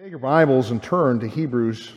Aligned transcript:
Take 0.00 0.08
your 0.08 0.20
Bibles 0.20 0.70
and 0.70 0.82
turn 0.82 1.20
to 1.20 1.28
Hebrews 1.28 1.92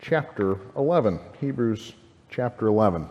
chapter 0.00 0.58
11. 0.78 1.20
Hebrews 1.38 1.92
chapter 2.30 2.68
11. 2.68 3.06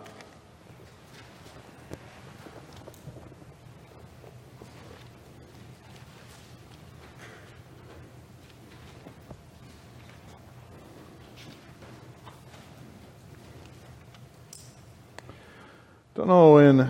Don't 16.16 16.28
know 16.28 16.58
in 16.58 16.90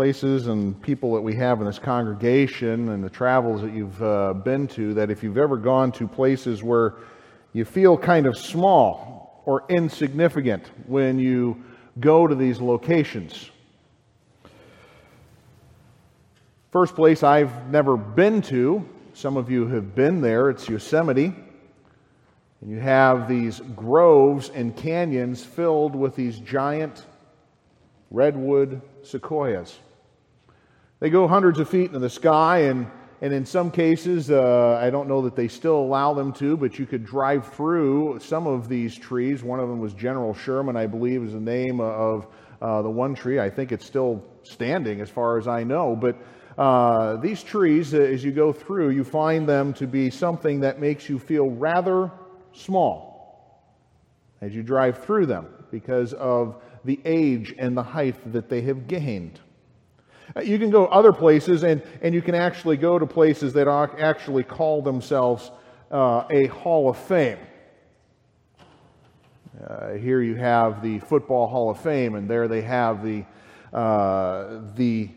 places 0.00 0.46
and 0.46 0.80
people 0.80 1.12
that 1.12 1.20
we 1.20 1.34
have 1.34 1.60
in 1.60 1.66
this 1.66 1.78
congregation 1.78 2.88
and 2.88 3.04
the 3.04 3.10
travels 3.10 3.60
that 3.60 3.74
you've 3.74 4.02
uh, 4.02 4.32
been 4.32 4.66
to 4.66 4.94
that 4.94 5.10
if 5.10 5.22
you've 5.22 5.36
ever 5.36 5.58
gone 5.58 5.92
to 5.92 6.08
places 6.08 6.62
where 6.62 6.94
you 7.52 7.66
feel 7.66 7.98
kind 7.98 8.24
of 8.24 8.34
small 8.34 9.42
or 9.44 9.62
insignificant 9.68 10.70
when 10.86 11.18
you 11.18 11.62
go 11.98 12.26
to 12.26 12.34
these 12.34 12.62
locations. 12.62 13.50
First 16.70 16.94
place 16.94 17.22
I've 17.22 17.68
never 17.68 17.98
been 17.98 18.40
to, 18.44 18.88
some 19.12 19.36
of 19.36 19.50
you 19.50 19.66
have 19.66 19.94
been 19.94 20.22
there, 20.22 20.48
it's 20.48 20.66
Yosemite. 20.66 21.34
And 22.62 22.70
you 22.70 22.78
have 22.78 23.28
these 23.28 23.60
groves 23.76 24.48
and 24.48 24.74
canyons 24.74 25.44
filled 25.44 25.94
with 25.94 26.16
these 26.16 26.38
giant 26.38 27.04
redwood 28.10 28.80
sequoias. 29.02 29.78
They 31.00 31.08
go 31.08 31.26
hundreds 31.26 31.58
of 31.58 31.66
feet 31.70 31.86
into 31.86 31.98
the 31.98 32.10
sky, 32.10 32.58
and, 32.64 32.86
and 33.22 33.32
in 33.32 33.46
some 33.46 33.70
cases, 33.70 34.30
uh, 34.30 34.78
I 34.82 34.90
don't 34.90 35.08
know 35.08 35.22
that 35.22 35.34
they 35.34 35.48
still 35.48 35.78
allow 35.78 36.12
them 36.12 36.30
to, 36.34 36.58
but 36.58 36.78
you 36.78 36.84
could 36.84 37.06
drive 37.06 37.50
through 37.54 38.18
some 38.20 38.46
of 38.46 38.68
these 38.68 38.94
trees. 38.94 39.42
One 39.42 39.60
of 39.60 39.70
them 39.70 39.78
was 39.78 39.94
General 39.94 40.34
Sherman, 40.34 40.76
I 40.76 40.86
believe, 40.86 41.22
is 41.22 41.32
the 41.32 41.40
name 41.40 41.80
of 41.80 42.26
uh, 42.60 42.82
the 42.82 42.90
one 42.90 43.14
tree. 43.14 43.40
I 43.40 43.48
think 43.48 43.72
it's 43.72 43.86
still 43.86 44.22
standing 44.42 45.00
as 45.00 45.08
far 45.08 45.38
as 45.38 45.48
I 45.48 45.64
know. 45.64 45.96
But 45.96 46.18
uh, 46.58 47.16
these 47.16 47.42
trees, 47.42 47.94
uh, 47.94 48.00
as 48.00 48.22
you 48.22 48.30
go 48.30 48.52
through, 48.52 48.90
you 48.90 49.02
find 49.02 49.48
them 49.48 49.72
to 49.74 49.86
be 49.86 50.10
something 50.10 50.60
that 50.60 50.80
makes 50.80 51.08
you 51.08 51.18
feel 51.18 51.48
rather 51.48 52.10
small 52.52 53.64
as 54.42 54.54
you 54.54 54.62
drive 54.62 55.02
through 55.02 55.24
them 55.24 55.46
because 55.70 56.12
of 56.12 56.62
the 56.84 57.00
age 57.06 57.54
and 57.56 57.74
the 57.74 57.82
height 57.82 58.32
that 58.34 58.50
they 58.50 58.60
have 58.60 58.86
gained. 58.86 59.40
Uh, 60.36 60.40
you 60.40 60.58
can 60.58 60.70
go 60.70 60.86
other 60.86 61.12
places, 61.12 61.64
and, 61.64 61.82
and 62.02 62.14
you 62.14 62.22
can 62.22 62.34
actually 62.34 62.76
go 62.76 62.98
to 62.98 63.06
places 63.06 63.52
that 63.52 63.66
actually 63.98 64.44
call 64.44 64.82
themselves 64.82 65.50
uh, 65.90 66.24
a 66.30 66.46
Hall 66.46 66.88
of 66.88 66.96
Fame. 66.96 67.38
Uh, 69.66 69.94
here 69.94 70.22
you 70.22 70.36
have 70.36 70.82
the 70.82 71.00
Football 71.00 71.46
Hall 71.48 71.70
of 71.70 71.80
Fame, 71.80 72.14
and 72.14 72.30
there 72.30 72.48
they 72.48 72.62
have 72.62 73.04
the, 73.04 73.24
uh, 73.72 74.60
the, 74.76 75.10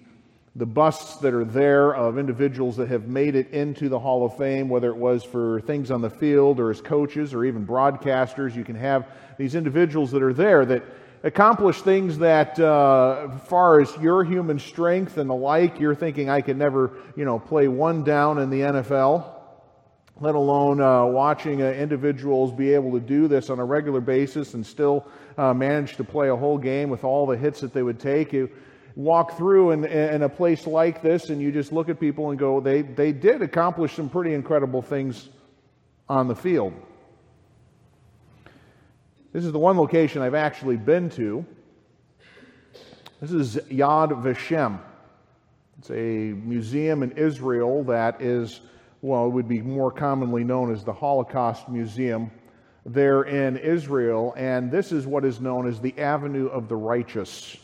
the 0.55 0.65
busts 0.65 1.17
that 1.17 1.33
are 1.33 1.45
there 1.45 1.95
of 1.95 2.17
individuals 2.17 2.75
that 2.77 2.89
have 2.89 3.07
made 3.07 3.35
it 3.35 3.51
into 3.51 3.89
the 3.89 3.99
Hall 3.99 4.25
of 4.25 4.35
Fame, 4.35 4.67
whether 4.67 4.89
it 4.89 4.97
was 4.97 5.23
for 5.23 5.61
things 5.61 5.91
on 5.91 6.01
the 6.01 6.09
field 6.09 6.59
or 6.59 6.71
as 6.71 6.81
coaches 6.81 7.33
or 7.33 7.45
even 7.45 7.65
broadcasters. 7.65 8.55
You 8.55 8.63
can 8.63 8.75
have 8.75 9.07
these 9.37 9.55
individuals 9.55 10.11
that 10.11 10.23
are 10.23 10.33
there 10.33 10.65
that 10.65 10.83
accomplish 11.23 11.81
things 11.81 12.17
that, 12.19 12.59
uh, 12.59 13.29
far 13.37 13.79
as 13.79 13.95
your 13.97 14.23
human 14.23 14.59
strength 14.59 15.17
and 15.17 15.29
the 15.29 15.35
like, 15.35 15.79
you're 15.79 15.95
thinking 15.95 16.29
I 16.29 16.41
could 16.41 16.57
never, 16.57 16.91
you 17.15 17.25
know, 17.25 17.39
play 17.39 17.67
one 17.67 18.03
down 18.03 18.39
in 18.39 18.49
the 18.49 18.59
NFL. 18.59 19.29
Let 20.19 20.35
alone 20.35 20.79
uh, 20.79 21.05
watching 21.05 21.61
uh, 21.61 21.71
individuals 21.71 22.51
be 22.51 22.73
able 22.73 22.91
to 22.91 22.99
do 22.99 23.27
this 23.27 23.49
on 23.49 23.59
a 23.59 23.65
regular 23.65 23.99
basis 24.01 24.53
and 24.53 24.65
still 24.65 25.07
uh, 25.37 25.53
manage 25.53 25.95
to 25.97 26.03
play 26.03 26.29
a 26.29 26.35
whole 26.35 26.57
game 26.57 26.89
with 26.89 27.03
all 27.03 27.25
the 27.25 27.35
hits 27.35 27.61
that 27.61 27.73
they 27.73 27.81
would 27.81 27.99
take. 27.99 28.31
You 28.31 28.49
walk 28.95 29.37
through 29.37 29.71
in, 29.71 29.85
in 29.85 30.21
a 30.21 30.29
place 30.29 30.67
like 30.67 31.01
this, 31.01 31.29
and 31.29 31.41
you 31.41 31.51
just 31.51 31.71
look 31.71 31.89
at 31.89 31.99
people 31.99 32.29
and 32.29 32.37
go, 32.37 32.59
they, 32.59 32.83
they 32.83 33.11
did 33.11 33.41
accomplish 33.41 33.95
some 33.95 34.09
pretty 34.09 34.33
incredible 34.33 34.81
things 34.81 35.29
on 36.07 36.27
the 36.27 36.35
field. 36.35 36.73
This 39.33 39.45
is 39.45 39.51
the 39.51 39.57
one 39.57 39.79
location 39.79 40.21
I've 40.21 40.35
actually 40.35 40.77
been 40.77 41.09
to. 41.11 41.43
This 43.19 43.31
is 43.31 43.55
Yad 43.55 44.09
Vashem. 44.21 44.79
It's 45.79 45.89
a 45.89 46.35
museum 46.35 47.01
in 47.01 47.13
Israel 47.13 47.83
that 47.85 48.21
is, 48.21 48.61
well, 49.01 49.25
it 49.25 49.29
would 49.29 49.47
be 49.47 49.59
more 49.59 49.91
commonly 49.91 50.43
known 50.43 50.71
as 50.71 50.83
the 50.83 50.93
Holocaust 50.93 51.67
Museum 51.67 52.29
there 52.85 53.23
in 53.23 53.57
Israel. 53.57 54.35
And 54.37 54.69
this 54.69 54.91
is 54.91 55.07
what 55.07 55.25
is 55.25 55.41
known 55.41 55.67
as 55.67 55.79
the 55.79 55.97
Avenue 55.97 56.45
of 56.45 56.69
the 56.69 56.75
Righteous. 56.75 57.57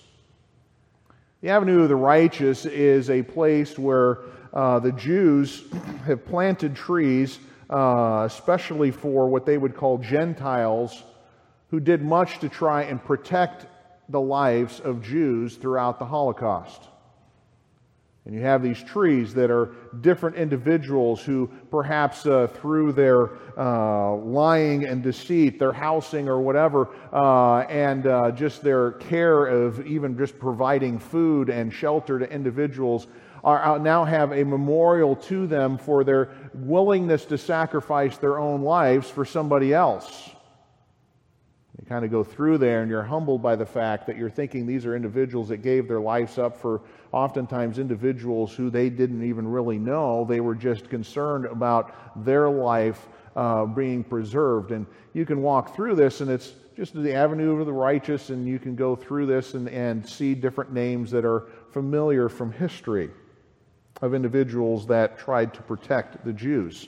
The 1.41 1.49
Avenue 1.49 1.83
of 1.83 1.89
the 1.89 1.95
Righteous 1.95 2.65
is 2.65 3.11
a 3.11 3.21
place 3.21 3.77
where 3.77 4.21
uh, 4.53 4.79
the 4.79 4.93
Jews 4.93 5.65
have 6.07 6.25
planted 6.25 6.75
trees, 6.75 7.37
uh, 7.69 8.23
especially 8.25 8.89
for 8.89 9.29
what 9.29 9.45
they 9.45 9.59
would 9.59 9.75
call 9.75 9.99
Gentiles 9.99 11.03
who 11.69 11.79
did 11.79 12.01
much 12.01 12.39
to 12.39 12.49
try 12.49 12.83
and 12.83 13.03
protect 13.03 13.67
the 14.09 14.19
lives 14.19 14.79
of 14.79 15.03
Jews 15.03 15.55
throughout 15.55 15.99
the 15.99 16.05
Holocaust. 16.05 16.81
And 18.25 18.35
you 18.35 18.41
have 18.41 18.61
these 18.61 18.83
trees 18.83 19.33
that 19.35 19.49
are 19.49 19.71
different 20.01 20.35
individuals 20.35 21.21
who, 21.21 21.49
perhaps 21.71 22.25
uh, 22.25 22.47
through 22.47 22.91
their 22.91 23.29
uh, 23.57 24.15
lying 24.15 24.85
and 24.85 25.01
deceit, 25.01 25.57
their 25.57 25.71
housing 25.71 26.27
or 26.27 26.39
whatever, 26.39 26.89
uh, 27.13 27.59
and 27.61 28.05
uh, 28.05 28.31
just 28.31 28.61
their 28.61 28.91
care 28.93 29.45
of 29.45 29.85
even 29.87 30.17
just 30.17 30.37
providing 30.37 30.99
food 30.99 31.49
and 31.49 31.73
shelter 31.73 32.19
to 32.19 32.31
individuals, 32.31 33.07
are, 33.43 33.63
uh, 33.63 33.77
now 33.77 34.03
have 34.03 34.31
a 34.31 34.43
memorial 34.43 35.15
to 35.15 35.47
them 35.47 35.77
for 35.77 36.03
their 36.03 36.29
willingness 36.53 37.25
to 37.25 37.37
sacrifice 37.37 38.17
their 38.17 38.37
own 38.37 38.61
lives 38.61 39.09
for 39.09 39.23
somebody 39.23 39.73
else 39.73 40.31
kind 41.89 42.05
of 42.05 42.11
go 42.11 42.23
through 42.23 42.59
there 42.59 42.83
and 42.83 42.89
you're 42.89 43.03
humbled 43.03 43.41
by 43.41 43.55
the 43.55 43.65
fact 43.65 44.05
that 44.05 44.15
you're 44.15 44.29
thinking 44.29 44.67
these 44.67 44.85
are 44.85 44.95
individuals 44.95 45.49
that 45.49 45.57
gave 45.57 45.87
their 45.87 45.99
lives 45.99 46.37
up 46.37 46.55
for 46.55 46.81
oftentimes 47.11 47.79
individuals 47.79 48.53
who 48.53 48.69
they 48.69 48.89
didn't 48.89 49.23
even 49.23 49.47
really 49.47 49.79
know. 49.79 50.23
They 50.23 50.39
were 50.39 50.53
just 50.53 50.87
concerned 50.87 51.45
about 51.45 52.23
their 52.23 52.47
life 52.47 53.07
uh, 53.35 53.65
being 53.65 54.03
preserved. 54.03 54.71
And 54.71 54.85
you 55.13 55.25
can 55.25 55.41
walk 55.41 55.75
through 55.75 55.95
this 55.95 56.21
and 56.21 56.29
it's 56.29 56.53
just 56.75 56.93
the 56.93 57.13
avenue 57.13 57.59
of 57.59 57.65
the 57.65 57.73
righteous, 57.73 58.29
and 58.29 58.47
you 58.47 58.57
can 58.57 58.73
go 58.73 58.95
through 58.95 59.25
this 59.25 59.53
and, 59.53 59.67
and 59.67 60.07
see 60.07 60.33
different 60.33 60.71
names 60.71 61.11
that 61.11 61.25
are 61.25 61.47
familiar 61.71 62.29
from 62.29 62.53
history 62.53 63.09
of 64.01 64.13
individuals 64.13 64.87
that 64.87 65.19
tried 65.19 65.53
to 65.55 65.61
protect 65.63 66.23
the 66.23 66.31
Jews. 66.31 66.87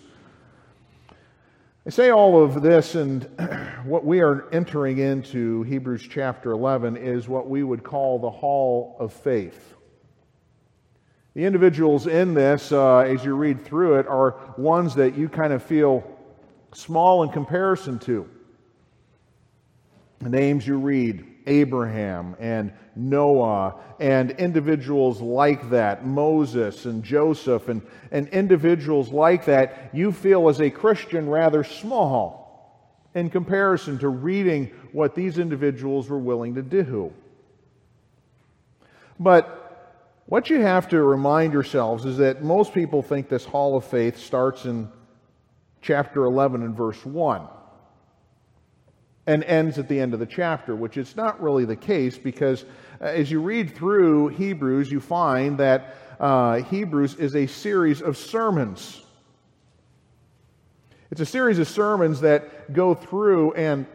I 1.83 1.89
say 1.89 2.11
all 2.11 2.43
of 2.43 2.61
this, 2.61 2.93
and 2.93 3.23
what 3.85 4.05
we 4.05 4.19
are 4.19 4.47
entering 4.51 4.99
into, 4.99 5.63
Hebrews 5.63 6.07
chapter 6.07 6.51
11, 6.51 6.95
is 6.95 7.27
what 7.27 7.49
we 7.49 7.63
would 7.63 7.83
call 7.83 8.19
the 8.19 8.29
hall 8.29 8.95
of 8.99 9.11
faith. 9.11 9.73
The 11.33 11.43
individuals 11.43 12.05
in 12.05 12.35
this, 12.35 12.71
uh, 12.71 12.97
as 12.97 13.25
you 13.25 13.33
read 13.35 13.65
through 13.65 13.97
it, 13.97 14.05
are 14.05 14.53
ones 14.59 14.93
that 14.93 15.17
you 15.17 15.27
kind 15.27 15.53
of 15.53 15.63
feel 15.63 16.03
small 16.71 17.23
in 17.23 17.29
comparison 17.29 17.97
to. 17.99 18.29
The 20.19 20.29
names 20.29 20.67
you 20.67 20.77
read 20.77 21.25
Abraham 21.47 22.35
and 22.39 22.73
Noah 22.95 23.75
and 23.99 24.31
individuals 24.31 25.21
like 25.21 25.69
that, 25.69 26.05
Moses 26.05 26.85
and 26.85 27.03
Joseph 27.03 27.67
and, 27.69 27.81
and 28.11 28.27
individuals 28.29 29.09
like 29.09 29.45
that, 29.45 29.89
you 29.93 30.11
feel 30.11 30.49
as 30.49 30.59
a 30.61 30.69
Christian 30.69 31.29
rather 31.29 31.63
small 31.63 32.41
in 33.13 33.29
comparison 33.29 33.97
to 33.99 34.09
reading 34.09 34.71
what 34.91 35.15
these 35.15 35.37
individuals 35.37 36.09
were 36.09 36.19
willing 36.19 36.55
to 36.55 36.61
do. 36.61 37.13
But 39.19 39.57
what 40.25 40.49
you 40.49 40.61
have 40.61 40.87
to 40.89 41.01
remind 41.01 41.53
yourselves 41.53 42.05
is 42.05 42.17
that 42.17 42.43
most 42.43 42.73
people 42.73 43.01
think 43.01 43.29
this 43.29 43.45
hall 43.45 43.75
of 43.75 43.85
faith 43.85 44.17
starts 44.17 44.65
in 44.65 44.89
chapter 45.81 46.23
11 46.25 46.63
and 46.63 46.75
verse 46.75 47.05
1 47.05 47.47
and 49.27 49.43
ends 49.43 49.77
at 49.77 49.87
the 49.87 49.99
end 49.99 50.13
of 50.13 50.19
the 50.19 50.25
chapter, 50.25 50.75
which 50.75 50.97
is 50.97 51.15
not 51.15 51.41
really 51.41 51.65
the 51.65 51.75
case 51.75 52.17
because 52.17 52.65
uh, 52.99 53.05
as 53.05 53.29
you 53.29 53.39
read 53.39 53.75
through 53.75 54.29
Hebrews, 54.29 54.91
you 54.91 54.99
find 54.99 55.57
that 55.59 55.95
uh, 56.19 56.61
Hebrews 56.63 57.15
is 57.15 57.35
a 57.35 57.47
series 57.47 58.01
of 58.01 58.17
sermons. 58.17 59.01
It's 61.11 61.21
a 61.21 61.25
series 61.25 61.59
of 61.59 61.67
sermons 61.67 62.21
that 62.21 62.73
go 62.73 62.93
through 62.93 63.53
and 63.53 63.85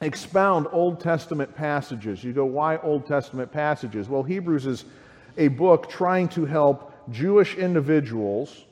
expound 0.00 0.66
Old 0.72 1.00
Testament 1.00 1.54
passages. 1.54 2.22
You 2.22 2.32
go, 2.32 2.44
why 2.44 2.76
Old 2.78 3.06
Testament 3.06 3.52
passages? 3.52 4.08
Well, 4.08 4.22
Hebrews 4.22 4.66
is 4.66 4.84
a 5.38 5.48
book 5.48 5.88
trying 5.88 6.28
to 6.30 6.44
help 6.44 6.92
Jewish 7.10 7.54
individuals 7.56 8.64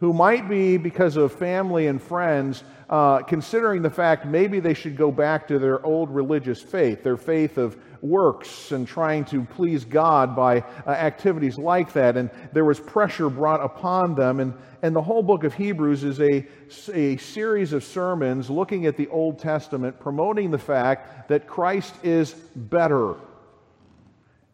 who 0.00 0.14
might 0.14 0.48
be, 0.48 0.78
because 0.78 1.16
of 1.16 1.30
family 1.30 1.86
and 1.86 2.02
friends, 2.02 2.64
uh, 2.88 3.18
considering 3.22 3.82
the 3.82 3.90
fact 3.90 4.26
maybe 4.26 4.58
they 4.58 4.74
should 4.74 4.96
go 4.96 5.12
back 5.12 5.46
to 5.46 5.58
their 5.58 5.84
old 5.84 6.10
religious 6.10 6.60
faith, 6.60 7.04
their 7.04 7.18
faith 7.18 7.58
of 7.58 7.76
works 8.00 8.72
and 8.72 8.88
trying 8.88 9.26
to 9.26 9.44
please 9.44 9.84
God 9.84 10.34
by 10.34 10.60
uh, 10.86 10.90
activities 10.90 11.58
like 11.58 11.92
that. 11.92 12.16
And 12.16 12.30
there 12.54 12.64
was 12.64 12.80
pressure 12.80 13.28
brought 13.28 13.62
upon 13.62 14.14
them. 14.14 14.40
And, 14.40 14.54
and 14.80 14.96
the 14.96 15.02
whole 15.02 15.22
book 15.22 15.44
of 15.44 15.52
Hebrews 15.52 16.02
is 16.02 16.18
a, 16.18 16.46
a 16.94 17.18
series 17.18 17.74
of 17.74 17.84
sermons 17.84 18.48
looking 18.48 18.86
at 18.86 18.96
the 18.96 19.06
Old 19.08 19.38
Testament, 19.38 20.00
promoting 20.00 20.50
the 20.50 20.58
fact 20.58 21.28
that 21.28 21.46
Christ 21.46 21.94
is 22.02 22.32
better 22.32 23.16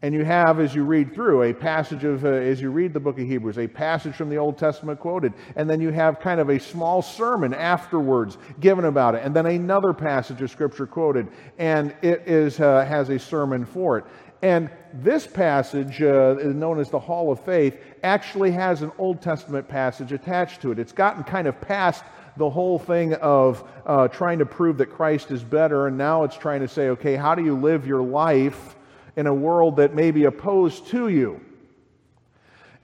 and 0.03 0.13
you 0.13 0.23
have, 0.23 0.59
as 0.59 0.75
you 0.75 0.83
read 0.83 1.15
through, 1.15 1.41
a 1.41 1.53
passage 1.53 2.03
of, 2.03 2.23
uh, 2.23 2.27
as 2.27 2.61
you 2.61 2.69
read 2.69 2.93
the 2.93 2.99
book 2.99 3.17
of 3.17 3.25
Hebrews, 3.25 3.57
a 3.57 3.67
passage 3.67 4.13
from 4.13 4.29
the 4.29 4.37
Old 4.37 4.55
Testament 4.55 4.99
quoted. 4.99 5.33
And 5.55 5.67
then 5.67 5.81
you 5.81 5.89
have 5.89 6.19
kind 6.19 6.39
of 6.39 6.49
a 6.49 6.59
small 6.59 7.01
sermon 7.01 7.51
afterwards 7.51 8.37
given 8.59 8.85
about 8.85 9.15
it. 9.15 9.23
And 9.23 9.35
then 9.35 9.47
another 9.47 9.93
passage 9.93 10.39
of 10.43 10.51
Scripture 10.51 10.85
quoted. 10.85 11.27
And 11.57 11.95
it 12.03 12.21
is, 12.27 12.59
uh, 12.59 12.85
has 12.85 13.09
a 13.09 13.17
sermon 13.17 13.65
for 13.65 13.97
it. 13.97 14.05
And 14.43 14.69
this 14.93 15.25
passage, 15.25 15.99
uh, 15.99 16.35
known 16.43 16.79
as 16.79 16.91
the 16.91 16.99
Hall 16.99 17.31
of 17.31 17.43
Faith, 17.43 17.77
actually 18.03 18.51
has 18.51 18.83
an 18.83 18.91
Old 18.99 19.19
Testament 19.19 19.67
passage 19.67 20.11
attached 20.11 20.61
to 20.61 20.71
it. 20.71 20.77
It's 20.77 20.91
gotten 20.91 21.23
kind 21.23 21.47
of 21.47 21.59
past 21.59 22.03
the 22.37 22.47
whole 22.47 22.77
thing 22.77 23.15
of 23.15 23.67
uh, 23.87 24.09
trying 24.09 24.37
to 24.37 24.45
prove 24.45 24.77
that 24.77 24.91
Christ 24.91 25.31
is 25.31 25.43
better. 25.43 25.87
And 25.87 25.97
now 25.97 26.23
it's 26.23 26.37
trying 26.37 26.61
to 26.61 26.67
say, 26.67 26.89
okay, 26.89 27.15
how 27.15 27.33
do 27.33 27.43
you 27.43 27.55
live 27.57 27.87
your 27.87 28.03
life? 28.03 28.75
In 29.17 29.27
a 29.27 29.33
world 29.33 29.75
that 29.75 29.93
may 29.93 30.11
be 30.11 30.23
opposed 30.23 30.87
to 30.87 31.09
you. 31.09 31.41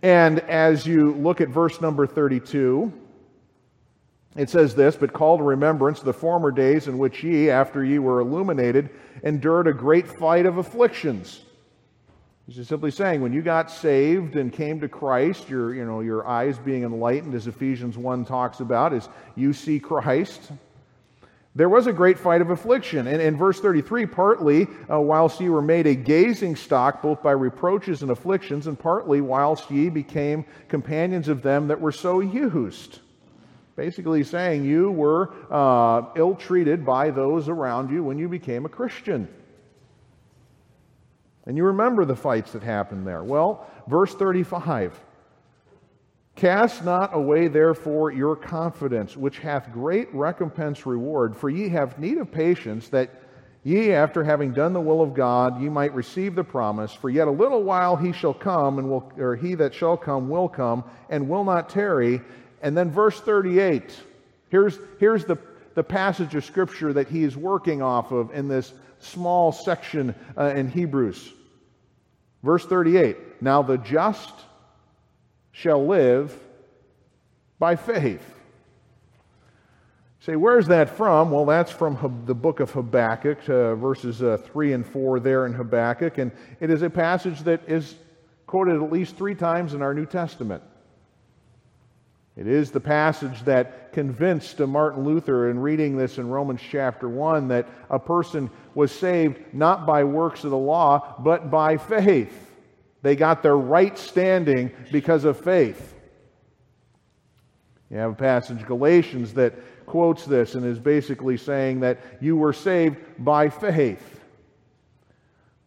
And 0.02 0.40
as 0.42 0.86
you 0.86 1.14
look 1.14 1.40
at 1.40 1.48
verse 1.48 1.80
number 1.80 2.06
32, 2.06 2.92
it 4.36 4.50
says 4.50 4.76
this, 4.76 4.96
but 4.96 5.14
call 5.14 5.38
to 5.38 5.44
remembrance 5.44 6.02
the 6.02 6.12
former 6.12 6.52
days 6.52 6.88
in 6.88 6.98
which 6.98 7.24
ye, 7.24 7.50
after 7.50 7.86
ye 7.86 8.00
were 8.00 8.20
illuminated, 8.20 8.90
endured 9.24 9.68
a 9.68 9.74
great 9.74 10.08
fight 10.08 10.46
of 10.48 10.58
afflictions. 10.58 11.42
He's 12.48 12.58
just 12.58 12.70
simply 12.70 12.92
saying, 12.92 13.22
when 13.22 13.32
you 13.32 13.42
got 13.42 13.72
saved 13.72 14.36
and 14.36 14.52
came 14.52 14.82
to 14.82 14.90
Christ, 14.90 15.48
your, 15.50 15.74
you 15.74 15.86
know, 15.86 16.02
your 16.02 16.28
eyes 16.28 16.58
being 16.58 16.84
enlightened, 16.84 17.36
as 17.36 17.48
Ephesians 17.48 17.98
1 17.98 18.26
talks 18.26 18.60
about, 18.60 18.92
is 18.92 19.08
you 19.36 19.54
see 19.54 19.80
Christ. 19.80 20.52
There 21.56 21.70
was 21.70 21.86
a 21.86 21.94
great 21.94 22.18
fight 22.18 22.42
of 22.42 22.50
affliction. 22.50 23.06
And 23.08 23.22
in 23.22 23.38
verse 23.38 23.60
33, 23.60 24.08
partly 24.08 24.68
uh, 24.92 25.00
whilst 25.00 25.40
ye 25.40 25.50
were 25.50 25.62
made 25.62 25.86
a 25.86 25.94
gazing 25.94 26.56
stock, 26.56 27.02
both 27.02 27.22
by 27.22 27.32
reproaches 27.32 28.02
and 28.02 28.10
afflictions, 28.10 28.66
and 28.66 28.78
partly 28.78 29.22
whilst 29.22 29.70
ye 29.70 29.90
became 29.90 30.46
companions 30.68 31.28
of 31.28 31.44
them 31.44 31.68
that 31.68 31.80
were 31.80 31.92
so 31.92 32.22
used. 32.22 33.00
Basically 33.76 34.24
saying 34.24 34.66
you 34.66 34.92
were 34.92 35.34
uh, 35.52 36.06
ill 36.16 36.36
treated 36.36 36.86
by 36.86 37.12
those 37.12 37.50
around 37.50 37.92
you 37.92 38.04
when 38.04 38.18
you 38.18 38.28
became 38.28 38.66
a 38.66 38.70
Christian. 38.70 39.28
And 41.46 41.58
you 41.58 41.66
remember 41.66 42.06
the 42.06 42.16
fights 42.16 42.54
that 42.54 42.64
happened 42.64 43.06
there. 43.06 43.24
Well, 43.24 43.68
verse 43.88 44.14
35. 44.16 45.00
Cast 46.36 46.84
not 46.84 47.16
away, 47.16 47.48
therefore, 47.48 48.12
your 48.12 48.36
confidence, 48.36 49.16
which 49.16 49.40
hath 49.40 49.72
great 49.72 50.14
recompense 50.14 50.86
reward, 50.86 51.36
for 51.36 51.50
ye 51.50 51.70
have 51.70 52.00
need 52.00 52.18
of 52.18 52.32
patience, 52.32 52.90
that 52.90 53.12
ye, 53.64 53.92
after 53.92 54.24
having 54.24 54.52
done 54.52 54.74
the 54.74 54.82
will 54.82 55.02
of 55.02 55.14
God, 55.14 55.62
ye 55.62 55.70
might 55.70 55.94
receive 55.94 56.34
the 56.34 56.44
promise. 56.44 56.92
For 56.92 57.10
yet 57.10 57.28
a 57.28 57.32
little 57.32 57.64
while 57.64 57.96
he 57.96 58.12
shall 58.12 58.34
come, 58.34 58.80
and 58.80 58.90
will, 58.90 59.12
or 59.18 59.36
he 59.36 59.54
that 59.56 59.76
shall 59.76 59.96
come 59.96 60.28
will 60.28 60.50
come, 60.50 60.84
and 61.10 61.30
will 61.30 61.44
not 61.44 61.70
tarry. 61.70 62.20
And 62.64 62.76
then 62.76 62.90
verse 62.90 63.20
38. 63.20 63.96
Here's, 64.50 64.80
here's 65.00 65.26
the, 65.26 65.38
the 65.76 65.84
passage 65.84 66.34
of 66.34 66.44
Scripture 66.44 66.94
that 66.94 67.10
he 67.10 67.24
is 67.24 67.38
working 67.38 67.84
off 67.84 68.12
of 68.12 68.34
in 68.34 68.48
this 68.48 68.74
small 69.00 69.52
section 69.52 70.16
uh, 70.36 70.54
in 70.56 70.68
Hebrews. 70.68 71.32
Verse 72.42 72.66
38. 72.66 73.42
Now 73.42 73.62
the 73.62 73.78
just 73.78 74.34
shall 75.54 75.86
live 75.86 76.38
by 77.60 77.78
faith. 77.78 78.22
Say, 80.20 80.36
where's 80.36 80.68
that 80.68 80.90
from? 80.90 81.32
Well, 81.32 81.46
that's 81.46 81.72
from 81.72 82.24
the 82.26 82.34
book 82.34 82.60
of 82.60 82.72
Habakkuk, 82.72 83.48
uh, 83.50 83.76
verses 83.76 84.22
uh, 84.22 84.38
3 84.38 84.74
and 84.74 84.86
4 84.86 85.20
there 85.20 85.46
in 85.46 85.54
Habakkuk. 85.54 86.18
And 86.18 86.32
it 86.60 86.70
is 86.70 86.82
a 86.82 86.90
passage 86.90 87.42
that 87.42 87.62
is 87.68 87.96
quoted 88.48 88.76
at 88.76 88.92
least 88.92 89.16
three 89.16 89.36
times 89.36 89.74
in 89.74 89.82
our 89.82 89.94
New 89.94 90.06
Testament. 90.06 90.64
It 92.36 92.48
is 92.48 92.72
the 92.72 92.80
passage 92.80 93.44
that 93.44 93.94
convinced 93.94 94.60
Martin 94.60 95.04
Luther 95.04 95.52
in 95.52 95.60
reading 95.60 95.98
this 95.98 96.18
in 96.18 96.30
Romans 96.30 96.62
chapter 96.68 97.08
1 97.08 97.50
that 97.50 97.68
a 97.90 98.00
person 98.00 98.50
was 98.74 98.92
saved 98.92 99.40
not 99.54 99.86
by 99.86 100.04
works 100.04 100.44
of 100.44 100.52
the 100.52 100.58
law, 100.58 101.16
but 101.20 101.52
by 101.52 101.78
faith. 101.78 102.43
They 103.04 103.16
got 103.16 103.44
their 103.44 103.58
right 103.58 103.96
standing 103.98 104.72
because 104.92 105.26
of 105.26 105.40
faith. 105.40 105.94
You 107.92 107.98
have 107.98 108.12
a 108.12 108.16
passage, 108.16 108.66
Galatians, 108.66 109.36
that 109.36 109.54
quotes 109.86 110.26
this 110.26 110.56
and 110.56 110.66
is 110.66 110.80
basically 110.80 111.38
saying 111.38 111.82
that 111.82 112.00
you 112.20 112.36
were 112.36 112.54
saved 112.54 112.98
by 113.20 113.50
faith. 113.50 114.22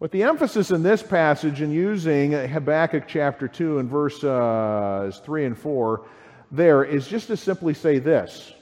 With 0.00 0.11
the 0.11 0.25
emphasis 0.25 0.73
in 0.73 0.83
this 0.83 1.03
passage 1.03 1.62
in 1.62 1.71
using 1.71 2.33
Habakkuk 2.33 3.05
chapter 3.06 3.47
2 3.47 3.79
and 3.79 3.88
verse 3.88 4.25
uh, 4.25 5.12
3 5.25 5.44
and 5.44 5.56
4 5.56 6.05
there 6.50 6.85
is 6.85 7.09
just 7.09 7.27
to 7.29 7.37
simply 7.37 7.75
say 7.75 7.99
this 7.99 8.53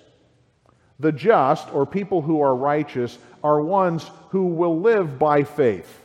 The 1.01 1.13
just, 1.13 1.73
or 1.73 1.87
people 1.87 2.23
who 2.23 2.41
are 2.41 2.55
righteous, 2.55 3.19
are 3.43 3.61
ones 3.61 4.11
who 4.31 4.47
will 4.47 4.81
live 4.81 5.19
by 5.19 5.45
faith. 5.45 6.04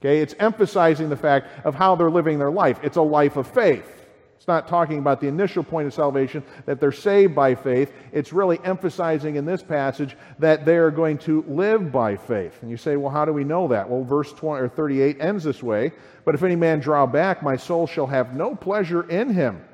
Okay, 0.00 0.20
it's 0.20 0.34
emphasizing 0.38 1.08
the 1.08 1.16
fact 1.16 1.64
of 1.64 1.74
how 1.74 1.96
they're 1.96 2.10
living 2.10 2.38
their 2.38 2.50
life. 2.50 2.78
It's 2.82 2.96
a 2.96 3.02
life 3.02 3.36
of 3.36 3.46
faith. 3.46 3.96
It's 4.36 4.46
not 4.46 4.68
talking 4.68 4.98
about 4.98 5.20
the 5.20 5.28
initial 5.28 5.64
point 5.64 5.86
of 5.86 5.94
salvation, 5.94 6.44
that 6.66 6.78
they're 6.78 6.92
saved 6.92 7.34
by 7.34 7.54
faith. 7.54 7.92
It's 8.12 8.32
really 8.32 8.60
emphasizing 8.62 9.36
in 9.36 9.46
this 9.46 9.62
passage 9.62 10.16
that 10.38 10.64
they're 10.64 10.90
going 10.90 11.18
to 11.18 11.42
live 11.48 11.90
by 11.90 12.16
faith. 12.16 12.58
And 12.60 12.70
you 12.70 12.76
say, 12.76 12.96
well, 12.96 13.10
how 13.10 13.24
do 13.24 13.32
we 13.32 13.44
know 13.44 13.66
that? 13.68 13.88
Well, 13.88 14.04
verse 14.04 14.32
20 14.32 14.62
or 14.62 14.68
38 14.68 15.16
ends 15.20 15.42
this 15.42 15.62
way 15.62 15.92
But 16.24 16.34
if 16.34 16.42
any 16.42 16.54
man 16.54 16.80
draw 16.80 17.06
back, 17.06 17.42
my 17.42 17.56
soul 17.56 17.86
shall 17.86 18.06
have 18.06 18.36
no 18.36 18.54
pleasure 18.54 19.08
in 19.08 19.32
him. 19.32 19.64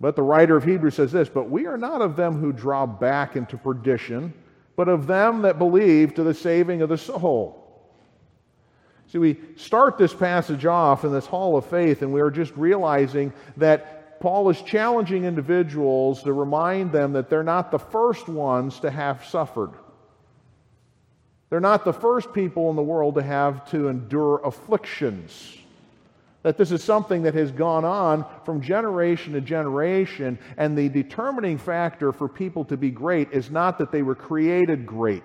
But 0.00 0.16
the 0.16 0.22
writer 0.22 0.56
of 0.56 0.64
Hebrews 0.64 0.94
says 0.94 1.12
this 1.12 1.28
But 1.28 1.50
we 1.50 1.66
are 1.66 1.76
not 1.76 2.02
of 2.02 2.16
them 2.16 2.38
who 2.40 2.52
draw 2.52 2.86
back 2.86 3.34
into 3.34 3.58
perdition, 3.58 4.32
but 4.76 4.88
of 4.88 5.06
them 5.06 5.42
that 5.42 5.58
believe 5.58 6.14
to 6.14 6.22
the 6.22 6.34
saving 6.34 6.82
of 6.82 6.88
the 6.88 6.98
soul. 6.98 7.63
See, 9.14 9.18
we 9.18 9.36
start 9.54 9.96
this 9.96 10.12
passage 10.12 10.66
off 10.66 11.04
in 11.04 11.12
this 11.12 11.24
hall 11.24 11.56
of 11.56 11.64
faith, 11.66 12.02
and 12.02 12.12
we 12.12 12.20
are 12.20 12.32
just 12.32 12.52
realizing 12.56 13.32
that 13.58 14.18
Paul 14.18 14.50
is 14.50 14.60
challenging 14.60 15.24
individuals 15.24 16.24
to 16.24 16.32
remind 16.32 16.90
them 16.90 17.12
that 17.12 17.30
they're 17.30 17.44
not 17.44 17.70
the 17.70 17.78
first 17.78 18.28
ones 18.28 18.80
to 18.80 18.90
have 18.90 19.24
suffered. 19.24 19.70
They're 21.48 21.60
not 21.60 21.84
the 21.84 21.92
first 21.92 22.32
people 22.32 22.70
in 22.70 22.74
the 22.74 22.82
world 22.82 23.14
to 23.14 23.22
have 23.22 23.70
to 23.70 23.86
endure 23.86 24.40
afflictions. 24.44 25.58
That 26.42 26.58
this 26.58 26.72
is 26.72 26.82
something 26.82 27.22
that 27.22 27.34
has 27.34 27.52
gone 27.52 27.84
on 27.84 28.24
from 28.44 28.60
generation 28.60 29.34
to 29.34 29.40
generation, 29.40 30.40
and 30.56 30.76
the 30.76 30.88
determining 30.88 31.56
factor 31.56 32.10
for 32.10 32.28
people 32.28 32.64
to 32.64 32.76
be 32.76 32.90
great 32.90 33.30
is 33.30 33.48
not 33.48 33.78
that 33.78 33.92
they 33.92 34.02
were 34.02 34.16
created 34.16 34.84
great. 34.84 35.22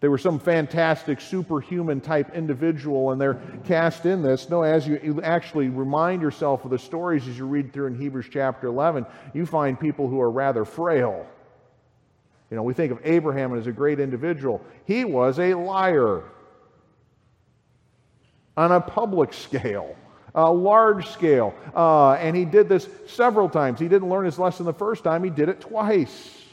They 0.00 0.08
were 0.08 0.18
some 0.18 0.38
fantastic 0.38 1.20
superhuman 1.20 2.00
type 2.00 2.34
individual 2.34 3.10
and 3.10 3.20
they're 3.20 3.40
cast 3.64 4.06
in 4.06 4.22
this. 4.22 4.48
No, 4.48 4.62
as 4.62 4.86
you, 4.86 5.00
you, 5.02 5.22
actually 5.22 5.68
remind 5.68 6.22
yourself 6.22 6.64
of 6.64 6.70
the 6.70 6.78
stories 6.78 7.26
as 7.26 7.36
you 7.36 7.46
read 7.46 7.72
through 7.72 7.88
in 7.88 7.98
Hebrews 7.98 8.26
chapter 8.30 8.68
11, 8.68 9.06
you 9.34 9.44
find 9.44 9.78
people 9.78 10.08
who 10.08 10.20
are 10.20 10.30
rather 10.30 10.64
frail. 10.64 11.26
You 12.50 12.56
know, 12.56 12.62
we 12.62 12.74
think 12.74 12.92
of 12.92 13.00
Abraham 13.02 13.58
as 13.58 13.66
a 13.66 13.72
great 13.72 13.98
individual. 13.98 14.64
He 14.84 15.04
was 15.04 15.38
a 15.40 15.54
liar 15.54 16.22
on 18.56 18.72
a 18.72 18.80
public 18.80 19.32
scale, 19.32 19.96
a 20.34 20.50
large 20.50 21.08
scale. 21.08 21.54
Uh, 21.74 22.12
and 22.12 22.36
he 22.36 22.44
did 22.44 22.68
this 22.68 22.88
several 23.08 23.48
times. 23.48 23.80
He 23.80 23.88
didn't 23.88 24.08
learn 24.08 24.24
his 24.24 24.38
lesson 24.38 24.64
the 24.64 24.72
first 24.72 25.02
time, 25.02 25.24
he 25.24 25.30
did 25.30 25.48
it 25.48 25.60
twice. 25.60 26.44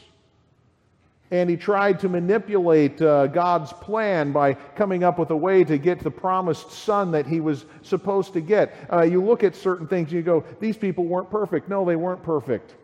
And 1.30 1.50
he 1.50 1.56
tried 1.56 2.00
to 2.00 2.08
manipulate 2.08 3.02
uh, 3.02 3.26
God's 3.26 3.72
plan 3.72 4.30
by 4.30 4.54
coming 4.54 5.02
up 5.02 5.18
with 5.18 5.30
a 5.30 5.36
way 5.36 5.64
to 5.64 5.76
get 5.76 6.00
the 6.00 6.10
promised 6.10 6.70
son 6.70 7.10
that 7.12 7.26
he 7.26 7.40
was 7.40 7.64
supposed 7.82 8.32
to 8.34 8.40
get. 8.40 8.74
Uh, 8.92 9.02
you 9.02 9.22
look 9.22 9.42
at 9.42 9.56
certain 9.56 9.88
things 9.88 10.08
and 10.08 10.16
you 10.16 10.22
go, 10.22 10.44
these 10.60 10.76
people 10.76 11.04
weren't 11.04 11.30
perfect. 11.30 11.68
No, 11.68 11.84
they 11.84 11.96
weren't 11.96 12.22
perfect. 12.22 12.74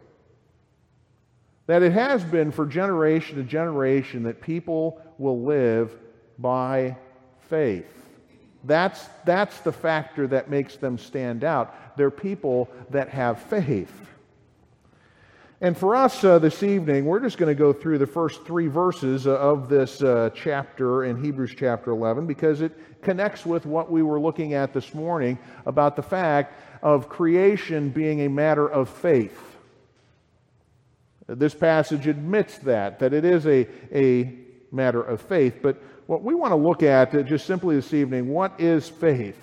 That 1.66 1.82
it 1.82 1.92
has 1.92 2.24
been 2.24 2.50
for 2.50 2.66
generation 2.66 3.36
to 3.36 3.44
generation 3.44 4.24
that 4.24 4.40
people 4.40 5.00
will 5.18 5.42
live 5.42 5.96
by 6.38 6.96
faith. 7.48 7.86
That's, 8.64 9.08
that's 9.24 9.60
the 9.60 9.72
factor 9.72 10.26
that 10.28 10.50
makes 10.50 10.76
them 10.76 10.98
stand 10.98 11.44
out. 11.44 11.96
They're 11.96 12.10
people 12.10 12.68
that 12.90 13.08
have 13.10 13.40
faith. 13.42 13.92
And 15.62 15.78
for 15.78 15.94
us 15.94 16.24
uh, 16.24 16.40
this 16.40 16.64
evening, 16.64 17.04
we're 17.04 17.20
just 17.20 17.38
going 17.38 17.48
to 17.48 17.58
go 17.58 17.72
through 17.72 17.98
the 17.98 18.06
first 18.06 18.44
three 18.44 18.66
verses 18.66 19.28
uh, 19.28 19.38
of 19.38 19.68
this 19.68 20.02
uh, 20.02 20.30
chapter 20.34 21.04
in 21.04 21.22
Hebrews 21.22 21.54
chapter 21.56 21.92
11 21.92 22.26
because 22.26 22.62
it 22.62 22.72
connects 23.00 23.46
with 23.46 23.64
what 23.64 23.88
we 23.88 24.02
were 24.02 24.18
looking 24.18 24.54
at 24.54 24.74
this 24.74 24.92
morning 24.92 25.38
about 25.64 25.94
the 25.94 26.02
fact 26.02 26.60
of 26.82 27.08
creation 27.08 27.90
being 27.90 28.22
a 28.22 28.28
matter 28.28 28.68
of 28.68 28.88
faith. 28.88 29.40
This 31.28 31.54
passage 31.54 32.08
admits 32.08 32.58
that, 32.58 32.98
that 32.98 33.12
it 33.12 33.24
is 33.24 33.46
a, 33.46 33.68
a 33.94 34.34
matter 34.72 35.00
of 35.00 35.20
faith. 35.20 35.60
But 35.62 35.80
what 36.06 36.24
we 36.24 36.34
want 36.34 36.50
to 36.50 36.56
look 36.56 36.82
at 36.82 37.14
uh, 37.14 37.22
just 37.22 37.46
simply 37.46 37.76
this 37.76 37.94
evening 37.94 38.26
what 38.26 38.60
is 38.60 38.88
faith? 38.88 39.38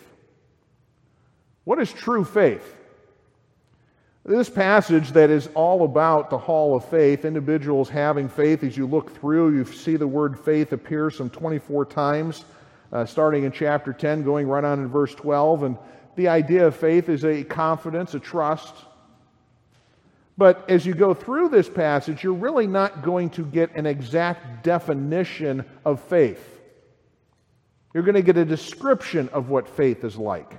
What 1.64 1.80
is 1.80 1.94
true 1.94 2.26
faith? 2.26 2.76
This 4.30 4.48
passage 4.48 5.14
that 5.14 5.32
is 5.32 5.50
all 5.56 5.84
about 5.84 6.30
the 6.30 6.38
hall 6.38 6.76
of 6.76 6.86
faith, 6.86 7.26
individuals 7.26 7.90
having 7.90 8.30
faith, 8.30 8.64
as 8.64 8.78
you 8.78 8.86
look 8.86 9.20
through, 9.20 9.56
you 9.56 9.66
see 9.66 9.96
the 9.96 10.06
word 10.06 10.40
faith 10.40 10.72
appear 10.72 11.10
some 11.10 11.32
24 11.32 11.86
times, 11.86 12.46
uh, 12.94 13.08
starting 13.08 13.46
in 13.46 13.52
chapter 13.52 13.92
10, 13.92 14.22
going 14.22 14.48
right 14.48 14.64
on 14.64 14.82
in 14.82 14.88
verse 14.88 15.16
12. 15.16 15.64
And 15.64 15.78
the 16.16 16.28
idea 16.28 16.68
of 16.68 16.76
faith 16.76 17.10
is 17.10 17.26
a 17.26 17.44
confidence, 17.44 18.14
a 18.14 18.20
trust. 18.20 18.76
But 20.38 20.64
as 20.70 20.86
you 20.86 20.94
go 20.94 21.16
through 21.16 21.50
this 21.50 21.68
passage, 21.68 22.24
you're 22.24 22.34
really 22.34 22.68
not 22.68 23.02
going 23.02 23.32
to 23.32 23.44
get 23.44 23.76
an 23.76 23.88
exact 23.88 24.64
definition 24.64 25.66
of 25.84 26.00
faith. 26.04 26.62
You're 27.96 28.04
going 28.04 28.14
to 28.14 28.22
get 28.22 28.38
a 28.38 28.46
description 28.46 29.28
of 29.30 29.50
what 29.50 29.68
faith 29.68 30.04
is 30.04 30.18
like, 30.18 30.56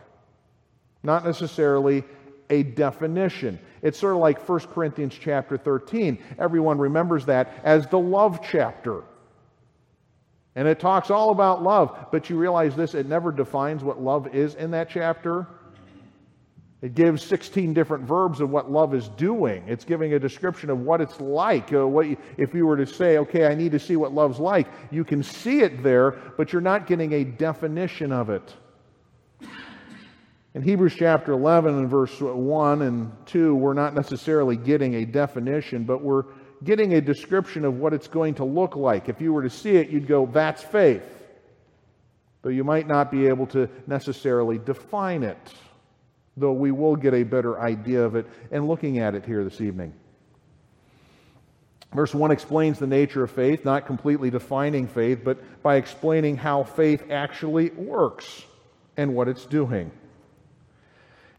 not 1.05 1.25
necessarily 1.25 2.03
a 2.51 2.65
definition. 2.65 3.59
It's 3.83 3.99
sort 3.99 4.15
of 4.15 4.21
like 4.21 4.47
1 4.47 4.61
Corinthians 4.61 5.17
chapter 5.19 5.57
13. 5.57 6.19
Everyone 6.39 6.79
remembers 6.79 7.25
that 7.27 7.55
as 7.65 7.87
the 7.87 7.99
love 7.99 8.41
chapter. 8.43 9.05
And 10.57 10.67
it 10.67 10.81
talks 10.81 11.11
all 11.11 11.31
about 11.31 11.63
love, 11.63 12.09
but 12.11 12.29
you 12.29 12.37
realize 12.37 12.75
this, 12.75 12.95
it 12.95 13.07
never 13.07 13.33
defines 13.33 13.85
what 13.85 14.03
love 14.03 14.35
is 14.35 14.57
in 14.57 14.73
that 14.73 14.91
chapter. 14.91 15.47
It 16.83 16.95
gives 16.95 17.23
16 17.23 17.75
different 17.75 18.05
verbs 18.05 18.41
of 18.41 18.51
what 18.51 18.71
love 18.71 18.95
is 18.95 19.09
doing. 19.09 19.63
It's 19.67 19.85
giving 19.85 20.15
a 20.15 20.19
description 20.19 20.71
of 20.71 20.81
what 20.81 21.01
it's 21.01 21.21
like. 21.21 21.73
Uh, 21.73 21.87
what 21.87 22.09
you, 22.09 22.17
if 22.39 22.55
you 22.55 22.67
were 22.67 22.77
to 22.79 22.87
say, 22.87 23.19
okay, 23.19 23.47
I 23.47 23.55
need 23.55 23.73
to 23.73 23.79
see 23.79 23.97
what 23.97 24.13
love's 24.13 24.39
like, 24.39 24.67
you 24.91 25.05
can 25.05 25.23
see 25.23 25.61
it 25.61 25.83
there, 25.83 26.13
but 26.39 26.53
you're 26.53 26.63
not 26.63 26.87
getting 26.87 27.13
a 27.13 27.25
definition 27.25 28.13
of 28.13 28.31
it. 28.31 28.55
In 30.53 30.63
Hebrews 30.63 30.95
chapter 30.97 31.33
11 31.33 31.79
and 31.79 31.89
verse 31.89 32.21
1 32.21 32.83
and 32.83 33.13
2, 33.27 33.55
we're 33.55 33.73
not 33.73 33.95
necessarily 33.95 34.57
getting 34.57 34.97
a 34.97 35.05
definition, 35.05 35.85
but 35.85 36.03
we're 36.03 36.25
getting 36.65 36.95
a 36.95 37.01
description 37.01 37.65
of 37.65 37.79
what 37.79 37.93
it's 37.95 38.09
going 38.09 38.35
to 38.35 38.45
look 38.45 38.75
like. 38.75 39.09
If 39.09 39.21
you 39.21 39.33
were 39.33 39.45
to 39.45 39.51
see 39.51 39.77
it, 39.77 39.91
you'd 39.91 40.09
go, 40.09 40.27
that's 40.27 40.61
faith. 40.61 41.05
But 42.43 42.51
you 42.51 42.65
might 42.65 42.89
not 42.89 43.13
be 43.13 43.29
able 43.29 43.47
to 43.49 43.69
necessarily 43.87 44.59
define 44.59 45.23
it, 45.23 45.39
though 46.37 46.53
we 46.53 46.73
will 46.73 46.97
get 46.97 47.15
a 47.15 47.23
better 47.23 47.61
idea 47.61 48.03
of 48.03 48.17
it 48.17 48.27
in 48.51 48.67
looking 48.67 48.99
at 48.99 49.15
it 49.15 49.25
here 49.25 49.45
this 49.45 49.61
evening. 49.61 49.93
Verse 51.95 52.13
1 52.13 52.33
explains 52.33 52.81
the 52.81 52.89
nature 52.89 53.23
of 53.23 53.31
faith, 53.31 53.65
not 53.65 53.87
completely 53.87 54.31
defining 54.31 54.89
faith, 54.89 55.21
but 55.23 55.63
by 55.63 55.77
explaining 55.77 56.37
how 56.37 56.65
faith 56.65 57.05
actually 57.09 57.71
works 57.71 58.45
and 58.97 59.15
what 59.15 59.29
it's 59.29 59.47
doing. 59.47 59.93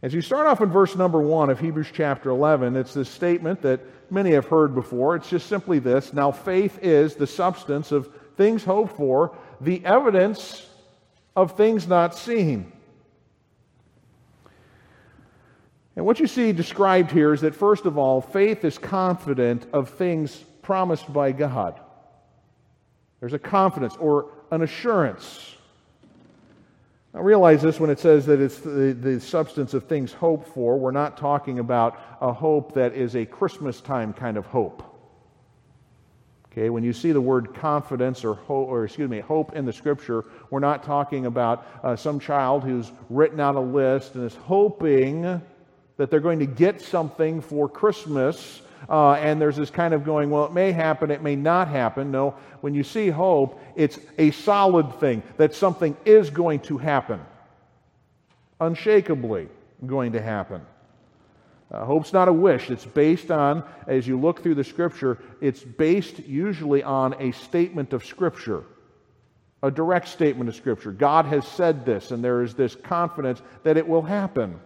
As 0.04 0.16
you 0.16 0.22
start 0.22 0.48
off 0.48 0.62
in 0.62 0.70
verse 0.72 0.96
number 0.96 1.22
1 1.22 1.52
of 1.52 1.60
Hebrews 1.60 1.90
chapter 1.94 2.32
11, 2.32 2.76
it's 2.76 2.94
this 2.94 3.10
statement 3.10 3.62
that 3.62 3.82
many 4.12 4.32
have 4.32 4.48
heard 4.48 4.74
before. 4.74 5.16
It's 5.16 5.30
just 5.30 5.48
simply 5.48 5.78
this 5.78 6.12
Now, 6.12 6.32
faith 6.32 6.80
is 6.82 7.16
the 7.16 7.28
substance 7.28 7.92
of 7.92 8.10
things 8.36 8.64
hoped 8.64 8.98
for, 8.98 9.38
the 9.60 9.86
evidence 9.86 10.68
of 11.36 11.56
things 11.56 11.88
not 11.88 12.16
seen. 12.16 12.72
And 15.96 16.04
what 16.04 16.20
you 16.20 16.26
see 16.26 16.52
described 16.52 17.12
here 17.12 17.32
is 17.32 17.42
that, 17.42 17.54
first 17.54 17.86
of 17.86 17.98
all, 17.98 18.22
faith 18.22 18.66
is 18.66 18.80
confident 18.80 19.68
of 19.72 19.90
things 19.90 20.36
promised 20.64 21.14
by 21.14 21.32
God. 21.32 21.80
There's 23.20 23.34
a 23.34 23.40
confidence 23.40 23.96
or 24.00 24.30
an 24.50 24.64
assurance. 24.64 25.56
I 27.14 27.20
realize 27.20 27.62
this 27.62 27.78
when 27.78 27.90
it 27.90 28.00
says 28.00 28.26
that 28.28 28.40
it's 28.40 28.60
the, 28.60 28.94
the 28.94 29.20
substance 29.20 29.74
of 29.74 29.84
things 29.84 30.14
hoped 30.14 30.48
for. 30.48 30.78
We're 30.78 30.92
not 30.92 31.18
talking 31.18 31.60
about 31.60 32.00
a 32.22 32.32
hope 32.32 32.74
that 32.76 32.94
is 32.94 33.16
a 33.16 33.26
Christmas 33.26 33.82
time 33.82 34.14
kind 34.14 34.38
of 34.38 34.46
hope. 34.46 34.84
Okay, 36.52 36.70
when 36.70 36.84
you 36.84 36.94
see 36.94 37.12
the 37.12 37.22
word 37.22 37.54
confidence 37.54 38.24
or 38.24 38.36
hope, 38.36 38.68
or 38.70 38.86
excuse 38.86 39.10
me, 39.10 39.20
hope 39.20 39.56
in 39.56 39.66
the 39.66 39.74
scripture, 39.74 40.26
we're 40.50 40.60
not 40.60 40.84
talking 40.84 41.26
about 41.26 41.66
uh, 41.84 41.96
some 41.98 42.20
child 42.20 42.64
who's 42.64 42.92
written 43.10 43.40
out 43.42 43.56
a 43.56 43.60
list 43.60 44.16
and 44.16 44.26
is 44.26 44.36
hoping 44.36 45.42
that 45.98 46.10
they're 46.10 46.20
going 46.20 46.40
to 46.40 46.46
get 46.46 46.82
something 46.82 47.42
for 47.42 47.68
Christmas 47.68 48.62
uh, 48.90 49.14
and 49.14 49.40
there's 49.40 49.56
this 49.56 49.70
kind 49.70 49.94
of 49.94 50.04
going, 50.04 50.30
well, 50.30 50.46
it 50.46 50.54
may 50.54 50.72
happen, 50.72 51.12
it 51.12 51.22
may 51.22 51.36
not 51.36 51.68
happen. 51.68 52.12
No, 52.12 52.36
when 52.62 52.74
you 52.74 52.84
see 52.84 53.10
hope, 53.10 53.60
it's 53.76 54.00
a 54.18 54.32
solid 54.32 55.00
thing 55.00 55.24
that 55.38 55.56
something 55.56 55.96
is 56.06 56.30
going 56.30 56.60
to 56.62 56.78
happen, 56.78 57.20
unshakably 58.60 59.48
going 59.86 60.12
to 60.14 60.22
happen. 60.22 60.62
Uh, 61.72 61.86
hope's 61.86 62.12
not 62.12 62.28
a 62.28 62.34
wish. 62.34 62.70
It's 62.70 62.86
based 62.86 63.32
on, 63.32 63.64
as 63.88 64.06
you 64.06 64.20
look 64.20 64.44
through 64.44 64.56
the 64.56 64.64
Scripture, 64.64 65.18
it's 65.40 65.62
based 65.62 66.20
usually 66.20 66.84
on 66.84 67.16
a 67.20 67.32
statement 67.32 67.94
of 67.94 68.06
Scripture, 68.06 68.64
a 69.64 69.72
direct 69.72 70.10
statement 70.10 70.50
of 70.50 70.56
Scripture. 70.56 70.92
God 70.92 71.26
has 71.26 71.48
said 71.48 71.86
this, 71.86 72.12
and 72.12 72.22
there 72.22 72.44
is 72.44 72.56
this 72.56 72.76
confidence 72.76 73.42
that 73.64 73.78
it 73.78 73.88
will 73.88 74.02
happen. 74.02 74.60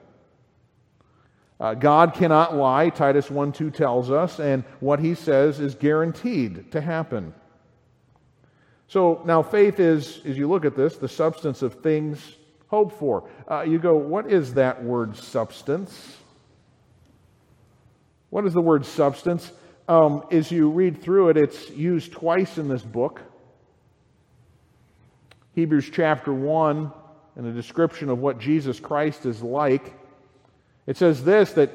Uh, 1.59 1.73
God 1.73 2.13
cannot 2.13 2.55
lie, 2.55 2.89
Titus 2.89 3.31
1 3.31 3.53
2 3.53 3.71
tells 3.71 4.11
us, 4.11 4.39
and 4.39 4.63
what 4.81 4.99
he 4.99 5.15
says 5.15 5.59
is 5.59 5.73
guaranteed 5.73 6.71
to 6.71 6.81
happen. 6.81 7.33
So 8.87 9.21
now 9.25 9.41
faith 9.41 9.79
is, 9.79 10.21
as 10.25 10.37
you 10.37 10.49
look 10.49 10.65
at 10.65 10.75
this, 10.75 10.97
the 10.97 11.07
substance 11.07 11.61
of 11.61 11.75
things 11.75 12.19
hoped 12.67 12.99
for. 12.99 13.29
Uh, 13.49 13.61
you 13.61 13.79
go, 13.79 13.95
what 13.95 14.31
is 14.31 14.53
that 14.55 14.83
word 14.83 15.15
substance? 15.15 16.17
What 18.29 18.45
is 18.45 18.53
the 18.53 18.61
word 18.61 18.85
substance? 18.85 19.51
Um, 19.87 20.25
as 20.31 20.51
you 20.51 20.69
read 20.69 21.01
through 21.01 21.29
it, 21.29 21.37
it's 21.37 21.69
used 21.69 22.11
twice 22.11 22.57
in 22.57 22.67
this 22.67 22.81
book. 22.81 23.21
Hebrews 25.53 25.89
chapter 25.93 26.33
1, 26.33 26.91
and 27.37 27.47
a 27.47 27.51
description 27.51 28.09
of 28.09 28.19
what 28.19 28.39
Jesus 28.39 28.79
Christ 28.79 29.25
is 29.25 29.41
like. 29.41 29.93
It 30.87 30.97
says 30.97 31.23
this 31.23 31.53
that 31.53 31.71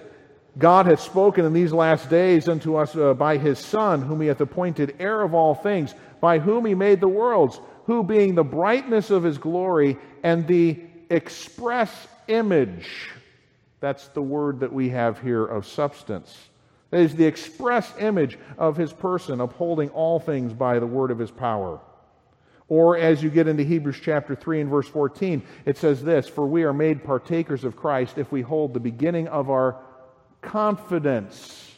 God 0.59 0.87
hath 0.87 1.01
spoken 1.01 1.45
in 1.45 1.53
these 1.53 1.73
last 1.73 2.11
days 2.11 2.49
unto 2.49 2.77
us 2.77 2.97
uh, 2.97 3.15
by 3.15 3.37
his 3.37 3.59
Son, 3.59 4.03
whom 4.03 4.21
he 4.21 4.29
hath 4.29 4.41
appointed 4.41 4.97
heir 4.99 5.23
of 5.23 5.35
all 5.35 5.55
things, 5.55 5.95
by 6.21 6.39
whom 6.39 6.67
he 6.67 6.75
made 6.75 7.01
the 7.01 7.09
worlds, 7.09 7.61
who 7.87 8.03
being 8.03 8.35
the 8.35 8.45
brightness 8.45 9.11
of 9.11 9.23
his 9.23 9.39
glory 9.39 9.97
and 10.23 10.47
the 10.47 10.79
express 11.09 12.09
image, 12.29 13.11
that's 13.81 14.09
the 14.09 14.23
word 14.23 14.61
that 14.61 14.73
we 14.73 14.91
have 14.91 15.21
here 15.21 15.45
of 15.45 15.67
substance. 15.67 16.49
That 16.91 17.01
is 17.01 17.15
the 17.15 17.27
express 17.27 17.93
image 17.99 18.39
of 18.59 18.77
his 18.77 18.93
person, 18.93 19.41
upholding 19.41 19.91
all 19.91 20.21
things 20.21 20.53
by 20.53 20.79
the 20.79 20.87
word 20.87 21.11
of 21.11 21.19
his 21.19 21.31
power. 21.31 21.81
Or 22.71 22.97
as 22.97 23.21
you 23.21 23.31
get 23.31 23.49
into 23.49 23.65
Hebrews 23.65 23.99
chapter 24.01 24.37
3 24.37 24.61
and 24.61 24.71
verse 24.71 24.89
14, 24.89 25.43
it 25.67 25.77
says 25.77 26.03
this 26.03 26.29
For 26.29 26.47
we 26.47 26.63
are 26.63 26.73
made 26.73 27.05
partakers 27.05 27.65
of 27.65 27.77
Christ 27.77 28.17
if 28.17 28.31
we 28.31 28.43
hold 28.43 28.73
the 28.73 28.81
beginning 28.81 29.27
of 29.29 29.51
our 29.51 29.77
confidence 30.41 31.75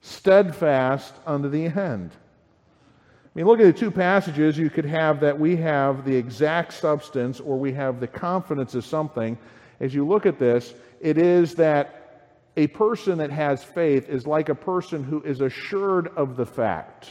steadfast 0.00 1.14
unto 1.26 1.50
the 1.50 1.66
end. 1.66 2.10
I 2.10 3.28
mean, 3.34 3.46
look 3.46 3.60
at 3.60 3.66
the 3.66 3.78
two 3.78 3.90
passages. 3.90 4.56
You 4.56 4.70
could 4.70 4.86
have 4.86 5.20
that 5.20 5.38
we 5.38 5.56
have 5.56 6.06
the 6.06 6.16
exact 6.16 6.72
substance 6.72 7.38
or 7.38 7.58
we 7.58 7.72
have 7.74 8.00
the 8.00 8.06
confidence 8.06 8.74
of 8.74 8.86
something. 8.86 9.36
As 9.78 9.92
you 9.92 10.06
look 10.06 10.24
at 10.24 10.38
this, 10.38 10.72
it 11.00 11.18
is 11.18 11.54
that 11.56 12.40
a 12.56 12.68
person 12.68 13.18
that 13.18 13.30
has 13.30 13.62
faith 13.62 14.08
is 14.08 14.26
like 14.26 14.48
a 14.48 14.54
person 14.54 15.04
who 15.04 15.20
is 15.22 15.42
assured 15.42 16.08
of 16.16 16.36
the 16.36 16.46
fact. 16.46 17.10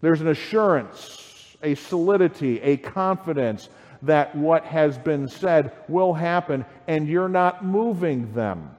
There's 0.00 0.20
an 0.20 0.28
assurance, 0.28 1.56
a 1.62 1.74
solidity, 1.74 2.60
a 2.60 2.76
confidence 2.76 3.68
that 4.02 4.34
what 4.36 4.64
has 4.64 4.98
been 4.98 5.28
said 5.28 5.72
will 5.88 6.12
happen, 6.12 6.64
and 6.86 7.08
you're 7.08 7.28
not 7.28 7.64
moving 7.64 8.32
them. 8.34 8.70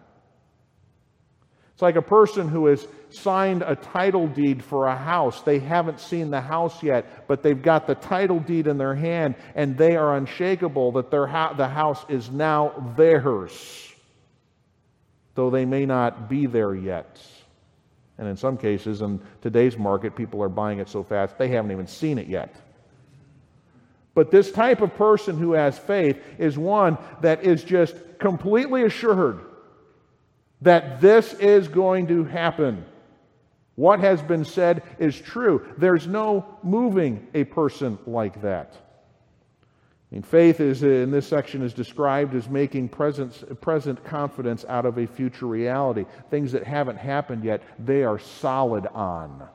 It's 1.77 1.81
like 1.83 1.95
a 1.95 2.01
person 2.01 2.47
who 2.47 2.65
has 2.65 2.87
signed 3.11 3.61
a 3.61 3.75
title 3.75 4.27
deed 4.27 4.63
for 4.63 4.87
a 4.87 4.95
house. 4.95 5.41
They 5.43 5.59
haven't 5.59 5.99
seen 5.99 6.31
the 6.31 6.41
house 6.41 6.81
yet, 6.81 7.27
but 7.27 7.43
they've 7.43 7.61
got 7.61 7.85
the 7.85 7.93
title 7.93 8.39
deed 8.39 8.65
in 8.65 8.79
their 8.79 8.95
hand 8.95 9.35
and 9.53 9.77
they 9.77 9.95
are 9.95 10.17
unshakable 10.17 10.93
that 10.93 11.11
their 11.11 11.27
the 11.55 11.67
house 11.67 12.03
is 12.09 12.31
now 12.31 12.93
theirs, 12.97 13.93
though 15.35 15.51
they 15.51 15.65
may 15.65 15.85
not 15.85 16.27
be 16.27 16.47
there 16.47 16.73
yet. 16.73 17.19
And 18.17 18.27
in 18.27 18.35
some 18.35 18.57
cases, 18.57 19.01
in 19.01 19.19
today's 19.41 19.77
market, 19.77 20.15
people 20.15 20.41
are 20.41 20.49
buying 20.49 20.79
it 20.79 20.89
so 20.89 21.03
fast 21.03 21.37
they 21.37 21.49
haven't 21.49 21.71
even 21.71 21.87
seen 21.87 22.17
it 22.17 22.27
yet. 22.27 22.55
But 24.15 24.31
this 24.31 24.51
type 24.51 24.81
of 24.81 24.95
person 24.95 25.37
who 25.37 25.51
has 25.51 25.77
faith 25.77 26.19
is 26.39 26.57
one 26.57 26.97
that 27.21 27.43
is 27.43 27.63
just 27.63 27.95
completely 28.17 28.83
assured 28.83 29.41
that 30.61 31.01
this 31.01 31.33
is 31.33 31.67
going 31.67 32.07
to 32.07 32.23
happen. 32.23 32.83
What 33.75 33.99
has 33.99 34.23
been 34.23 34.43
said 34.43 34.81
is 34.97 35.19
true. 35.19 35.63
There's 35.77 36.07
no 36.07 36.57
moving 36.63 37.27
a 37.35 37.43
person 37.43 37.99
like 38.07 38.41
that. 38.41 38.75
I 40.11 40.15
mean, 40.15 40.21
faith 40.23 40.61
is 40.61 40.83
in 40.83 41.11
this 41.11 41.27
section 41.27 41.61
is 41.61 41.73
described 41.73 42.33
as 42.33 42.47
making 42.47 42.89
present, 42.89 43.59
present 43.59 44.03
confidence 44.05 44.63
out 44.69 44.85
of 44.85 44.97
a 44.97 45.05
future 45.05 45.47
reality. 45.47 46.05
Things 46.29 46.53
that 46.53 46.63
haven't 46.63 46.97
happened 46.97 47.43
yet, 47.43 47.61
they 47.77 48.03
are 48.03 48.17
solid 48.17 48.87
on. 48.87 49.47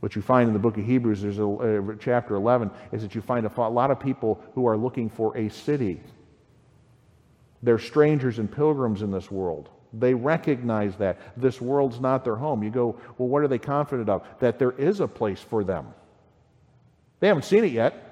What 0.00 0.16
you 0.16 0.22
find 0.22 0.48
in 0.48 0.54
the 0.54 0.58
book 0.58 0.78
of 0.78 0.84
Hebrews, 0.84 1.20
there's 1.22 1.38
a, 1.38 1.46
uh, 1.46 1.94
chapter 2.00 2.34
11, 2.34 2.70
is 2.90 3.02
that 3.02 3.14
you 3.14 3.20
find 3.20 3.46
a 3.46 3.68
lot 3.68 3.90
of 3.90 4.00
people 4.00 4.40
who 4.54 4.66
are 4.66 4.76
looking 4.76 5.10
for 5.10 5.36
a 5.36 5.50
city 5.50 6.00
they're 7.62 7.78
strangers 7.78 8.38
and 8.38 8.50
pilgrims 8.50 9.02
in 9.02 9.10
this 9.10 9.30
world. 9.30 9.68
They 9.92 10.14
recognize 10.14 10.96
that. 10.96 11.18
This 11.36 11.60
world's 11.60 12.00
not 12.00 12.24
their 12.24 12.34
home. 12.34 12.62
You 12.62 12.70
go, 12.70 12.96
well, 13.18 13.28
what 13.28 13.42
are 13.42 13.48
they 13.48 13.58
confident 13.58 14.08
of? 14.08 14.26
That 14.40 14.58
there 14.58 14.72
is 14.72 15.00
a 15.00 15.06
place 15.06 15.40
for 15.40 15.62
them. 15.62 15.94
They 17.20 17.28
haven't 17.28 17.44
seen 17.44 17.64
it 17.64 17.72
yet, 17.72 18.11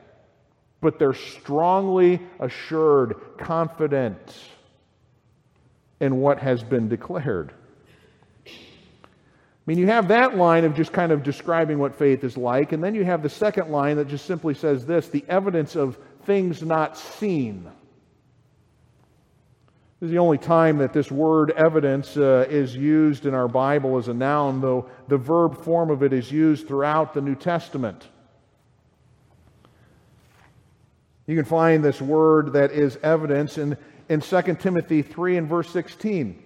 but 0.81 0.99
they're 0.99 1.15
strongly 1.15 2.21
assured, 2.39 3.17
confident 3.39 4.19
in 6.01 6.17
what 6.17 6.39
has 6.39 6.63
been 6.63 6.89
declared. 6.89 7.53
I 8.47 8.51
mean, 9.67 9.79
you 9.79 9.87
have 9.87 10.09
that 10.09 10.37
line 10.37 10.65
of 10.65 10.75
just 10.75 10.93
kind 10.93 11.13
of 11.13 11.23
describing 11.23 11.79
what 11.79 11.95
faith 11.95 12.25
is 12.25 12.37
like, 12.37 12.73
and 12.73 12.83
then 12.83 12.95
you 12.95 13.05
have 13.05 13.23
the 13.23 13.29
second 13.29 13.71
line 13.71 13.99
that 13.99 14.09
just 14.09 14.25
simply 14.25 14.55
says 14.55 14.87
this 14.87 15.09
the 15.09 15.25
evidence 15.29 15.77
of 15.77 15.99
things 16.25 16.63
not 16.63 16.97
seen. 16.97 17.71
This 20.01 20.07
is 20.07 20.13
the 20.13 20.19
only 20.19 20.39
time 20.39 20.79
that 20.79 20.95
this 20.95 21.13
word 21.13 21.51
evidence 21.51 22.17
uh, 22.17 22.47
is 22.49 22.75
used 22.75 23.27
in 23.27 23.35
our 23.35 23.49
Bible 23.49 23.99
as 23.99 24.09
a 24.09 24.15
noun, 24.15 24.63
though 24.63 24.89
the 25.09 25.19
verb 25.19 25.63
form 25.63 25.91
of 25.91 26.03
it 26.03 26.15
is 26.15 26.33
used 26.33 26.67
throughout 26.67 27.13
the 27.13 27.21
New 27.21 27.35
Testament. 27.35 28.09
You 31.31 31.37
can 31.37 31.45
find 31.45 31.85
this 31.85 32.03
word 32.03 32.55
that 32.55 32.73
is 32.73 32.99
evidence 33.05 33.57
in, 33.57 33.79
in 34.09 34.21
2 34.21 34.57
Timothy 34.57 35.03
3 35.03 35.37
and 35.37 35.49
verse 35.49 35.71
16. 35.71 36.43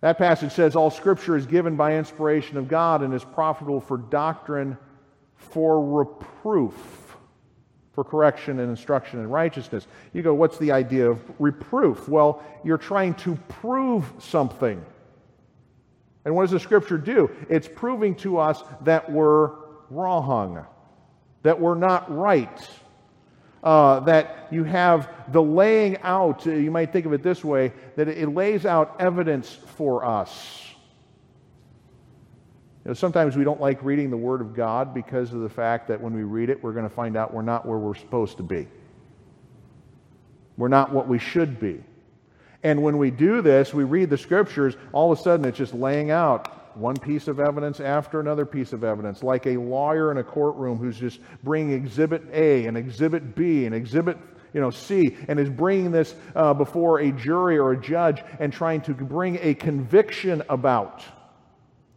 That 0.00 0.16
passage 0.16 0.52
says, 0.52 0.74
All 0.74 0.90
scripture 0.90 1.36
is 1.36 1.44
given 1.44 1.76
by 1.76 1.98
inspiration 1.98 2.56
of 2.56 2.66
God 2.66 3.02
and 3.02 3.12
is 3.12 3.22
profitable 3.22 3.82
for 3.82 3.98
doctrine, 3.98 4.78
for 5.36 5.84
reproof 5.84 6.72
for 7.92 8.04
correction 8.04 8.58
and 8.58 8.70
instruction 8.70 9.20
in 9.20 9.28
righteousness. 9.28 9.86
You 10.14 10.22
go, 10.22 10.32
what's 10.32 10.56
the 10.56 10.72
idea 10.72 11.10
of 11.10 11.20
reproof? 11.38 12.08
Well, 12.08 12.42
you're 12.64 12.78
trying 12.78 13.16
to 13.16 13.36
prove 13.48 14.10
something. 14.18 14.82
And 16.24 16.34
what 16.34 16.44
does 16.44 16.52
the 16.52 16.60
scripture 16.60 16.96
do? 16.96 17.30
It's 17.50 17.68
proving 17.68 18.14
to 18.16 18.38
us 18.38 18.62
that 18.84 19.12
we're 19.12 19.50
wrong, 19.90 20.64
that 21.42 21.60
we're 21.60 21.74
not 21.74 22.14
right. 22.14 22.68
Uh, 23.62 24.00
that 24.00 24.46
you 24.50 24.62
have 24.62 25.10
the 25.32 25.42
laying 25.42 25.98
out, 26.02 26.46
uh, 26.46 26.50
you 26.50 26.70
might 26.70 26.92
think 26.92 27.06
of 27.06 27.12
it 27.12 27.22
this 27.22 27.44
way, 27.44 27.72
that 27.96 28.06
it 28.06 28.28
lays 28.28 28.64
out 28.64 28.96
evidence 29.00 29.52
for 29.52 30.04
us. 30.04 30.64
You 32.84 32.90
know, 32.90 32.94
sometimes 32.94 33.36
we 33.36 33.42
don't 33.42 33.60
like 33.60 33.82
reading 33.82 34.10
the 34.10 34.16
Word 34.16 34.40
of 34.40 34.54
God 34.54 34.94
because 34.94 35.32
of 35.32 35.40
the 35.40 35.48
fact 35.48 35.88
that 35.88 36.00
when 36.00 36.14
we 36.14 36.22
read 36.22 36.50
it, 36.50 36.62
we're 36.62 36.72
going 36.72 36.88
to 36.88 36.94
find 36.94 37.16
out 37.16 37.34
we're 37.34 37.42
not 37.42 37.66
where 37.66 37.78
we're 37.78 37.96
supposed 37.96 38.36
to 38.36 38.44
be. 38.44 38.68
We're 40.56 40.68
not 40.68 40.92
what 40.92 41.08
we 41.08 41.18
should 41.18 41.58
be. 41.58 41.82
And 42.62 42.82
when 42.82 42.96
we 42.96 43.10
do 43.10 43.42
this, 43.42 43.74
we 43.74 43.84
read 43.84 44.08
the 44.08 44.18
Scriptures, 44.18 44.76
all 44.92 45.12
of 45.12 45.18
a 45.18 45.22
sudden 45.22 45.44
it's 45.44 45.58
just 45.58 45.74
laying 45.74 46.10
out 46.10 46.57
one 46.78 46.96
piece 46.96 47.28
of 47.28 47.40
evidence 47.40 47.80
after 47.80 48.20
another 48.20 48.46
piece 48.46 48.72
of 48.72 48.84
evidence, 48.84 49.22
like 49.22 49.46
a 49.46 49.56
lawyer 49.56 50.10
in 50.10 50.18
a 50.18 50.24
courtroom 50.24 50.78
who's 50.78 50.98
just 50.98 51.20
bringing 51.42 51.72
Exhibit 51.72 52.22
A 52.32 52.66
and 52.66 52.76
Exhibit 52.76 53.34
B 53.34 53.66
and 53.66 53.74
Exhibit 53.74 54.16
you 54.54 54.60
know, 54.60 54.70
C, 54.70 55.16
and 55.28 55.38
is 55.38 55.50
bringing 55.50 55.90
this 55.90 56.14
uh, 56.34 56.54
before 56.54 57.00
a 57.00 57.12
jury 57.12 57.58
or 57.58 57.72
a 57.72 57.80
judge 57.80 58.22
and 58.38 58.52
trying 58.52 58.80
to 58.82 58.94
bring 58.94 59.38
a 59.42 59.54
conviction 59.54 60.42
about. 60.48 61.04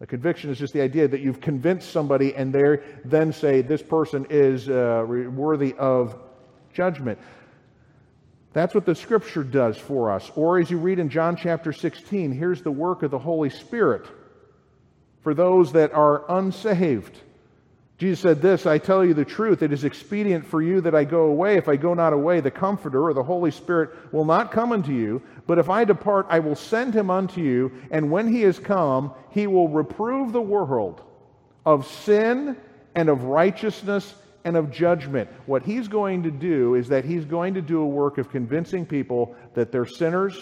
A 0.02 0.06
conviction 0.06 0.50
is 0.50 0.58
just 0.58 0.74
the 0.74 0.82
idea 0.82 1.08
that 1.08 1.22
you've 1.22 1.40
convinced 1.40 1.92
somebody 1.92 2.36
and 2.36 2.52
they 2.52 2.80
then 3.06 3.32
say 3.32 3.62
this 3.62 3.82
person 3.82 4.26
is 4.30 4.68
uh, 4.68 5.06
worthy 5.08 5.74
of 5.78 6.18
judgment. 6.74 7.20
That's 8.54 8.76
what 8.76 8.86
the 8.86 8.96
scripture 8.96 9.44
does 9.44 9.78
for 9.78 10.12
us. 10.12 10.30
Or 10.36 10.60
as 10.60 10.70
you 10.70 10.78
read 10.78 11.00
in 11.00 11.10
John 11.10 11.38
chapter 11.38 11.72
16, 11.72 12.32
here's 12.32 12.62
the 12.64 12.72
work 12.72 13.04
of 13.04 13.12
the 13.12 13.20
Holy 13.20 13.50
Spirit 13.50 14.08
for 15.22 15.34
those 15.34 15.72
that 15.74 15.94
are 15.94 16.24
unsaved. 16.30 17.18
Jesus 18.02 18.20
said 18.20 18.42
this 18.42 18.66
I 18.66 18.80
tell 18.80 19.06
you 19.06 19.14
the 19.14 19.24
truth, 19.24 19.62
it 19.62 19.72
is 19.72 19.84
expedient 19.84 20.44
for 20.44 20.60
you 20.60 20.82
that 20.82 20.96
I 20.96 21.04
go 21.04 21.26
away. 21.26 21.58
If 21.58 21.70
I 21.70 21.76
go 21.76 21.94
not 21.94 22.14
away, 22.14 22.40
the 22.40 22.50
Comforter 22.50 23.08
or 23.08 23.14
the 23.14 23.22
Holy 23.22 23.52
Spirit 23.52 23.92
will 24.12 24.26
not 24.26 24.52
come 24.52 24.72
unto 24.72 24.92
you. 24.92 25.22
But 25.46 25.60
if 25.60 25.70
I 25.70 25.86
depart, 25.86 26.26
I 26.28 26.40
will 26.40 26.56
send 26.56 26.96
him 26.96 27.12
unto 27.12 27.42
you. 27.42 27.72
And 27.92 28.10
when 28.10 28.28
he 28.28 28.42
is 28.44 28.58
come, 28.58 29.14
he 29.30 29.46
will 29.46 29.68
reprove 29.68 30.34
the 30.34 30.42
world 30.42 31.04
of 31.64 31.86
sin 31.86 32.58
and 32.96 33.08
of 33.08 33.26
righteousness 33.26 34.16
and 34.46 34.58
of 34.58 34.72
judgment. 34.72 35.30
What 35.46 35.62
he's 35.62 35.88
going 35.88 36.24
to 36.24 36.32
do 36.32 36.74
is 36.74 36.88
that 36.88 37.06
he's 37.06 37.26
going 37.26 37.54
to 37.54 37.62
do 37.62 37.82
a 37.82 37.88
work 37.88 38.18
of 38.18 38.32
convincing 38.32 38.84
people 38.84 39.36
that 39.54 39.72
they're 39.72 39.86
sinners, 39.86 40.36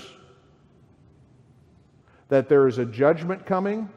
that 2.29 2.47
there 2.47 2.69
is 2.69 2.77
a 2.77 2.85
judgment 2.85 3.45
coming 3.45 3.89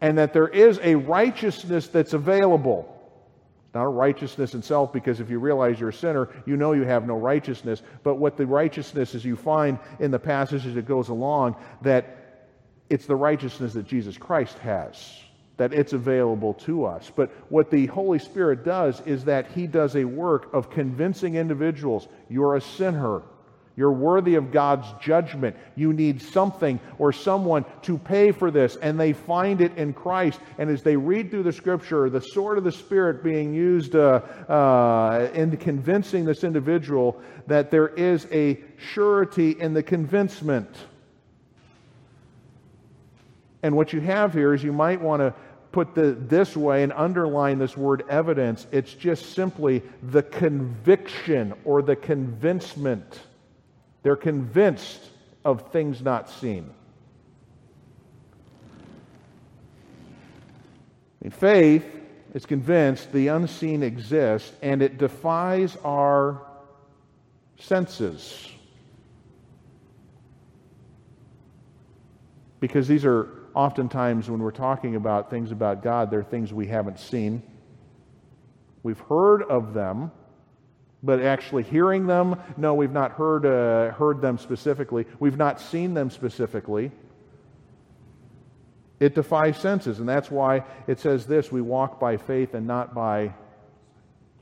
and 0.00 0.18
that 0.18 0.32
there 0.32 0.48
is 0.48 0.78
a 0.82 0.94
righteousness 0.94 1.88
that's 1.88 2.12
available. 2.12 2.94
Not 3.74 3.84
a 3.84 3.88
righteousness 3.88 4.54
itself, 4.54 4.92
because 4.92 5.20
if 5.20 5.28
you 5.28 5.38
realize 5.38 5.78
you're 5.78 5.90
a 5.90 5.92
sinner, 5.92 6.28
you 6.46 6.56
know 6.56 6.72
you 6.72 6.84
have 6.84 7.06
no 7.06 7.16
righteousness. 7.16 7.82
But 8.02 8.14
what 8.16 8.36
the 8.36 8.46
righteousness 8.46 9.14
is, 9.14 9.24
you 9.24 9.36
find 9.36 9.78
in 10.00 10.10
the 10.10 10.18
passage 10.18 10.66
as 10.66 10.76
it 10.76 10.86
goes 10.86 11.10
along, 11.10 11.56
that 11.82 12.48
it's 12.88 13.06
the 13.06 13.16
righteousness 13.16 13.74
that 13.74 13.86
Jesus 13.86 14.16
Christ 14.16 14.58
has, 14.60 15.20
that 15.58 15.74
it's 15.74 15.92
available 15.92 16.54
to 16.54 16.86
us. 16.86 17.12
But 17.14 17.30
what 17.50 17.70
the 17.70 17.86
Holy 17.86 18.18
Spirit 18.18 18.64
does 18.64 19.02
is 19.02 19.24
that 19.24 19.48
He 19.52 19.66
does 19.66 19.96
a 19.96 20.04
work 20.04 20.52
of 20.54 20.70
convincing 20.70 21.34
individuals 21.34 22.08
you're 22.30 22.56
a 22.56 22.60
sinner. 22.60 23.22
You're 23.78 23.92
worthy 23.92 24.34
of 24.34 24.50
God's 24.50 24.88
judgment. 25.00 25.54
You 25.76 25.92
need 25.92 26.20
something 26.20 26.80
or 26.98 27.12
someone 27.12 27.64
to 27.82 27.96
pay 27.96 28.32
for 28.32 28.50
this. 28.50 28.74
And 28.74 28.98
they 28.98 29.12
find 29.12 29.60
it 29.60 29.78
in 29.78 29.92
Christ. 29.92 30.40
And 30.58 30.68
as 30.68 30.82
they 30.82 30.96
read 30.96 31.30
through 31.30 31.44
the 31.44 31.52
scripture, 31.52 32.10
the 32.10 32.20
sword 32.20 32.58
of 32.58 32.64
the 32.64 32.72
Spirit 32.72 33.22
being 33.22 33.54
used 33.54 33.94
uh, 33.94 34.20
uh, 34.48 35.30
in 35.32 35.56
convincing 35.58 36.24
this 36.24 36.42
individual 36.42 37.22
that 37.46 37.70
there 37.70 37.86
is 37.86 38.26
a 38.32 38.58
surety 38.78 39.52
in 39.52 39.74
the 39.74 39.82
convincement. 39.84 40.74
And 43.62 43.76
what 43.76 43.92
you 43.92 44.00
have 44.00 44.32
here 44.32 44.54
is 44.54 44.64
you 44.64 44.72
might 44.72 45.00
want 45.00 45.20
to 45.20 45.32
put 45.70 45.94
the, 45.94 46.18
this 46.18 46.56
way 46.56 46.82
and 46.82 46.92
underline 46.94 47.60
this 47.60 47.76
word 47.76 48.02
evidence. 48.10 48.66
It's 48.72 48.92
just 48.92 49.34
simply 49.36 49.84
the 50.02 50.24
conviction 50.24 51.54
or 51.64 51.80
the 51.80 51.94
convincement 51.94 53.20
they're 54.02 54.16
convinced 54.16 55.00
of 55.44 55.70
things 55.72 56.02
not 56.02 56.30
seen. 56.30 56.70
Faith 61.30 61.84
is 62.34 62.46
convinced 62.46 63.12
the 63.12 63.28
unseen 63.28 63.82
exists 63.82 64.52
and 64.62 64.82
it 64.82 64.98
defies 64.98 65.76
our 65.84 66.42
senses. 67.58 68.48
Because 72.60 72.88
these 72.88 73.04
are 73.04 73.28
oftentimes, 73.54 74.28
when 74.28 74.40
we're 74.40 74.50
talking 74.50 74.96
about 74.96 75.30
things 75.30 75.52
about 75.52 75.82
God, 75.82 76.10
they're 76.10 76.24
things 76.24 76.52
we 76.52 76.66
haven't 76.66 76.98
seen. 76.98 77.42
We've 78.82 78.98
heard 79.00 79.42
of 79.42 79.74
them, 79.74 80.10
But 81.02 81.22
actually 81.22 81.62
hearing 81.62 82.06
them, 82.06 82.40
no, 82.56 82.74
we've 82.74 82.92
not 82.92 83.12
heard, 83.12 83.46
uh, 83.46 83.92
heard 83.94 84.20
them 84.20 84.36
specifically. 84.36 85.06
We've 85.20 85.36
not 85.36 85.60
seen 85.60 85.94
them 85.94 86.10
specifically. 86.10 86.90
It 88.98 89.14
defies 89.14 89.56
senses, 89.58 90.00
and 90.00 90.08
that's 90.08 90.30
why 90.30 90.64
it 90.88 90.98
says 90.98 91.26
this 91.26 91.52
we 91.52 91.60
walk 91.60 92.00
by 92.00 92.16
faith 92.16 92.54
and 92.54 92.66
not 92.66 92.94
by 92.94 93.32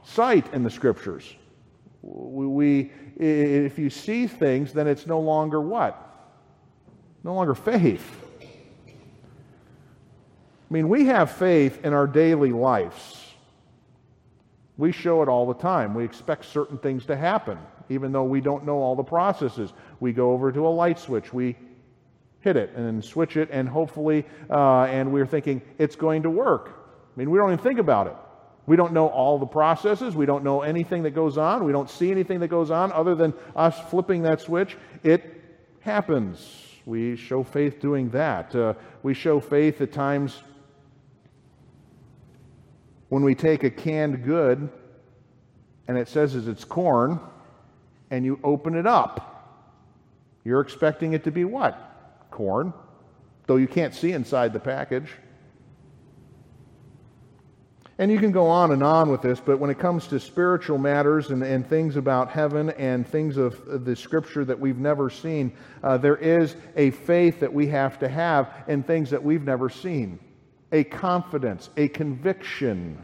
sight 0.05 0.53
in 0.55 0.63
the 0.63 0.71
scriptures. 0.71 1.35
We, 2.03 2.91
if 3.17 3.79
you 3.79 3.91
see 3.91 4.27
things, 4.27 4.73
then 4.73 4.87
it's 4.87 5.07
no 5.07 5.21
longer 5.21 5.61
what? 5.61 6.03
No 7.23 7.35
longer 7.35 7.55
faith. 7.55 8.23
I 10.69 10.75
mean, 10.75 10.89
we 10.89 11.07
have 11.07 11.33
faith 11.33 11.85
in 11.85 11.93
our 11.93 12.07
daily 12.07 12.53
lives. 12.53 13.26
We 14.79 14.93
show 14.93 15.23
it 15.23 15.29
all 15.29 15.47
the 15.47 15.55
time. 15.55 15.95
We 15.95 16.05
expect 16.05 16.45
certain 16.45 16.79
things 16.79 17.07
to 17.07 17.17
happen, 17.17 17.59
even 17.89 18.13
though 18.13 18.25
we 18.25 18.41
don't 18.41 18.65
know 18.67 18.79
all 18.79 18.95
the 18.95 19.03
processes. 19.03 19.73
We 20.01 20.13
go 20.13 20.33
over 20.33 20.53
to 20.53 20.67
a 20.67 20.69
light 20.69 20.99
switch, 20.99 21.33
we 21.33 21.57
hit 22.41 22.57
it 22.57 22.73
and 22.77 22.87
then 22.87 23.03
switch 23.03 23.37
it, 23.37 23.49
and 23.51 23.69
hopefully, 23.69 24.25
uh, 24.51 24.85
and 24.85 25.13
we're 25.13 25.27
thinking 25.27 25.63
it's 25.79 25.97
going 25.97 26.23
to 26.23 26.31
work. 26.31 26.69
I 26.69 27.19
mean, 27.19 27.31
we 27.31 27.39
don't 27.39 27.53
even 27.53 27.63
think 27.63 27.79
about 27.79 28.07
it. 28.07 28.17
We 28.67 28.77
don't 28.77 28.93
know 28.93 29.09
all 29.09 29.39
the 29.39 29.47
processes. 29.47 30.15
We 30.15 30.27
don't 30.27 30.45
know 30.45 30.63
anything 30.63 31.05
that 31.05 31.13
goes 31.13 31.39
on. 31.39 31.65
We 31.65 31.73
don't 31.73 31.89
see 31.89 32.11
anything 32.11 32.41
that 32.41 32.49
goes 32.49 32.71
on 32.71 32.93
other 32.93 33.15
than 33.15 33.33
us 33.55 33.79
flipping 33.91 34.23
that 34.23 34.41
switch. 34.41 34.77
It 35.03 35.43
happens. 35.81 36.65
We 36.85 37.17
show 37.17 37.43
faith 37.43 37.81
doing 37.81 38.11
that. 38.11 38.55
Uh, 38.55 38.75
we 39.03 39.15
show 39.15 39.41
faith 39.41 39.81
at 39.81 39.93
times 39.93 40.43
when 43.09 43.23
we 43.23 43.35
take 43.35 43.65
a 43.65 43.71
canned 43.71 44.25
good 44.25 44.69
and 45.89 45.97
it 45.97 46.09
says 46.09 46.35
it's 46.35 46.65
corn 46.65 47.21
and 48.11 48.25
you 48.25 48.41
open 48.43 48.75
it 48.75 48.87
up. 48.87 49.33
You're 50.45 50.61
expecting 50.61 51.13
it 51.13 51.25
to 51.25 51.31
be 51.31 51.45
what? 51.45 52.27
Corn, 52.31 52.73
though 53.47 53.57
you 53.57 53.69
can't 53.69 53.95
see 53.95 54.13
inside 54.13 54.53
the 54.53 54.61
package. 54.61 55.11
And 57.99 58.13
you 58.13 58.19
can 58.19 58.31
go 58.31 58.49
on 58.49 58.73
and 58.73 58.83
on 58.83 59.11
with 59.11 59.23
this, 59.23 59.41
but 59.41 59.59
when 59.59 59.71
it 59.71 59.79
comes 59.79 60.07
to 60.09 60.21
spiritual 60.21 60.77
matters 60.77 61.31
and, 61.31 61.43
and 61.43 61.67
things 61.67 61.97
about 61.97 62.31
heaven 62.31 62.69
and 62.71 63.07
things 63.07 63.39
of 63.39 63.87
the 63.87 63.97
scripture 63.97 64.45
that 64.45 64.61
we've 64.61 64.77
never 64.77 65.09
seen, 65.09 65.51
uh, 65.83 65.97
there 65.97 66.17
is 66.17 66.57
a 66.77 66.91
faith 66.91 67.41
that 67.41 67.53
we 67.55 67.69
have 67.69 67.99
to 68.01 68.09
have 68.09 68.53
in 68.69 68.83
things 68.83 69.09
that 69.11 69.23
we've 69.23 69.45
never 69.45 69.71
seen 69.71 70.19
a 70.73 70.85
confidence, 70.85 71.71
a 71.77 71.89
conviction. 71.89 72.99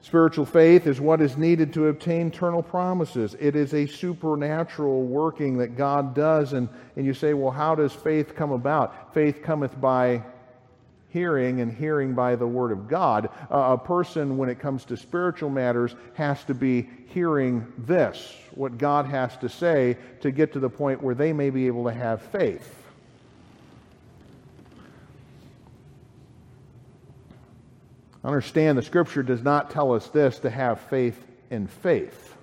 Spiritual 0.00 0.46
faith 0.46 0.86
is 0.86 1.00
what 1.00 1.20
is 1.20 1.36
needed 1.36 1.72
to 1.72 1.88
obtain 1.88 2.28
eternal 2.28 2.62
promises. 2.62 3.34
It 3.40 3.56
is 3.56 3.74
a 3.74 3.86
supernatural 3.86 5.02
working 5.02 5.58
that 5.58 5.76
God 5.76 6.14
does. 6.14 6.52
And, 6.52 6.68
and 6.94 7.04
you 7.04 7.12
say, 7.12 7.34
well, 7.34 7.50
how 7.50 7.74
does 7.74 7.92
faith 7.92 8.36
come 8.36 8.52
about? 8.52 9.12
Faith 9.12 9.42
cometh 9.42 9.80
by 9.80 10.22
hearing, 11.08 11.60
and 11.60 11.72
hearing 11.72 12.14
by 12.14 12.36
the 12.36 12.46
Word 12.46 12.70
of 12.70 12.88
God. 12.88 13.30
Uh, 13.50 13.72
a 13.72 13.78
person, 13.78 14.36
when 14.36 14.48
it 14.48 14.60
comes 14.60 14.84
to 14.84 14.96
spiritual 14.96 15.50
matters, 15.50 15.96
has 16.14 16.44
to 16.44 16.54
be 16.54 16.88
hearing 17.08 17.66
this, 17.78 18.34
what 18.54 18.78
God 18.78 19.06
has 19.06 19.36
to 19.38 19.48
say, 19.48 19.96
to 20.20 20.30
get 20.30 20.52
to 20.52 20.60
the 20.60 20.70
point 20.70 21.02
where 21.02 21.14
they 21.14 21.32
may 21.32 21.50
be 21.50 21.66
able 21.66 21.84
to 21.84 21.92
have 21.92 22.22
faith. 22.22 22.85
Understand 28.26 28.76
the 28.76 28.82
scripture 28.82 29.22
does 29.22 29.42
not 29.42 29.70
tell 29.70 29.94
us 29.94 30.08
this 30.08 30.40
to 30.40 30.50
have 30.50 30.80
faith 30.80 31.24
in 31.48 31.68
faith. 31.68 32.34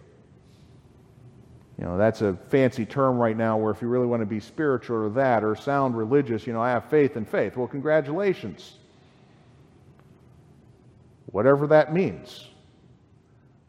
You 1.77 1.83
know, 1.83 1.97
that's 1.97 2.21
a 2.21 2.35
fancy 2.47 2.85
term 2.85 3.17
right 3.17 3.35
now 3.35 3.57
where 3.57 3.71
if 3.71 3.81
you 3.81 3.89
really 3.89 4.05
want 4.05 4.21
to 4.21 4.25
be 4.25 4.39
spiritual 4.39 4.95
or 4.95 5.09
that 5.09 5.43
or 5.43 5.57
sound 5.57 5.97
religious, 5.97 6.47
you 6.47 6.53
know, 6.53 6.61
I 6.61 6.69
have 6.69 6.85
faith 6.85 7.17
in 7.17 7.25
faith. 7.25 7.57
Well, 7.57 7.67
congratulations. 7.67 8.77
Whatever 11.25 11.67
that 11.67 11.93
means. 11.93 12.47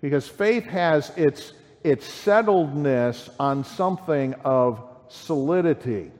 Because 0.01 0.29
faith 0.29 0.67
has 0.67 1.11
its, 1.17 1.53
its 1.83 2.07
settledness 2.07 3.29
on 3.41 3.65
something 3.65 4.35
of 4.45 4.85
solidity. 5.09 6.13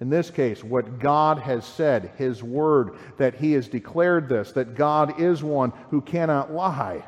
In 0.00 0.10
this 0.10 0.30
case, 0.30 0.62
what 0.62 1.00
God 1.00 1.38
has 1.40 1.64
said, 1.64 2.12
His 2.16 2.42
Word, 2.42 2.96
that 3.16 3.34
He 3.34 3.52
has 3.52 3.68
declared 3.68 4.28
this, 4.28 4.52
that 4.52 4.76
God 4.76 5.20
is 5.20 5.42
one 5.42 5.72
who 5.90 6.00
cannot 6.00 6.52
lie. 6.52 7.04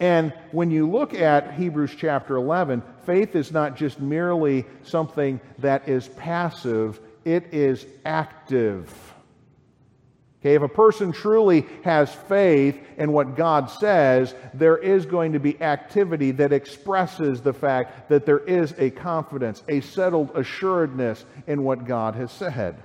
And 0.00 0.32
when 0.50 0.70
you 0.70 0.90
look 0.90 1.14
at 1.14 1.54
Hebrews 1.54 1.94
chapter 1.96 2.36
11, 2.36 2.82
faith 3.04 3.36
is 3.36 3.52
not 3.52 3.76
just 3.76 4.00
merely 4.00 4.64
something 4.82 5.40
that 5.58 5.88
is 5.88 6.08
passive, 6.08 7.00
it 7.24 7.52
is 7.52 7.86
active. 8.04 9.13
Okay, 10.44 10.56
if 10.56 10.62
a 10.62 10.68
person 10.68 11.10
truly 11.10 11.64
has 11.84 12.14
faith 12.14 12.78
in 12.98 13.12
what 13.12 13.34
God 13.34 13.70
says, 13.70 14.34
there 14.52 14.76
is 14.76 15.06
going 15.06 15.32
to 15.32 15.40
be 15.40 15.58
activity 15.62 16.32
that 16.32 16.52
expresses 16.52 17.40
the 17.40 17.54
fact 17.54 18.10
that 18.10 18.26
there 18.26 18.40
is 18.40 18.74
a 18.76 18.90
confidence, 18.90 19.62
a 19.68 19.80
settled 19.80 20.32
assuredness 20.34 21.24
in 21.46 21.64
what 21.64 21.86
God 21.86 22.14
has 22.16 22.30
said. 22.30 22.76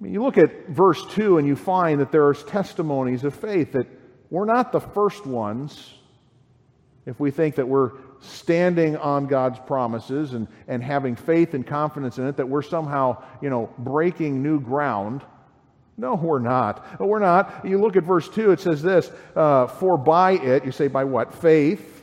I 0.00 0.04
mean, 0.04 0.12
you 0.12 0.22
look 0.22 0.38
at 0.38 0.68
verse 0.68 1.04
2 1.14 1.38
and 1.38 1.48
you 1.48 1.56
find 1.56 2.00
that 2.00 2.12
there 2.12 2.28
are 2.28 2.34
testimonies 2.34 3.24
of 3.24 3.34
faith 3.34 3.72
that 3.72 3.88
we're 4.30 4.44
not 4.44 4.70
the 4.70 4.80
first 4.80 5.26
ones 5.26 5.94
if 7.06 7.18
we 7.18 7.32
think 7.32 7.56
that 7.56 7.66
we're 7.66 7.90
standing 8.20 8.96
on 8.96 9.26
God's 9.26 9.58
promises 9.60 10.34
and, 10.34 10.48
and 10.66 10.82
having 10.82 11.16
faith 11.16 11.54
and 11.54 11.66
confidence 11.66 12.18
in 12.18 12.26
it, 12.26 12.36
that 12.36 12.48
we're 12.48 12.62
somehow, 12.62 13.22
you 13.40 13.50
know, 13.50 13.70
breaking 13.78 14.42
new 14.42 14.60
ground. 14.60 15.22
No, 15.96 16.14
we're 16.14 16.38
not. 16.38 17.00
We're 17.00 17.18
not. 17.18 17.64
You 17.64 17.80
look 17.80 17.96
at 17.96 18.04
verse 18.04 18.28
2, 18.28 18.52
it 18.52 18.60
says 18.60 18.82
this 18.82 19.10
uh, 19.34 19.66
For 19.66 19.96
by 19.96 20.32
it, 20.32 20.64
you 20.64 20.72
say, 20.72 20.88
by 20.88 21.04
what? 21.04 21.34
Faith, 21.34 22.02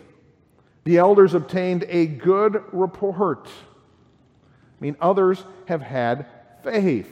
the 0.84 0.98
elders 0.98 1.34
obtained 1.34 1.86
a 1.88 2.06
good 2.06 2.64
report. 2.72 3.48
I 3.48 4.84
mean, 4.84 4.96
others 5.00 5.44
have 5.68 5.82
had 5.82 6.28
faith. 6.64 7.12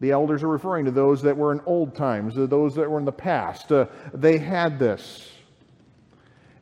The 0.00 0.10
elders 0.10 0.42
are 0.42 0.48
referring 0.48 0.86
to 0.86 0.90
those 0.90 1.22
that 1.22 1.36
were 1.36 1.52
in 1.52 1.60
old 1.66 1.94
times, 1.94 2.34
those 2.34 2.74
that 2.74 2.90
were 2.90 2.98
in 2.98 3.04
the 3.04 3.12
past. 3.12 3.70
Uh, 3.70 3.86
they 4.12 4.38
had 4.38 4.78
this. 4.78 5.30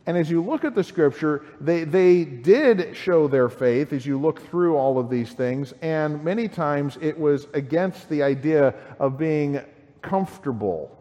And 0.06 0.16
as 0.16 0.30
you 0.30 0.42
look 0.42 0.64
at 0.64 0.74
the 0.74 0.82
scripture, 0.82 1.44
they, 1.60 1.84
they 1.84 2.24
did 2.24 2.96
show 2.96 3.28
their 3.28 3.48
faith 3.48 3.92
as 3.92 4.06
you 4.06 4.18
look 4.18 4.40
through 4.48 4.76
all 4.76 4.98
of 4.98 5.10
these 5.10 5.32
things, 5.32 5.74
and 5.82 6.24
many 6.24 6.48
times 6.48 6.98
it 7.00 7.18
was 7.18 7.46
against 7.52 8.08
the 8.08 8.22
idea 8.22 8.74
of 8.98 9.18
being 9.18 9.60
comfortable. 10.02 10.96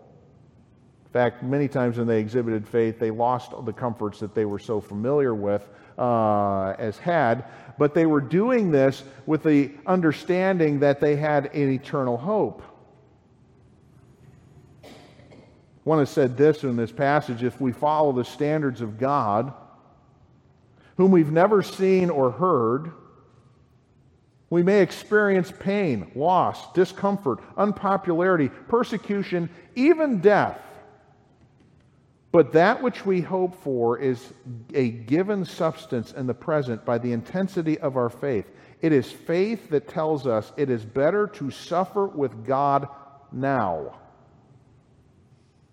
In 1.05 1.13
fact, 1.13 1.41
many 1.41 1.67
times 1.67 1.97
when 1.97 2.05
they 2.05 2.19
exhibited 2.19 2.67
faith, 2.67 2.99
they 2.99 3.09
lost 3.09 3.53
the 3.65 3.73
comforts 3.73 4.19
that 4.19 4.35
they 4.35 4.45
were 4.45 4.59
so 4.59 4.79
familiar 4.79 5.33
with 5.33 5.67
uh, 5.97 6.75
as 6.77 6.97
had, 6.97 7.45
but 7.79 7.93
they 7.93 8.05
were 8.05 8.21
doing 8.21 8.69
this 8.69 9.03
with 9.25 9.43
the 9.43 9.71
understanding 9.88 10.79
that 10.79 10.99
they 10.99 11.15
had 11.15 11.47
an 11.55 11.71
eternal 11.71 12.17
hope. 12.17 12.62
One 15.89 15.97
has 15.97 16.12
said 16.12 16.38
this 16.38 16.63
in 16.63 16.75
this 16.75 16.91
passage 16.91 17.41
if 17.41 17.60
we 17.60 17.71
follow 17.71 18.12
the 18.12 18.23
standards 18.23 18.80
of 18.82 18.99
God, 18.99 19.52
whom 20.97 21.10
we've 21.10 21.32
never 21.32 21.63
seen 21.63 22.12
or 22.12 22.30
heard, 22.30 22.91
we 24.52 24.62
may 24.62 24.84
experience 24.84 25.52
pain, 25.60 26.12
loss, 26.13 26.71
discomfort, 26.73 27.39
unpopularity, 27.58 28.49
persecution, 28.67 29.49
even 29.73 30.19
death. 30.19 30.62
But 32.32 32.54
that 32.54 32.84
which 32.84 33.04
we 33.04 33.21
hope 33.21 33.60
for 33.63 33.97
is 33.97 34.32
a 34.75 34.91
given 34.91 35.43
substance 35.43 36.12
in 36.12 36.28
the 36.28 36.36
present 36.36 36.86
by 36.86 36.99
the 36.99 37.13
intensity 37.13 37.80
of 37.80 37.97
our 37.97 38.12
faith. 38.12 38.45
It 38.84 38.93
is 38.93 39.12
faith 39.12 39.71
that 39.71 39.88
tells 39.88 40.28
us 40.28 40.52
it 40.56 40.69
is 40.69 40.86
better 40.86 41.25
to 41.25 41.49
suffer 41.49 42.06
with 42.06 42.45
God 42.45 42.88
now 43.32 43.95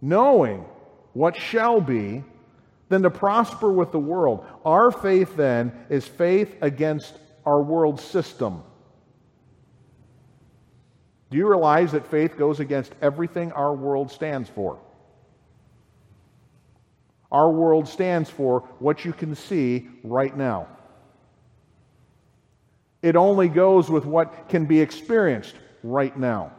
knowing 0.00 0.64
what 1.12 1.37
shall 1.37 1.80
be, 1.80 2.22
than 2.88 3.02
to 3.02 3.11
prosper 3.11 3.72
with 3.72 3.92
the 3.92 3.98
world. 3.98 4.44
Our 4.64 4.90
faith 4.90 5.37
then 5.37 5.72
is 5.88 6.06
faith 6.06 6.56
against 6.61 7.14
our 7.44 7.61
world 7.61 8.00
system. 8.00 8.62
Do 11.30 11.37
you 11.37 11.48
realize 11.48 11.92
that 11.92 12.06
faith 12.06 12.38
goes 12.38 12.61
against 12.61 12.92
everything 13.02 13.50
our 13.52 13.74
world 13.74 14.11
stands 14.11 14.48
for? 14.48 14.78
Our 17.32 17.50
world 17.50 17.88
stands 17.88 18.30
for 18.30 18.61
what 18.78 19.04
you 19.04 19.12
can 19.12 19.35
see 19.35 19.88
right 20.04 20.37
now. 20.37 20.68
It 23.02 23.16
only 23.16 23.48
goes 23.48 23.90
with 23.90 24.04
what 24.04 24.48
can 24.48 24.66
be 24.66 24.80
experienced 24.80 25.54
right 25.82 26.16
now. 26.16 26.52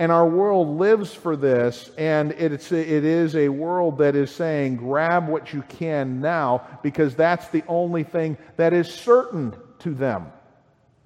And 0.00 0.10
our 0.10 0.26
world 0.26 0.78
lives 0.78 1.12
for 1.12 1.36
this, 1.36 1.90
and 1.98 2.32
it's, 2.32 2.72
it 2.72 3.04
is 3.04 3.36
a 3.36 3.50
world 3.50 3.98
that 3.98 4.16
is 4.16 4.30
saying, 4.30 4.76
grab 4.76 5.28
what 5.28 5.52
you 5.52 5.60
can 5.68 6.22
now, 6.22 6.66
because 6.82 7.14
that's 7.14 7.48
the 7.48 7.62
only 7.68 8.02
thing 8.02 8.38
that 8.56 8.72
is 8.72 8.88
certain 8.88 9.54
to 9.80 9.92
them, 9.92 10.32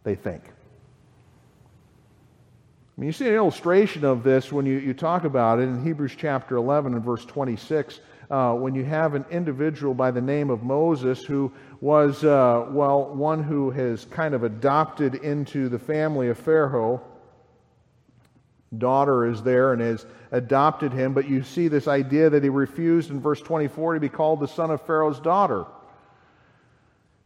they 0.04 0.14
think. 0.14 0.44
I 0.46 0.50
mean, 3.00 3.09
you 3.09 3.12
see 3.12 3.26
an 3.26 3.35
illustration 3.35 4.04
of 4.04 4.22
this 4.22 4.52
when 4.52 4.64
you, 4.64 4.78
you 4.78 4.94
talk 4.94 5.24
about 5.24 5.59
it 5.59 5.64
in 5.64 5.83
Hebrews 5.83 6.14
chapter 6.16 6.54
11 6.54 6.94
and 6.94 7.02
verse 7.02 7.24
26, 7.24 7.98
uh, 8.30 8.54
when 8.54 8.76
you 8.76 8.85
have 8.85 9.16
an 9.16 9.24
individual 9.28 9.94
by 9.94 10.12
the 10.12 10.20
name 10.20 10.50
of 10.50 10.62
Moses 10.62 11.24
who 11.24 11.50
was, 11.80 12.22
uh, 12.22 12.66
well, 12.70 13.07
one 13.07 13.42
who 13.42 13.72
has 13.72 14.04
kind 14.04 14.35
of 14.35 14.44
adopted 14.44 15.16
into 15.16 15.68
the 15.68 15.80
family 15.80 16.28
of 16.28 16.38
Pharaoh 16.38 17.02
daughter 18.78 19.26
is 19.26 19.42
there 19.42 19.72
and 19.72 19.82
has 19.82 20.06
adopted 20.32 20.92
him, 20.92 21.14
but 21.14 21.28
you 21.28 21.42
see 21.42 21.68
this 21.68 21.88
idea 21.88 22.30
that 22.30 22.42
he 22.42 22.48
refused 22.48 23.10
in 23.10 23.20
verse 23.20 23.40
24 23.40 23.94
to 23.94 24.00
be 24.00 24.08
called 24.08 24.40
the 24.40 24.48
son 24.48 24.70
of 24.70 24.82
Pharaoh's 24.82 25.20
daughter, 25.20 25.66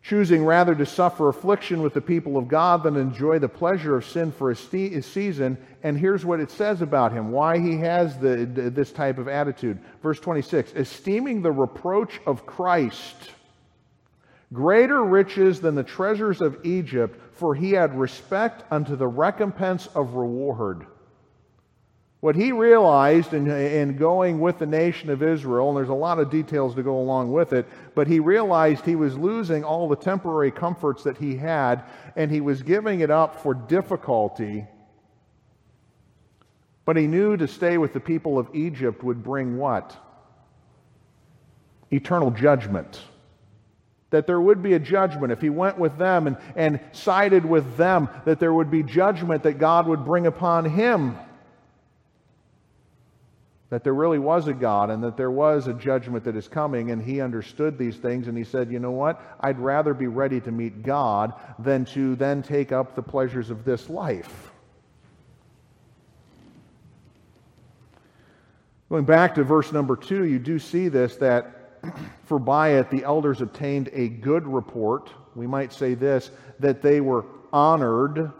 choosing 0.02 0.44
rather 0.44 0.74
to 0.74 0.86
suffer 0.86 1.28
affliction 1.28 1.82
with 1.82 1.94
the 1.94 2.00
people 2.00 2.36
of 2.36 2.48
God 2.48 2.82
than 2.82 2.96
enjoy 2.96 3.38
the 3.38 3.48
pleasure 3.48 3.96
of 3.96 4.04
sin 4.04 4.32
for 4.32 4.50
a, 4.50 4.56
season. 4.56 5.58
And 5.82 5.98
here's 5.98 6.24
what 6.24 6.40
it 6.40 6.50
says 6.50 6.82
about 6.82 7.12
him 7.12 7.30
why 7.30 7.58
he 7.58 7.76
has 7.78 8.18
the, 8.18 8.46
this 8.46 8.92
type 8.92 9.18
of 9.18 9.28
attitude. 9.28 9.78
Verse 10.02 10.20
26 10.20 10.72
esteeming 10.72 11.42
the 11.42 11.52
reproach 11.52 12.20
of 12.26 12.46
Christ 12.46 13.32
greater 14.52 15.04
riches 15.04 15.60
than 15.60 15.74
the 15.74 15.82
treasures 15.82 16.40
of 16.40 16.64
Egypt, 16.64 17.20
for 17.32 17.54
he 17.54 17.72
had 17.72 17.98
respect 17.98 18.64
unto 18.70 18.96
the 18.96 19.06
recompense 19.06 19.86
of 19.88 20.14
reward. 20.14 20.86
What 22.20 22.34
he 22.34 22.50
realized 22.50 23.32
in, 23.32 23.48
in 23.48 23.96
going 23.96 24.40
with 24.40 24.58
the 24.58 24.66
nation 24.66 25.08
of 25.08 25.22
Israel, 25.22 25.68
and 25.68 25.76
there's 25.76 25.88
a 25.88 25.94
lot 25.94 26.18
of 26.18 26.30
details 26.30 26.74
to 26.74 26.82
go 26.82 26.98
along 26.98 27.30
with 27.30 27.52
it, 27.52 27.66
but 27.94 28.08
he 28.08 28.18
realized 28.18 28.84
he 28.84 28.96
was 28.96 29.16
losing 29.16 29.62
all 29.62 29.88
the 29.88 29.96
temporary 29.96 30.50
comforts 30.50 31.04
that 31.04 31.16
he 31.16 31.36
had, 31.36 31.84
and 32.16 32.28
he 32.30 32.40
was 32.40 32.62
giving 32.62 33.00
it 33.00 33.10
up 33.10 33.40
for 33.40 33.54
difficulty. 33.54 34.66
But 36.84 36.96
he 36.96 37.06
knew 37.06 37.36
to 37.36 37.46
stay 37.46 37.78
with 37.78 37.92
the 37.92 38.00
people 38.00 38.36
of 38.36 38.48
Egypt 38.52 39.04
would 39.04 39.22
bring 39.22 39.56
what? 39.56 39.96
Eternal 41.92 42.32
judgment. 42.32 43.00
That 44.10 44.26
there 44.26 44.40
would 44.40 44.60
be 44.60 44.72
a 44.72 44.80
judgment. 44.80 45.30
If 45.30 45.40
he 45.40 45.50
went 45.50 45.78
with 45.78 45.98
them 45.98 46.26
and, 46.26 46.36
and 46.56 46.80
sided 46.90 47.44
with 47.44 47.76
them, 47.76 48.08
that 48.24 48.40
there 48.40 48.52
would 48.52 48.72
be 48.72 48.82
judgment 48.82 49.44
that 49.44 49.58
God 49.58 49.86
would 49.86 50.04
bring 50.04 50.26
upon 50.26 50.64
him 50.64 51.16
that 53.70 53.84
there 53.84 53.94
really 53.94 54.18
was 54.18 54.48
a 54.48 54.54
God 54.54 54.90
and 54.90 55.02
that 55.04 55.16
there 55.16 55.30
was 55.30 55.66
a 55.66 55.74
judgment 55.74 56.24
that 56.24 56.36
is 56.36 56.48
coming, 56.48 56.90
and 56.90 57.02
he 57.02 57.20
understood 57.20 57.76
these 57.76 57.96
things, 57.96 58.26
and 58.26 58.36
he 58.36 58.44
said, 58.44 58.70
You 58.70 58.78
know 58.78 58.90
what? 58.90 59.20
I'd 59.40 59.58
rather 59.58 59.92
be 59.92 60.06
ready 60.06 60.40
to 60.40 60.50
meet 60.50 60.82
God 60.82 61.34
than 61.58 61.84
to 61.86 62.16
then 62.16 62.42
take 62.42 62.72
up 62.72 62.94
the 62.94 63.02
pleasures 63.02 63.50
of 63.50 63.64
this 63.64 63.90
life. 63.90 64.52
Going 68.88 69.04
back 69.04 69.34
to 69.34 69.44
verse 69.44 69.70
number 69.70 69.96
two, 69.96 70.24
you 70.24 70.38
do 70.38 70.58
see 70.58 70.88
this 70.88 71.16
that 71.16 71.54
for 72.24 72.38
by 72.38 72.70
it 72.70 72.90
the 72.90 73.04
elders 73.04 73.42
obtained 73.42 73.90
a 73.92 74.08
good 74.08 74.46
report. 74.46 75.10
We 75.34 75.46
might 75.46 75.74
say 75.74 75.92
this 75.92 76.30
that 76.58 76.80
they 76.80 77.02
were 77.02 77.26
honored 77.52 78.32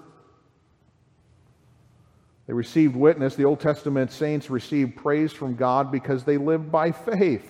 they 2.49 2.55
received 2.55 2.97
witness. 2.97 3.37
The 3.37 3.45
Old 3.45 3.61
Testament 3.61 4.11
saints 4.11 4.49
received 4.49 4.97
praise 4.97 5.33
from 5.33 5.55
God 5.55 5.93
because 5.93 6.25
they 6.25 6.39
lived 6.39 6.73
by 6.73 6.93
faith. 6.93 7.49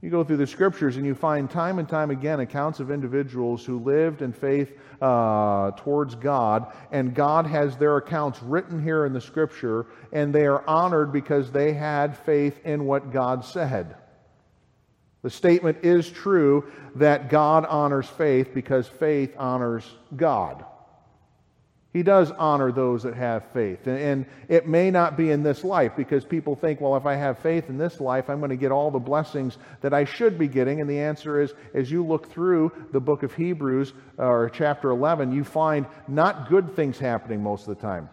You 0.00 0.08
go 0.08 0.24
through 0.24 0.38
the 0.38 0.46
scriptures 0.46 0.96
and 0.96 1.04
you 1.04 1.14
find 1.14 1.50
time 1.50 1.78
and 1.78 1.86
time 1.86 2.10
again 2.10 2.40
accounts 2.40 2.80
of 2.80 2.90
individuals 2.90 3.62
who 3.62 3.78
lived 3.78 4.22
in 4.22 4.32
faith 4.32 4.72
uh, 5.02 5.72
towards 5.72 6.14
God, 6.14 6.72
and 6.90 7.14
God 7.14 7.46
has 7.46 7.76
their 7.76 7.98
accounts 7.98 8.42
written 8.42 8.82
here 8.82 9.04
in 9.04 9.12
the 9.12 9.20
scripture, 9.20 9.84
and 10.10 10.34
they 10.34 10.46
are 10.46 10.66
honored 10.66 11.12
because 11.12 11.52
they 11.52 11.74
had 11.74 12.16
faith 12.16 12.58
in 12.64 12.86
what 12.86 13.12
God 13.12 13.44
said. 13.44 13.94
The 15.20 15.28
statement 15.28 15.84
is 15.84 16.08
true 16.08 16.72
that 16.94 17.28
God 17.28 17.66
honors 17.66 18.08
faith 18.08 18.54
because 18.54 18.88
faith 18.88 19.34
honors 19.36 19.84
God. 20.16 20.64
He 21.92 22.04
does 22.04 22.30
honor 22.32 22.70
those 22.70 23.02
that 23.02 23.14
have 23.14 23.44
faith. 23.52 23.88
And, 23.88 24.24
it 24.48 24.68
may 24.68 24.90
not 24.92 25.16
be 25.16 25.30
in 25.30 25.42
this 25.42 25.64
life 25.64 25.92
because 25.96 26.24
people 26.24 26.54
think, 26.54 26.80
well, 26.80 26.96
if 26.96 27.04
I 27.04 27.14
have 27.14 27.38
faith 27.38 27.68
in 27.68 27.78
this 27.78 28.00
life, 28.00 28.30
I'm 28.30 28.38
going 28.38 28.50
to 28.50 28.56
get 28.56 28.70
all 28.70 28.92
the 28.92 28.98
blessings 29.00 29.58
that 29.80 29.92
I 29.92 30.04
should 30.04 30.38
be 30.38 30.46
getting. 30.46 30.80
And 30.80 30.88
the 30.88 31.00
answer 31.00 31.40
is, 31.40 31.52
as 31.74 31.90
you 31.90 32.04
look 32.04 32.28
through 32.30 32.70
the 32.92 33.00
book 33.00 33.24
of 33.24 33.34
Hebrews 33.34 33.92
or 34.18 34.50
chapter 34.50 34.90
11, 34.90 35.32
you 35.32 35.42
find 35.42 35.86
not 36.06 36.48
good 36.48 36.76
things 36.76 36.98
happening 36.98 37.42
most 37.42 37.66
of 37.66 37.76
the 37.76 37.82
time. 37.82 38.08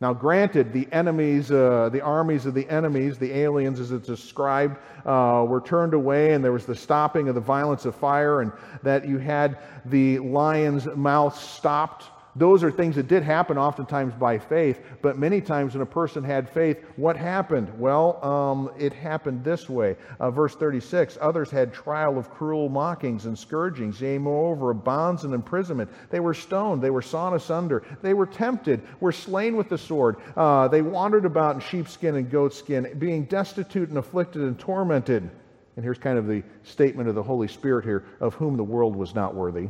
Now, 0.00 0.12
granted, 0.12 0.72
the 0.72 0.86
enemies, 0.92 1.50
uh, 1.50 1.88
the 1.90 2.02
armies 2.02 2.46
of 2.46 2.54
the 2.54 2.68
enemies, 2.68 3.18
the 3.18 3.32
aliens 3.32 3.80
as 3.80 3.90
it's 3.90 4.06
described, 4.06 4.76
uh, 5.04 5.44
were 5.48 5.60
turned 5.60 5.92
away, 5.92 6.34
and 6.34 6.44
there 6.44 6.52
was 6.52 6.66
the 6.66 6.76
stopping 6.76 7.28
of 7.28 7.34
the 7.34 7.40
violence 7.40 7.84
of 7.84 7.96
fire, 7.96 8.42
and 8.42 8.52
that 8.84 9.08
you 9.08 9.18
had 9.18 9.58
the 9.86 10.20
lion's 10.20 10.86
mouth 10.86 11.36
stopped 11.36 12.10
those 12.38 12.62
are 12.62 12.70
things 12.70 12.96
that 12.96 13.08
did 13.08 13.22
happen 13.22 13.58
oftentimes 13.58 14.14
by 14.14 14.38
faith, 14.38 14.80
but 15.02 15.18
many 15.18 15.40
times 15.40 15.74
when 15.74 15.82
a 15.82 15.86
person 15.86 16.22
had 16.22 16.48
faith, 16.48 16.84
what 16.96 17.16
happened? 17.16 17.70
Well, 17.78 18.24
um, 18.24 18.70
it 18.78 18.92
happened 18.92 19.42
this 19.42 19.68
way. 19.68 19.96
Uh, 20.20 20.30
verse 20.30 20.54
36 20.54 21.18
Others 21.20 21.50
had 21.50 21.72
trial 21.72 22.16
of 22.16 22.30
cruel 22.30 22.68
mockings 22.68 23.26
and 23.26 23.38
scourgings, 23.38 24.00
yea, 24.00 24.18
moreover, 24.18 24.70
of 24.70 24.84
bonds 24.84 25.24
and 25.24 25.34
imprisonment. 25.34 25.90
They 26.10 26.20
were 26.20 26.34
stoned, 26.34 26.82
they 26.82 26.90
were 26.90 27.02
sawn 27.02 27.34
asunder, 27.34 27.82
they 28.02 28.14
were 28.14 28.26
tempted, 28.26 28.82
were 29.00 29.12
slain 29.12 29.56
with 29.56 29.68
the 29.68 29.78
sword. 29.78 30.16
Uh, 30.36 30.68
they 30.68 30.82
wandered 30.82 31.24
about 31.24 31.56
in 31.56 31.60
sheepskin 31.60 32.16
and 32.16 32.30
goatskin, 32.30 32.98
being 32.98 33.24
destitute 33.24 33.88
and 33.88 33.98
afflicted 33.98 34.42
and 34.42 34.58
tormented. 34.58 35.30
And 35.76 35.84
here's 35.84 35.98
kind 35.98 36.18
of 36.18 36.26
the 36.26 36.42
statement 36.62 37.08
of 37.08 37.14
the 37.14 37.22
Holy 37.22 37.48
Spirit 37.48 37.84
here 37.84 38.04
of 38.20 38.34
whom 38.34 38.56
the 38.56 38.64
world 38.64 38.96
was 38.96 39.14
not 39.14 39.34
worthy. 39.34 39.68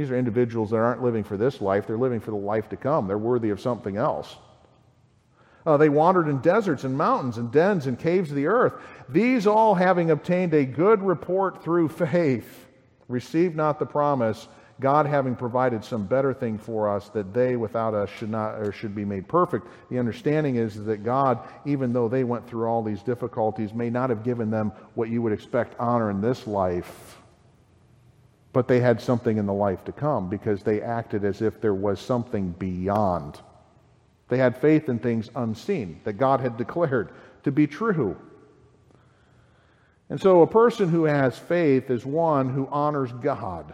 These 0.00 0.10
are 0.10 0.16
individuals 0.16 0.70
that 0.70 0.78
aren't 0.78 1.02
living 1.02 1.24
for 1.24 1.36
this 1.36 1.60
life, 1.60 1.86
they're 1.86 1.98
living 1.98 2.20
for 2.20 2.30
the 2.30 2.36
life 2.38 2.70
to 2.70 2.76
come. 2.78 3.06
They're 3.06 3.18
worthy 3.18 3.50
of 3.50 3.60
something 3.60 3.98
else. 3.98 4.34
Uh, 5.66 5.76
they 5.76 5.90
wandered 5.90 6.26
in 6.26 6.38
deserts 6.38 6.84
and 6.84 6.96
mountains 6.96 7.36
and 7.36 7.52
dens 7.52 7.86
and 7.86 7.98
caves 7.98 8.30
of 8.30 8.36
the 8.36 8.46
earth. 8.46 8.72
These 9.10 9.46
all, 9.46 9.74
having 9.74 10.10
obtained 10.10 10.54
a 10.54 10.64
good 10.64 11.02
report 11.02 11.62
through 11.62 11.90
faith, 11.90 12.66
received 13.08 13.54
not 13.54 13.78
the 13.78 13.84
promise, 13.84 14.48
God 14.80 15.04
having 15.04 15.36
provided 15.36 15.84
some 15.84 16.06
better 16.06 16.32
thing 16.32 16.56
for 16.56 16.88
us 16.88 17.10
that 17.10 17.34
they 17.34 17.56
without 17.56 17.92
us 17.92 18.08
should 18.08 18.30
not 18.30 18.54
or 18.54 18.72
should 18.72 18.94
be 18.94 19.04
made 19.04 19.28
perfect. 19.28 19.66
The 19.90 19.98
understanding 19.98 20.56
is 20.56 20.82
that 20.86 21.04
God, 21.04 21.46
even 21.66 21.92
though 21.92 22.08
they 22.08 22.24
went 22.24 22.48
through 22.48 22.66
all 22.66 22.82
these 22.82 23.02
difficulties, 23.02 23.74
may 23.74 23.90
not 23.90 24.08
have 24.08 24.24
given 24.24 24.50
them 24.50 24.72
what 24.94 25.10
you 25.10 25.20
would 25.20 25.34
expect 25.34 25.78
honor 25.78 26.10
in 26.10 26.22
this 26.22 26.46
life 26.46 27.19
but 28.52 28.66
they 28.66 28.80
had 28.80 29.00
something 29.00 29.36
in 29.36 29.46
the 29.46 29.52
life 29.52 29.84
to 29.84 29.92
come 29.92 30.28
because 30.28 30.62
they 30.62 30.80
acted 30.80 31.24
as 31.24 31.40
if 31.40 31.60
there 31.60 31.74
was 31.74 32.00
something 32.00 32.50
beyond. 32.52 33.40
They 34.28 34.38
had 34.38 34.56
faith 34.56 34.88
in 34.88 34.98
things 34.98 35.30
unseen 35.34 36.00
that 36.04 36.14
God 36.14 36.40
had 36.40 36.56
declared 36.56 37.10
to 37.44 37.52
be 37.52 37.66
true. 37.66 38.16
And 40.08 40.20
so 40.20 40.42
a 40.42 40.46
person 40.46 40.88
who 40.88 41.04
has 41.04 41.38
faith 41.38 41.90
is 41.90 42.04
one 42.04 42.50
who 42.50 42.66
honors 42.70 43.12
God. 43.12 43.72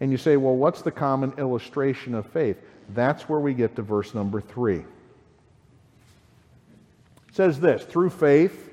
And 0.00 0.10
you 0.10 0.18
say, 0.18 0.36
well, 0.36 0.56
what's 0.56 0.82
the 0.82 0.90
common 0.90 1.32
illustration 1.38 2.14
of 2.14 2.26
faith? 2.26 2.58
That's 2.90 3.26
where 3.28 3.40
we 3.40 3.54
get 3.54 3.76
to 3.76 3.82
verse 3.82 4.14
number 4.14 4.42
three. 4.42 4.84
It 7.28 7.32
says 7.32 7.58
this 7.58 7.84
through 7.84 8.10
faith, 8.10 8.63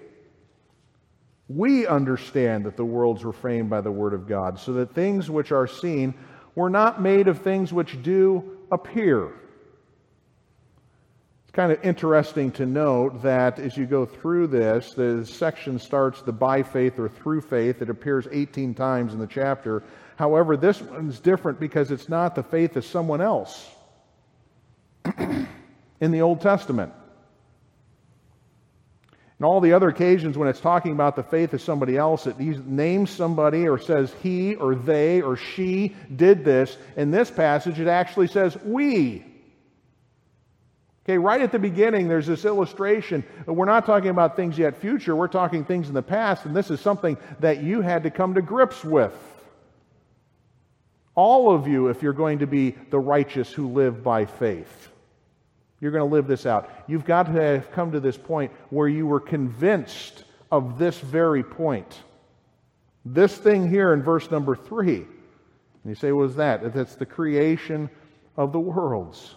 we 1.55 1.87
understand 1.87 2.65
that 2.65 2.77
the 2.77 2.85
worlds 2.85 3.23
were 3.23 3.33
framed 3.33 3.69
by 3.69 3.81
the 3.81 3.91
Word 3.91 4.13
of 4.13 4.27
God, 4.27 4.59
so 4.59 4.73
that 4.73 4.93
things 4.93 5.29
which 5.29 5.51
are 5.51 5.67
seen 5.67 6.13
were 6.55 6.69
not 6.69 7.01
made 7.01 7.27
of 7.27 7.39
things 7.39 7.73
which 7.73 8.01
do 8.03 8.57
appear. 8.71 9.27
It's 11.43 11.51
kind 11.51 11.71
of 11.71 11.83
interesting 11.83 12.51
to 12.53 12.65
note 12.65 13.23
that 13.23 13.59
as 13.59 13.75
you 13.75 13.85
go 13.85 14.05
through 14.05 14.47
this, 14.47 14.93
the 14.93 15.25
section 15.25 15.79
starts 15.79 16.21
the 16.21 16.31
by 16.31 16.63
faith 16.63 16.97
or 16.97 17.09
through 17.09 17.41
faith. 17.41 17.81
It 17.81 17.89
appears 17.89 18.27
18 18.31 18.73
times 18.73 19.13
in 19.13 19.19
the 19.19 19.27
chapter. 19.27 19.83
However, 20.15 20.55
this 20.55 20.81
one's 20.81 21.19
different 21.19 21.59
because 21.59 21.91
it's 21.91 22.07
not 22.07 22.35
the 22.35 22.43
faith 22.43 22.77
of 22.77 22.85
someone 22.85 23.19
else 23.19 23.69
in 25.99 26.11
the 26.11 26.21
Old 26.21 26.39
Testament. 26.39 26.93
And 29.41 29.45
all 29.47 29.59
the 29.59 29.73
other 29.73 29.89
occasions 29.89 30.37
when 30.37 30.47
it's 30.47 30.59
talking 30.59 30.91
about 30.91 31.15
the 31.15 31.23
faith 31.23 31.51
of 31.55 31.63
somebody 31.63 31.97
else, 31.97 32.27
it 32.27 32.37
names 32.39 33.09
somebody 33.09 33.67
or 33.67 33.79
says 33.79 34.13
he 34.21 34.53
or 34.53 34.75
they 34.75 35.23
or 35.23 35.35
she 35.35 35.95
did 36.15 36.45
this. 36.45 36.77
In 36.95 37.09
this 37.09 37.31
passage, 37.31 37.79
it 37.79 37.87
actually 37.87 38.27
says 38.27 38.55
we. 38.63 39.25
Okay, 41.05 41.17
right 41.17 41.41
at 41.41 41.51
the 41.51 41.57
beginning, 41.57 42.07
there's 42.07 42.27
this 42.27 42.45
illustration. 42.45 43.23
We're 43.47 43.65
not 43.65 43.87
talking 43.87 44.11
about 44.11 44.35
things 44.35 44.59
yet 44.59 44.77
future, 44.77 45.15
we're 45.15 45.27
talking 45.27 45.65
things 45.65 45.87
in 45.87 45.95
the 45.95 46.03
past, 46.03 46.45
and 46.45 46.55
this 46.55 46.69
is 46.69 46.79
something 46.79 47.17
that 47.39 47.63
you 47.63 47.81
had 47.81 48.03
to 48.03 48.11
come 48.11 48.35
to 48.35 48.43
grips 48.43 48.83
with. 48.83 49.15
All 51.15 51.49
of 51.51 51.67
you, 51.67 51.87
if 51.87 52.03
you're 52.03 52.13
going 52.13 52.37
to 52.39 52.47
be 52.47 52.75
the 52.91 52.99
righteous 52.99 53.51
who 53.51 53.69
live 53.69 54.03
by 54.03 54.25
faith. 54.25 54.90
You're 55.81 55.91
going 55.91 56.07
to 56.07 56.15
live 56.15 56.27
this 56.27 56.45
out. 56.45 56.69
You've 56.87 57.05
got 57.05 57.23
to 57.23 57.31
have 57.31 57.71
come 57.71 57.91
to 57.91 57.99
this 57.99 58.17
point 58.17 58.51
where 58.69 58.87
you 58.87 59.07
were 59.07 59.19
convinced 59.19 60.23
of 60.51 60.77
this 60.77 60.99
very 60.99 61.43
point. 61.43 62.03
This 63.03 63.35
thing 63.35 63.67
here 63.67 63.93
in 63.93 64.03
verse 64.03 64.29
number 64.29 64.55
three. 64.55 64.97
And 64.97 65.89
you 65.89 65.95
say, 65.95 66.11
what 66.11 66.29
is 66.29 66.35
that? 66.35 66.73
That's 66.73 66.95
the 66.95 67.05
creation 67.05 67.89
of 68.37 68.51
the 68.51 68.59
worlds. 68.59 69.33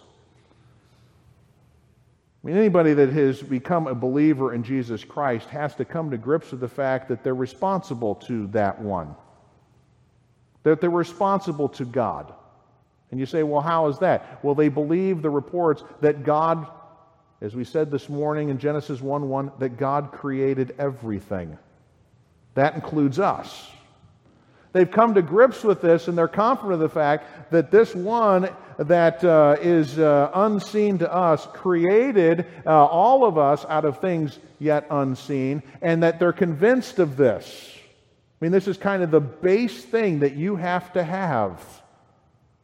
I 2.43 2.47
mean, 2.47 2.57
anybody 2.57 2.93
that 2.93 3.09
has 3.09 3.41
become 3.41 3.87
a 3.87 3.95
believer 3.95 4.53
in 4.53 4.63
Jesus 4.63 5.03
Christ 5.03 5.49
has 5.49 5.73
to 5.75 5.85
come 5.85 6.11
to 6.11 6.17
grips 6.17 6.51
with 6.51 6.59
the 6.59 6.67
fact 6.67 7.09
that 7.09 7.23
they're 7.23 7.33
responsible 7.33 8.13
to 8.15 8.45
that 8.47 8.79
one, 8.79 9.15
that 10.61 10.79
they're 10.79 10.91
responsible 10.91 11.69
to 11.69 11.85
God. 11.85 12.31
And 13.11 13.19
you 13.19 13.25
say, 13.25 13.43
well, 13.43 13.61
how 13.61 13.87
is 13.87 13.99
that? 13.99 14.43
Well, 14.43 14.55
they 14.55 14.69
believe 14.69 15.21
the 15.21 15.29
reports 15.29 15.83
that 16.01 16.23
God, 16.23 16.67
as 17.41 17.55
we 17.55 17.63
said 17.63 17.91
this 17.91 18.09
morning 18.09 18.49
in 18.49 18.57
Genesis 18.57 19.01
1 19.01 19.29
1, 19.29 19.51
that 19.59 19.77
God 19.77 20.11
created 20.11 20.75
everything. 20.79 21.57
That 22.55 22.75
includes 22.75 23.19
us. 23.19 23.69
They've 24.73 24.89
come 24.89 25.13
to 25.13 25.21
grips 25.21 25.63
with 25.63 25.81
this 25.81 26.09
and 26.09 26.17
they're 26.17 26.27
confident 26.27 26.73
of 26.73 26.79
the 26.81 26.89
fact 26.89 27.51
that 27.51 27.71
this 27.71 27.95
one 27.95 28.49
that 28.77 29.23
uh, 29.23 29.55
is 29.61 29.97
uh, 29.97 30.31
unseen 30.33 30.97
to 30.97 31.13
us 31.13 31.47
created 31.53 32.45
uh, 32.65 32.85
all 32.85 33.23
of 33.23 33.37
us 33.37 33.65
out 33.69 33.85
of 33.85 34.01
things 34.01 34.37
yet 34.59 34.85
unseen, 34.89 35.63
and 35.81 36.03
that 36.03 36.19
they're 36.19 36.33
convinced 36.33 36.99
of 36.99 37.15
this. 37.15 37.71
I 37.73 38.45
mean, 38.45 38.51
this 38.51 38.67
is 38.67 38.77
kind 38.77 39.01
of 39.01 39.11
the 39.11 39.21
base 39.21 39.83
thing 39.83 40.19
that 40.19 40.35
you 40.35 40.57
have 40.57 40.91
to 40.93 41.03
have 41.03 41.63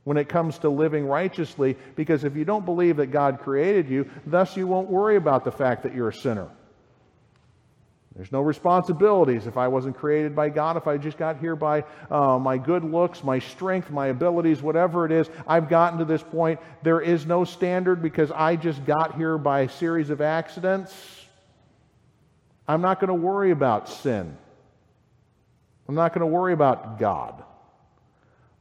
when 0.03 0.17
it 0.17 0.27
comes 0.27 0.57
to 0.59 0.69
living 0.69 1.05
righteously, 1.05 1.77
because 1.95 2.23
if 2.23 2.35
you 2.35 2.43
don't 2.43 2.65
believe 2.65 2.97
that 2.97 3.07
God 3.07 3.39
created 3.39 3.89
you, 3.89 4.09
thus 4.25 4.57
you 4.57 4.67
won't 4.67 4.89
worry 4.89 5.15
about 5.15 5.43
the 5.43 5.51
fact 5.51 5.83
that 5.83 5.93
you're 5.93 6.09
a 6.09 6.13
sinner. 6.13 6.49
There's 8.15 8.31
no 8.31 8.41
responsibilities 8.41 9.47
if 9.47 9.55
I 9.57 9.69
wasn't 9.69 9.95
created 9.95 10.35
by 10.35 10.49
God, 10.49 10.75
if 10.75 10.85
I 10.85 10.97
just 10.97 11.17
got 11.17 11.39
here 11.39 11.55
by 11.55 11.85
uh, 12.09 12.37
my 12.37 12.57
good 12.57 12.83
looks, 12.83 13.23
my 13.23 13.39
strength, 13.39 13.89
my 13.89 14.07
abilities, 14.07 14.61
whatever 14.61 15.05
it 15.05 15.13
is. 15.13 15.29
I've 15.47 15.69
gotten 15.69 15.99
to 15.99 16.05
this 16.05 16.21
point. 16.21 16.59
There 16.83 16.99
is 16.99 17.25
no 17.25 17.45
standard 17.45 18.01
because 18.01 18.29
I 18.31 18.57
just 18.57 18.83
got 18.85 19.15
here 19.15 19.37
by 19.37 19.61
a 19.61 19.69
series 19.69 20.09
of 20.09 20.19
accidents. 20.19 20.93
I'm 22.67 22.81
not 22.81 22.99
going 22.99 23.07
to 23.07 23.13
worry 23.13 23.51
about 23.51 23.87
sin. 23.87 24.37
I'm 25.87 25.95
not 25.95 26.13
going 26.13 26.21
to 26.21 26.27
worry 26.27 26.53
about 26.53 26.99
God. 26.99 27.43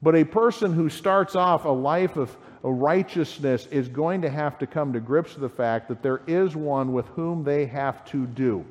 But 0.02 0.14
a 0.14 0.24
person 0.24 0.72
who 0.72 0.88
starts 0.88 1.36
off 1.36 1.64
a 1.64 1.68
life 1.68 2.16
of 2.16 2.36
righteousness 2.62 3.66
is 3.66 3.88
going 3.88 4.22
to 4.22 4.30
have 4.30 4.58
to 4.58 4.66
come 4.66 4.92
to 4.92 5.00
grips 5.00 5.34
with 5.34 5.42
the 5.42 5.48
fact 5.48 5.88
that 5.88 6.02
there 6.02 6.22
is 6.26 6.56
one 6.56 6.92
with 6.92 7.06
whom 7.08 7.44
they 7.44 7.66
have 7.66 8.04
to 8.06 8.26
do 8.26 8.64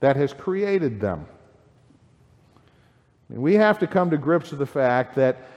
that 0.00 0.16
has 0.16 0.32
created 0.32 1.00
them. 1.00 1.26
And 3.28 3.42
we 3.42 3.54
have 3.54 3.78
to 3.78 3.86
come 3.86 4.10
to 4.10 4.18
grips 4.18 4.50
with 4.50 4.58
the 4.58 4.66
fact 4.66 5.14
that 5.16 5.48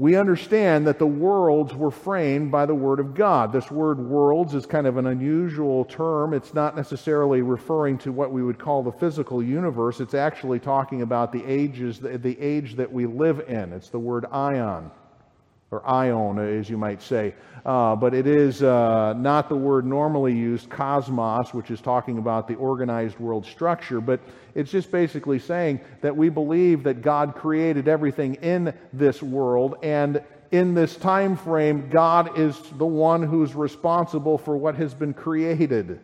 we 0.00 0.16
understand 0.16 0.86
that 0.86 0.98
the 0.98 1.06
worlds 1.06 1.74
were 1.74 1.90
framed 1.90 2.50
by 2.50 2.64
the 2.64 2.74
Word 2.74 3.00
of 3.00 3.12
God. 3.12 3.52
This 3.52 3.70
word 3.70 3.98
worlds 3.98 4.54
is 4.54 4.64
kind 4.64 4.86
of 4.86 4.96
an 4.96 5.06
unusual 5.06 5.84
term. 5.84 6.32
It's 6.32 6.54
not 6.54 6.74
necessarily 6.74 7.42
referring 7.42 7.98
to 7.98 8.10
what 8.10 8.32
we 8.32 8.42
would 8.42 8.58
call 8.58 8.82
the 8.82 8.92
physical 8.92 9.42
universe. 9.42 10.00
It's 10.00 10.14
actually 10.14 10.58
talking 10.58 11.02
about 11.02 11.32
the 11.32 11.44
ages, 11.44 12.00
the, 12.00 12.16
the 12.16 12.40
age 12.40 12.76
that 12.76 12.90
we 12.90 13.04
live 13.04 13.40
in. 13.46 13.74
It's 13.74 13.90
the 13.90 13.98
word 13.98 14.24
ion 14.32 14.90
or 15.70 15.88
ion, 15.88 16.38
as 16.38 16.68
you 16.68 16.76
might 16.76 17.00
say. 17.00 17.34
Uh, 17.64 17.94
but 17.94 18.14
it 18.14 18.26
is 18.26 18.62
uh, 18.62 19.12
not 19.14 19.48
the 19.48 19.54
word 19.56 19.86
normally 19.86 20.34
used, 20.34 20.68
cosmos, 20.68 21.54
which 21.54 21.70
is 21.70 21.80
talking 21.80 22.18
about 22.18 22.48
the 22.48 22.54
organized 22.56 23.18
world 23.18 23.46
structure, 23.46 24.00
but 24.00 24.20
it's 24.54 24.70
just 24.70 24.90
basically 24.90 25.38
saying 25.38 25.80
that 26.00 26.16
we 26.16 26.28
believe 26.28 26.82
that 26.82 27.02
God 27.02 27.34
created 27.36 27.86
everything 27.86 28.34
in 28.36 28.74
this 28.92 29.22
world, 29.22 29.76
and 29.82 30.22
in 30.50 30.74
this 30.74 30.96
time 30.96 31.36
frame, 31.36 31.88
God 31.88 32.36
is 32.36 32.58
the 32.76 32.86
one 32.86 33.22
who's 33.22 33.54
responsible 33.54 34.38
for 34.38 34.56
what 34.56 34.74
has 34.74 34.94
been 34.94 35.14
created. 35.14 36.00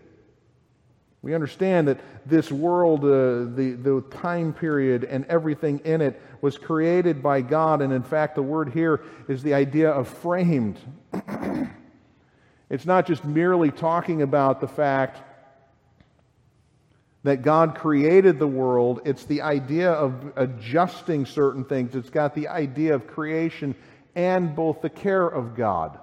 We 1.26 1.34
understand 1.34 1.88
that 1.88 1.98
this 2.24 2.52
world, 2.52 3.00
uh, 3.00 3.50
the, 3.56 3.76
the 3.82 4.00
time 4.12 4.52
period, 4.52 5.02
and 5.02 5.24
everything 5.24 5.80
in 5.80 6.00
it 6.00 6.22
was 6.40 6.56
created 6.56 7.20
by 7.20 7.40
God. 7.40 7.82
And 7.82 7.92
in 7.92 8.04
fact, 8.04 8.36
the 8.36 8.44
word 8.44 8.72
here 8.72 9.02
is 9.26 9.42
the 9.42 9.52
idea 9.52 9.90
of 9.90 10.06
framed. 10.06 10.78
it's 12.70 12.86
not 12.86 13.08
just 13.08 13.24
merely 13.24 13.72
talking 13.72 14.22
about 14.22 14.60
the 14.60 14.68
fact 14.68 15.20
that 17.24 17.42
God 17.42 17.74
created 17.74 18.38
the 18.38 18.46
world, 18.46 19.00
it's 19.04 19.24
the 19.24 19.42
idea 19.42 19.90
of 19.90 20.32
adjusting 20.36 21.26
certain 21.26 21.64
things. 21.64 21.96
It's 21.96 22.08
got 22.08 22.36
the 22.36 22.46
idea 22.46 22.94
of 22.94 23.08
creation 23.08 23.74
and 24.14 24.54
both 24.54 24.80
the 24.80 24.90
care 24.90 25.26
of 25.26 25.56
God. 25.56 25.98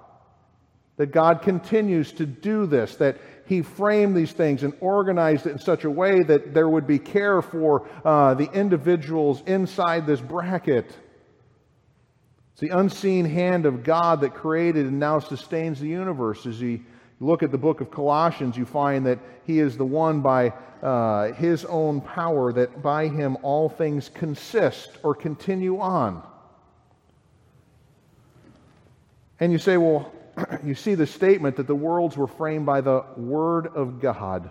That 0.96 1.10
God 1.10 1.42
continues 1.42 2.12
to 2.12 2.26
do 2.26 2.66
this, 2.66 2.96
that 2.96 3.18
he 3.46 3.62
framed 3.62 4.16
these 4.16 4.32
things 4.32 4.62
and 4.62 4.72
organized 4.80 5.46
it 5.46 5.50
in 5.50 5.58
such 5.58 5.84
a 5.84 5.90
way 5.90 6.22
that 6.22 6.54
there 6.54 6.68
would 6.68 6.86
be 6.86 6.98
care 6.98 7.42
for 7.42 7.88
uh, 8.04 8.34
the 8.34 8.50
individuals 8.52 9.42
inside 9.46 10.06
this 10.06 10.20
bracket. 10.20 10.96
It's 12.52 12.60
the 12.60 12.68
unseen 12.68 13.24
hand 13.24 13.66
of 13.66 13.82
God 13.82 14.20
that 14.20 14.34
created 14.34 14.86
and 14.86 15.00
now 15.00 15.18
sustains 15.18 15.80
the 15.80 15.88
universe. 15.88 16.46
As 16.46 16.60
you 16.60 16.80
look 17.18 17.42
at 17.42 17.50
the 17.50 17.58
book 17.58 17.80
of 17.80 17.90
Colossians, 17.90 18.56
you 18.56 18.64
find 18.64 19.04
that 19.06 19.18
He 19.44 19.58
is 19.58 19.76
the 19.76 19.84
one 19.84 20.20
by 20.20 20.52
uh, 20.80 21.32
His 21.32 21.64
own 21.64 22.00
power 22.00 22.52
that 22.52 22.82
by 22.82 23.08
Him 23.08 23.36
all 23.42 23.68
things 23.68 24.08
consist 24.08 24.90
or 25.02 25.14
continue 25.14 25.80
on. 25.80 26.22
And 29.40 29.50
you 29.50 29.58
say, 29.58 29.76
well, 29.76 30.12
you 30.64 30.74
see 30.74 30.94
the 30.94 31.06
statement 31.06 31.56
that 31.56 31.66
the 31.66 31.74
worlds 31.74 32.16
were 32.16 32.26
framed 32.26 32.66
by 32.66 32.80
the 32.80 33.04
Word 33.16 33.68
of 33.68 34.00
God. 34.00 34.50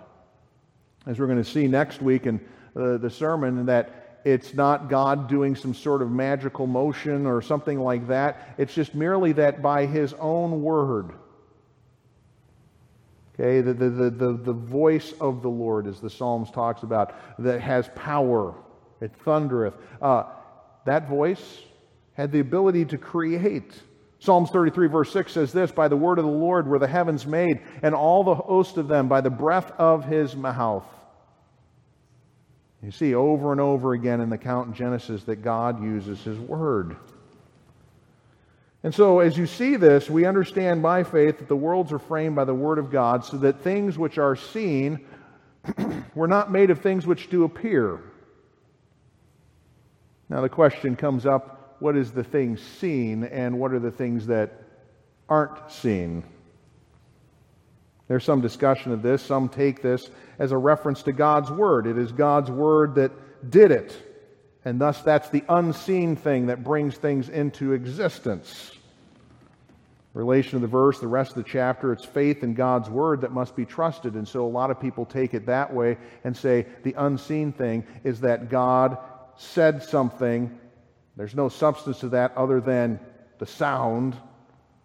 As 1.06 1.20
we're 1.20 1.28
going 1.28 1.44
to 1.44 1.50
see 1.50 1.68
next 1.68 2.02
week 2.02 2.26
in 2.26 2.40
uh, 2.76 2.98
the 2.98 3.10
sermon, 3.10 3.66
that 3.66 4.22
it's 4.24 4.54
not 4.54 4.90
God 4.90 5.28
doing 5.28 5.56
some 5.56 5.74
sort 5.74 6.02
of 6.02 6.10
magical 6.10 6.66
motion 6.66 7.26
or 7.26 7.42
something 7.42 7.80
like 7.80 8.08
that. 8.08 8.56
It's 8.58 8.74
just 8.74 8.96
merely 8.96 9.34
that 9.34 9.62
by 9.62 9.86
His 9.86 10.14
own 10.14 10.62
Word. 10.62 11.12
Okay, 13.34 13.62
the, 13.62 13.74
the, 13.74 13.90
the, 13.90 14.10
the, 14.12 14.34
the 14.34 14.54
voice 14.54 15.14
of 15.20 15.42
the 15.42 15.50
Lord, 15.50 15.88
as 15.88 16.00
the 16.00 16.10
Psalms 16.10 16.52
talks 16.52 16.84
about, 16.84 17.16
that 17.40 17.62
has 17.62 17.90
power, 17.96 18.54
it 19.02 19.12
thundereth. 19.26 19.74
Uh, 20.02 20.26
that 20.86 21.10
voice 21.10 21.62
had 22.14 22.32
the 22.32 22.40
ability 22.40 22.86
to 22.86 22.98
create. 22.98 23.74
Psalms 24.24 24.52
33, 24.52 24.88
verse 24.88 25.12
6 25.12 25.34
says 25.34 25.52
this 25.52 25.70
By 25.70 25.90
the 25.90 25.98
word 25.98 26.18
of 26.18 26.24
the 26.24 26.32
Lord 26.32 26.66
were 26.66 26.80
the 26.80 26.88
heavens 26.88 27.28
made, 27.28 27.60
and 27.82 27.94
all 27.94 28.24
the 28.24 28.36
host 28.36 28.78
of 28.78 28.88
them 28.88 29.10
by 29.10 29.20
the 29.20 29.30
breath 29.30 29.70
of 29.78 30.06
his 30.06 30.34
mouth. 30.34 30.86
You 32.82 32.92
see 32.92 33.16
over 33.16 33.52
and 33.52 33.60
over 33.60 33.92
again 33.92 34.22
in 34.22 34.30
the 34.30 34.38
count 34.38 34.70
in 34.70 34.74
Genesis 34.76 35.24
that 35.26 35.42
God 35.42 35.84
uses 35.84 36.24
his 36.24 36.40
word. 36.40 36.96
And 38.82 38.96
so, 38.96 39.20
as 39.20 39.38
you 39.38 39.46
see 39.46 39.76
this, 39.76 40.10
we 40.10 40.26
understand 40.26 40.82
by 40.82 41.04
faith 41.04 41.40
that 41.40 41.50
the 41.50 41.58
worlds 41.58 41.92
are 41.92 42.00
framed 42.00 42.38
by 42.38 42.46
the 42.46 42.56
word 42.56 42.78
of 42.78 42.90
God, 42.90 43.26
so 43.26 43.36
that 43.40 43.60
things 43.60 43.98
which 43.98 44.18
are 44.18 44.38
seen 44.38 45.06
were 46.16 46.30
not 46.30 46.50
made 46.50 46.70
of 46.70 46.80
things 46.80 47.06
which 47.06 47.30
do 47.30 47.44
appear. 47.44 48.00
Now, 50.30 50.40
the 50.40 50.48
question 50.48 50.96
comes 50.96 51.26
up 51.26 51.63
what 51.80 51.96
is 51.96 52.12
the 52.12 52.24
thing 52.24 52.58
seen 52.58 53.24
and 53.24 53.60
what 53.60 53.74
are 53.74 53.80
the 53.80 53.92
things 53.92 54.28
that 54.28 54.62
aren't 55.30 55.72
seen. 55.72 56.24
There's 58.08 58.24
some 58.26 58.42
discussion 58.42 58.92
of 58.92 59.02
this. 59.02 59.22
Some 59.22 59.50
take 59.50 59.82
this 59.82 60.10
as 60.38 60.52
a 60.52 60.58
reference 60.58 61.04
to 61.04 61.14
God's 61.14 61.50
Word. 61.50 61.88
It 61.88 61.98
is 61.98 62.12
God's 62.12 62.52
Word 62.52 62.96
that 62.96 63.12
did 63.50 63.72
it. 63.72 63.96
And 64.66 64.80
thus, 64.80 65.02
that's 65.02 65.30
the 65.30 65.44
unseen 65.50 66.16
thing 66.16 66.48
that 66.48 66.64
brings 66.64 66.96
things 66.96 67.30
into 67.30 67.74
existence. 67.74 68.72
relation 70.14 70.52
to 70.52 70.60
the 70.60 70.68
verse, 70.68 71.00
the 71.00 71.08
rest 71.08 71.32
of 71.32 71.38
the 71.38 71.50
chapter, 71.50 71.92
it's 71.92 72.06
faith 72.06 72.44
in 72.44 72.54
God's 72.54 72.90
word 72.90 73.22
that 73.22 73.32
must 73.32 73.56
be 73.56 73.66
trusted. 73.66 74.14
And 74.14 74.28
so 74.28 74.46
a 74.46 74.48
lot 74.48 74.70
of 74.70 74.80
people 74.80 75.06
take 75.06 75.34
it 75.34 75.48
that 75.48 75.74
way 75.74 75.98
and 76.24 76.38
say 76.38 76.68
the 76.84 76.94
unseen 76.98 77.52
thing 77.52 77.84
is 78.04 78.22
that 78.22 78.50
God 78.50 78.98
said 79.36 79.82
something. 79.82 80.58
There's 81.16 81.36
no 81.36 81.50
substance 81.50 82.00
to 82.00 82.10
that 82.10 82.36
other 82.36 82.60
than 82.60 83.00
the 83.40 83.46
sound. 83.46 84.16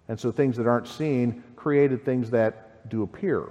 And 0.09 0.19
so 0.19 0.33
things 0.33 0.57
that 0.57 0.67
aren't 0.67 0.89
seen 0.89 1.43
created 1.57 2.05
things 2.05 2.31
that 2.31 2.89
do 2.89 3.03
appear. 3.03 3.49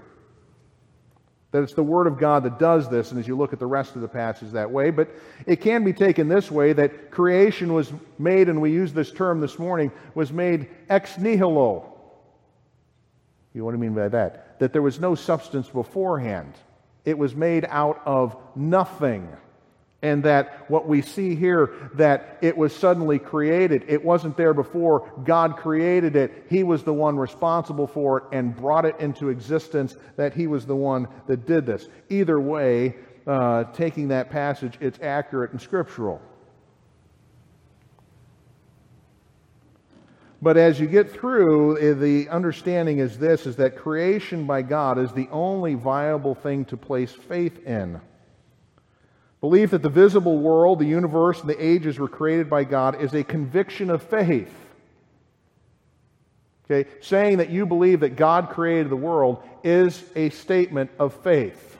That 1.51 1.63
it's 1.63 1.73
the 1.73 1.83
Word 1.83 2.07
of 2.07 2.19
God 2.19 2.43
that 2.43 2.59
does 2.59 2.89
this, 2.89 3.11
and 3.11 3.19
as 3.19 3.27
you 3.27 3.37
look 3.37 3.53
at 3.53 3.59
the 3.59 3.65
rest 3.65 3.95
of 3.95 4.01
the 4.01 4.07
passage 4.07 4.51
that 4.51 4.69
way, 4.69 4.89
but 4.89 5.09
it 5.45 5.57
can 5.57 5.83
be 5.83 5.93
taken 5.93 6.27
this 6.27 6.51
way 6.51 6.73
that 6.73 7.09
creation 7.09 7.73
was 7.73 7.91
made, 8.19 8.49
and 8.49 8.61
we 8.61 8.71
use 8.71 8.91
this 8.91 9.11
term 9.11 9.39
this 9.39 9.57
morning, 9.57 9.91
was 10.13 10.31
made 10.33 10.67
ex 10.89 11.17
nihilo. 11.17 11.93
You 13.53 13.61
know 13.61 13.65
what 13.65 13.75
I 13.75 13.77
mean 13.77 13.93
by 13.93 14.09
that? 14.09 14.59
That 14.59 14.73
there 14.73 14.81
was 14.81 14.99
no 14.99 15.15
substance 15.15 15.69
beforehand. 15.69 16.53
It 17.05 17.17
was 17.17 17.33
made 17.33 17.65
out 17.69 18.01
of 18.05 18.35
nothing 18.55 19.29
and 20.07 20.23
that 20.23 20.69
what 20.69 20.87
we 20.87 21.01
see 21.01 21.35
here 21.35 21.73
that 21.95 22.37
it 22.41 22.57
was 22.57 22.73
suddenly 22.73 23.19
created. 23.19 23.83
It 23.87 24.03
wasn't 24.03 24.37
there 24.37 24.53
before 24.53 25.11
god 25.25 25.57
created 25.57 26.15
it. 26.15 26.45
He 26.49 26.63
was 26.63 26.83
the 26.83 26.93
one 26.93 27.17
responsible 27.17 27.87
for 27.87 28.19
it 28.19 28.23
and 28.31 28.55
brought 28.55 28.85
it 28.85 28.97
into 28.99 29.29
existence 29.29 29.97
that 30.15 30.33
he 30.33 30.47
was 30.47 30.65
the 30.65 30.75
one 30.75 31.07
that 31.27 31.45
did 31.45 31.65
this. 31.65 31.89
Either 32.09 32.39
way 32.39 32.95
uh, 33.27 33.65
taking 33.73 34.07
that 34.07 34.29
passage 34.29 34.77
it's 34.79 34.99
accurate 35.01 35.51
and 35.51 35.61
scriptural. 35.61 36.21
But 40.41 40.55
as 40.55 40.79
you 40.79 40.87
get 40.87 41.11
through 41.11 41.79
eh, 41.79 41.93
the 41.93 42.29
understanding 42.29 42.99
is 42.99 43.17
this 43.17 43.45
is 43.45 43.57
that 43.57 43.75
creation 43.75 44.45
by 44.45 44.61
god 44.61 44.97
is 44.97 45.11
the 45.11 45.27
only 45.31 45.73
viable 45.73 46.35
thing 46.35 46.63
to 46.65 46.77
place 46.77 47.11
faith 47.11 47.65
in 47.67 47.99
Belief 49.39 49.71
that 49.71 49.83
the 49.83 49.89
visible 49.89 50.39
world, 50.39 50.79
the 50.79 50.85
universe, 50.85 51.41
and 51.41 51.49
the 51.49 51.63
ages 51.63 51.99
were 51.99 52.07
created 52.07 52.49
by 52.49 52.63
God 52.63 53.01
is 53.01 53.13
a 53.13 53.23
conviction 53.23 53.89
of 53.89 54.01
faith. 54.01 54.53
Okay? 56.69 56.89
Saying 57.01 57.37
that 57.37 57.49
you 57.49 57.65
believe 57.65 57.99
that 57.99 58.15
God 58.15 58.49
created 58.49 58.89
the 58.89 58.95
world 58.95 59.43
is 59.63 60.03
a 60.15 60.29
statement 60.31 60.89
of 60.99 61.13
faith. 61.13 61.77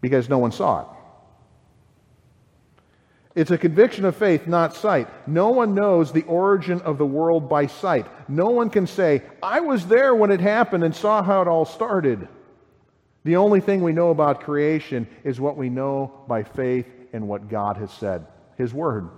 Because 0.00 0.28
no 0.28 0.38
one 0.38 0.52
saw 0.52 0.82
it. 0.82 0.86
It's 3.34 3.50
a 3.50 3.58
conviction 3.58 4.04
of 4.04 4.14
faith, 4.14 4.46
not 4.46 4.76
sight. 4.76 5.08
No 5.26 5.48
one 5.48 5.74
knows 5.74 6.12
the 6.12 6.22
origin 6.22 6.80
of 6.82 6.98
the 6.98 7.06
world 7.06 7.48
by 7.48 7.66
sight. 7.66 8.06
No 8.28 8.50
one 8.50 8.70
can 8.70 8.86
say, 8.86 9.22
I 9.42 9.58
was 9.58 9.86
there 9.86 10.14
when 10.14 10.30
it 10.30 10.40
happened 10.40 10.84
and 10.84 10.94
saw 10.94 11.20
how 11.20 11.42
it 11.42 11.48
all 11.48 11.64
started. 11.64 12.28
The 13.24 13.36
only 13.36 13.60
thing 13.60 13.82
we 13.82 13.92
know 13.92 14.10
about 14.10 14.42
creation 14.42 15.08
is 15.24 15.40
what 15.40 15.56
we 15.56 15.70
know 15.70 16.24
by 16.28 16.42
faith 16.42 16.86
in 17.12 17.26
what 17.26 17.48
God 17.48 17.78
has 17.78 17.90
said, 17.90 18.26
His 18.58 18.74
Word. 18.74 19.08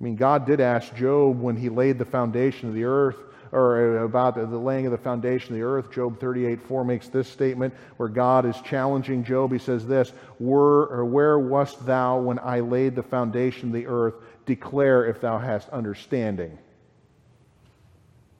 I 0.00 0.04
mean, 0.04 0.16
God 0.16 0.44
did 0.46 0.60
ask 0.60 0.94
Job 0.94 1.40
when 1.40 1.56
he 1.56 1.70
laid 1.70 1.98
the 1.98 2.04
foundation 2.04 2.68
of 2.68 2.74
the 2.74 2.84
earth, 2.84 3.16
or 3.52 3.98
about 3.98 4.34
the 4.34 4.58
laying 4.58 4.84
of 4.84 4.92
the 4.92 4.98
foundation 4.98 5.52
of 5.52 5.54
the 5.54 5.62
earth. 5.62 5.92
Job 5.92 6.18
38 6.18 6.60
4 6.60 6.84
makes 6.84 7.08
this 7.08 7.28
statement 7.28 7.72
where 7.96 8.08
God 8.08 8.44
is 8.44 8.60
challenging 8.62 9.24
Job. 9.24 9.52
He 9.52 9.58
says 9.58 9.86
this 9.86 10.10
Where, 10.38 11.04
where 11.04 11.38
wast 11.38 11.86
thou 11.86 12.18
when 12.18 12.38
I 12.40 12.60
laid 12.60 12.96
the 12.96 13.02
foundation 13.02 13.68
of 13.68 13.74
the 13.74 13.86
earth? 13.86 14.14
Declare 14.44 15.06
if 15.06 15.20
thou 15.20 15.38
hast 15.38 15.68
understanding. 15.70 16.58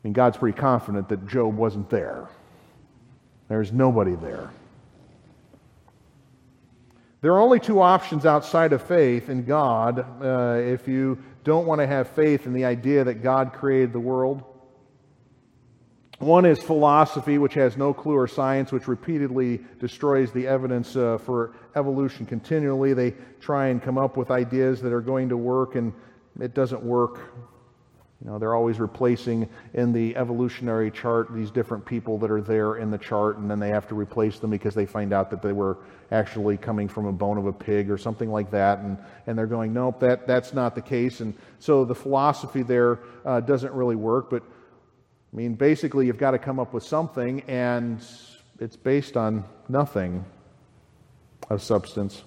Mean, 0.04 0.12
God's 0.12 0.36
pretty 0.36 0.56
confident 0.56 1.08
that 1.08 1.26
Job 1.26 1.56
wasn't 1.56 1.88
there. 1.88 2.28
There's 3.48 3.72
nobody 3.72 4.14
there. 4.14 4.50
There 7.22 7.32
are 7.32 7.40
only 7.40 7.58
two 7.58 7.80
options 7.80 8.26
outside 8.26 8.74
of 8.74 8.82
faith 8.82 9.30
in 9.30 9.46
God 9.46 9.98
uh, 10.22 10.60
if 10.60 10.86
you 10.86 11.18
don't 11.42 11.66
want 11.66 11.80
to 11.80 11.86
have 11.86 12.10
faith 12.10 12.44
in 12.44 12.52
the 12.52 12.66
idea 12.66 13.04
that 13.04 13.22
God 13.22 13.54
created 13.54 13.94
the 13.94 14.00
world. 14.00 14.44
One 16.18 16.44
is 16.44 16.58
philosophy, 16.62 17.38
which 17.38 17.54
has 17.54 17.78
no 17.78 17.94
clue, 17.94 18.14
or 18.14 18.28
science, 18.28 18.72
which 18.72 18.86
repeatedly 18.86 19.60
destroys 19.80 20.32
the 20.32 20.46
evidence 20.46 20.96
uh, 20.96 21.18
for 21.18 21.54
evolution 21.76 22.26
continually. 22.26 22.92
They 22.92 23.14
try 23.40 23.68
and 23.68 23.82
come 23.82 23.96
up 23.96 24.18
with 24.18 24.30
ideas 24.30 24.82
that 24.82 24.92
are 24.92 25.00
going 25.00 25.30
to 25.30 25.36
work, 25.36 25.76
and 25.76 25.94
it 26.40 26.52
doesn't 26.54 26.82
work. 26.82 27.20
You 28.24 28.30
know, 28.30 28.38
they're 28.38 28.54
always 28.54 28.80
replacing 28.80 29.50
in 29.74 29.92
the 29.92 30.16
evolutionary 30.16 30.90
chart 30.90 31.28
these 31.34 31.50
different 31.50 31.84
people 31.84 32.16
that 32.18 32.30
are 32.30 32.40
there 32.40 32.76
in 32.76 32.90
the 32.90 32.96
chart, 32.96 33.36
and 33.36 33.50
then 33.50 33.60
they 33.60 33.68
have 33.68 33.86
to 33.88 33.94
replace 33.94 34.38
them 34.38 34.50
because 34.50 34.74
they 34.74 34.86
find 34.86 35.12
out 35.12 35.30
that 35.30 35.42
they 35.42 35.52
were 35.52 35.76
actually 36.10 36.56
coming 36.56 36.88
from 36.88 37.04
a 37.04 37.12
bone 37.12 37.36
of 37.36 37.44
a 37.44 37.52
pig 37.52 37.90
or 37.90 37.98
something 37.98 38.30
like 38.30 38.50
that, 38.50 38.78
and, 38.78 38.96
and 39.26 39.36
they're 39.36 39.46
going, 39.46 39.74
nope, 39.74 40.00
that, 40.00 40.26
that's 40.26 40.54
not 40.54 40.74
the 40.74 40.80
case. 40.80 41.20
And 41.20 41.34
so 41.58 41.84
the 41.84 41.94
philosophy 41.94 42.62
there 42.62 43.00
uh, 43.26 43.40
doesn't 43.40 43.74
really 43.74 43.96
work, 43.96 44.30
but 44.30 44.42
I 44.42 45.36
mean, 45.36 45.54
basically, 45.54 46.06
you've 46.06 46.16
got 46.16 46.30
to 46.30 46.38
come 46.38 46.58
up 46.58 46.72
with 46.72 46.84
something, 46.84 47.42
and 47.42 48.02
it's 48.58 48.76
based 48.76 49.18
on 49.18 49.44
nothing 49.68 50.24
of 51.50 51.60
substance. 51.60 52.22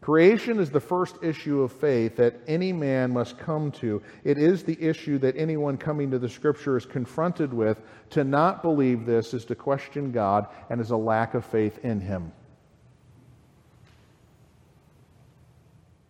Creation 0.00 0.58
is 0.58 0.70
the 0.70 0.80
first 0.80 1.16
issue 1.22 1.60
of 1.60 1.72
faith 1.72 2.16
that 2.16 2.40
any 2.46 2.72
man 2.72 3.12
must 3.12 3.36
come 3.38 3.70
to. 3.70 4.00
It 4.24 4.38
is 4.38 4.64
the 4.64 4.80
issue 4.82 5.18
that 5.18 5.36
anyone 5.36 5.76
coming 5.76 6.10
to 6.10 6.18
the 6.18 6.28
Scripture 6.28 6.78
is 6.78 6.86
confronted 6.86 7.52
with. 7.52 7.82
To 8.10 8.24
not 8.24 8.62
believe 8.62 9.04
this 9.04 9.34
is 9.34 9.44
to 9.46 9.54
question 9.54 10.10
God 10.10 10.46
and 10.70 10.80
is 10.80 10.90
a 10.90 10.96
lack 10.96 11.34
of 11.34 11.44
faith 11.44 11.84
in 11.84 12.00
Him. 12.00 12.32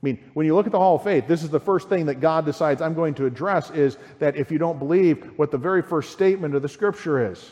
I 0.03 0.07
mean, 0.07 0.31
when 0.33 0.47
you 0.47 0.55
look 0.55 0.67
at 0.67 0.73
the 0.73 0.79
Hall 0.79 0.97
of 0.97 1.03
Faith, 1.03 1.27
this 1.27 1.43
is 1.43 1.51
the 1.51 1.61
first 1.61 1.89
thing 1.89 2.07
that 2.07 2.21
God 2.21 2.47
decides 2.47 2.81
I'm 2.81 2.95
going 2.95 3.15
to 3.15 3.27
address 3.27 3.71
is 3.71 3.99
that 4.21 4.37
if 4.37 4.53
you 4.53 4.57
don't 4.59 4.79
believe 4.79 5.33
what 5.37 5.51
the 5.51 5.59
very 5.59 5.83
first 5.83 6.13
statement 6.13 6.55
of 6.55 6.63
the 6.63 6.69
Scripture 6.69 7.33
is. 7.33 7.51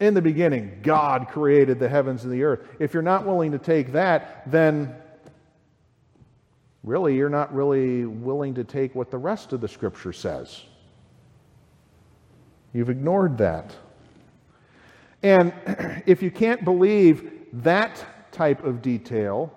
In 0.00 0.14
the 0.14 0.22
beginning, 0.22 0.80
God 0.82 1.28
created 1.28 1.78
the 1.78 1.88
heavens 1.88 2.24
and 2.24 2.32
the 2.32 2.42
earth. 2.42 2.60
If 2.78 2.92
you're 2.92 3.02
not 3.02 3.26
willing 3.26 3.52
to 3.52 3.58
take 3.58 3.92
that, 3.92 4.50
then 4.50 4.94
really 6.82 7.16
you're 7.16 7.28
not 7.28 7.54
really 7.54 8.04
willing 8.04 8.54
to 8.54 8.64
take 8.64 8.94
what 8.94 9.10
the 9.10 9.18
rest 9.18 9.52
of 9.52 9.60
the 9.60 9.68
scripture 9.68 10.12
says. 10.12 10.62
You've 12.72 12.90
ignored 12.90 13.38
that. 13.38 13.74
And 15.22 15.52
if 16.06 16.22
you 16.22 16.30
can't 16.30 16.64
believe 16.64 17.30
that 17.52 18.04
type 18.32 18.64
of 18.64 18.82
detail 18.82 19.52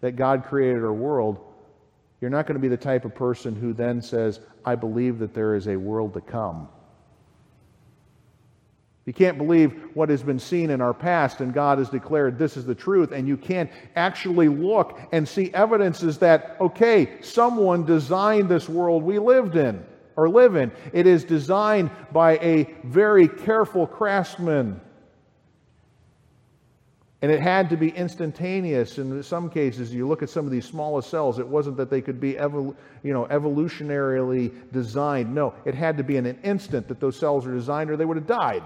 that 0.00 0.12
God 0.12 0.44
created 0.44 0.82
our 0.82 0.92
world, 0.92 1.38
you're 2.20 2.30
not 2.30 2.46
going 2.46 2.54
to 2.54 2.60
be 2.60 2.68
the 2.68 2.76
type 2.76 3.04
of 3.04 3.14
person 3.14 3.54
who 3.54 3.72
then 3.72 4.00
says, 4.00 4.40
I 4.64 4.74
believe 4.74 5.18
that 5.18 5.34
there 5.34 5.54
is 5.54 5.68
a 5.68 5.76
world 5.76 6.14
to 6.14 6.20
come. 6.20 6.68
You 9.08 9.14
can't 9.14 9.38
believe 9.38 9.72
what 9.94 10.10
has 10.10 10.22
been 10.22 10.38
seen 10.38 10.68
in 10.68 10.82
our 10.82 10.92
past, 10.92 11.40
and 11.40 11.54
God 11.54 11.78
has 11.78 11.88
declared 11.88 12.38
this 12.38 12.58
is 12.58 12.66
the 12.66 12.74
truth, 12.74 13.10
and 13.10 13.26
you 13.26 13.38
can't 13.38 13.70
actually 13.96 14.48
look 14.48 15.00
and 15.12 15.26
see 15.26 15.50
evidences 15.54 16.18
that, 16.18 16.58
okay, 16.60 17.16
someone 17.22 17.86
designed 17.86 18.50
this 18.50 18.68
world 18.68 19.02
we 19.02 19.18
lived 19.18 19.56
in 19.56 19.82
or 20.14 20.28
live 20.28 20.56
in. 20.56 20.70
It 20.92 21.06
is 21.06 21.24
designed 21.24 21.90
by 22.12 22.32
a 22.32 22.64
very 22.84 23.28
careful 23.28 23.86
craftsman. 23.86 24.78
And 27.22 27.32
it 27.32 27.40
had 27.40 27.70
to 27.70 27.78
be 27.78 27.88
instantaneous. 27.88 28.98
In 28.98 29.22
some 29.22 29.48
cases, 29.48 29.94
you 29.94 30.06
look 30.06 30.22
at 30.22 30.28
some 30.28 30.44
of 30.44 30.52
these 30.52 30.66
smallest 30.66 31.08
cells, 31.08 31.38
it 31.38 31.48
wasn't 31.48 31.78
that 31.78 31.88
they 31.88 32.02
could 32.02 32.20
be 32.20 32.34
evol- 32.34 32.76
you 33.02 33.14
know, 33.14 33.24
evolutionarily 33.24 34.52
designed. 34.70 35.34
No, 35.34 35.54
it 35.64 35.74
had 35.74 35.96
to 35.96 36.04
be 36.04 36.18
in 36.18 36.26
an 36.26 36.38
instant 36.44 36.88
that 36.88 37.00
those 37.00 37.18
cells 37.18 37.46
were 37.46 37.54
designed 37.54 37.90
or 37.90 37.96
they 37.96 38.04
would 38.04 38.18
have 38.18 38.26
died 38.26 38.62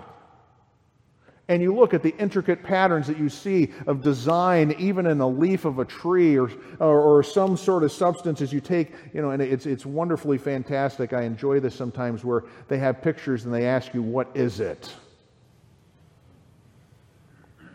and 1.52 1.60
you 1.60 1.74
look 1.74 1.92
at 1.92 2.02
the 2.02 2.16
intricate 2.16 2.62
patterns 2.62 3.06
that 3.06 3.18
you 3.18 3.28
see 3.28 3.68
of 3.86 4.00
design, 4.00 4.74
even 4.78 5.04
in 5.04 5.20
a 5.20 5.28
leaf 5.28 5.66
of 5.66 5.80
a 5.80 5.84
tree 5.84 6.38
or, 6.38 6.50
or, 6.78 7.18
or, 7.18 7.22
some 7.22 7.58
sort 7.58 7.84
of 7.84 7.92
substance 7.92 8.40
as 8.40 8.54
you 8.54 8.60
take, 8.60 8.92
you 9.12 9.20
know, 9.20 9.32
and 9.32 9.42
it's, 9.42 9.66
it's 9.66 9.84
wonderfully 9.84 10.38
fantastic. 10.38 11.12
I 11.12 11.24
enjoy 11.24 11.60
this 11.60 11.74
sometimes 11.74 12.24
where 12.24 12.44
they 12.68 12.78
have 12.78 13.02
pictures 13.02 13.44
and 13.44 13.52
they 13.52 13.66
ask 13.66 13.92
you, 13.92 14.00
what 14.00 14.34
is 14.34 14.60
it? 14.60 14.94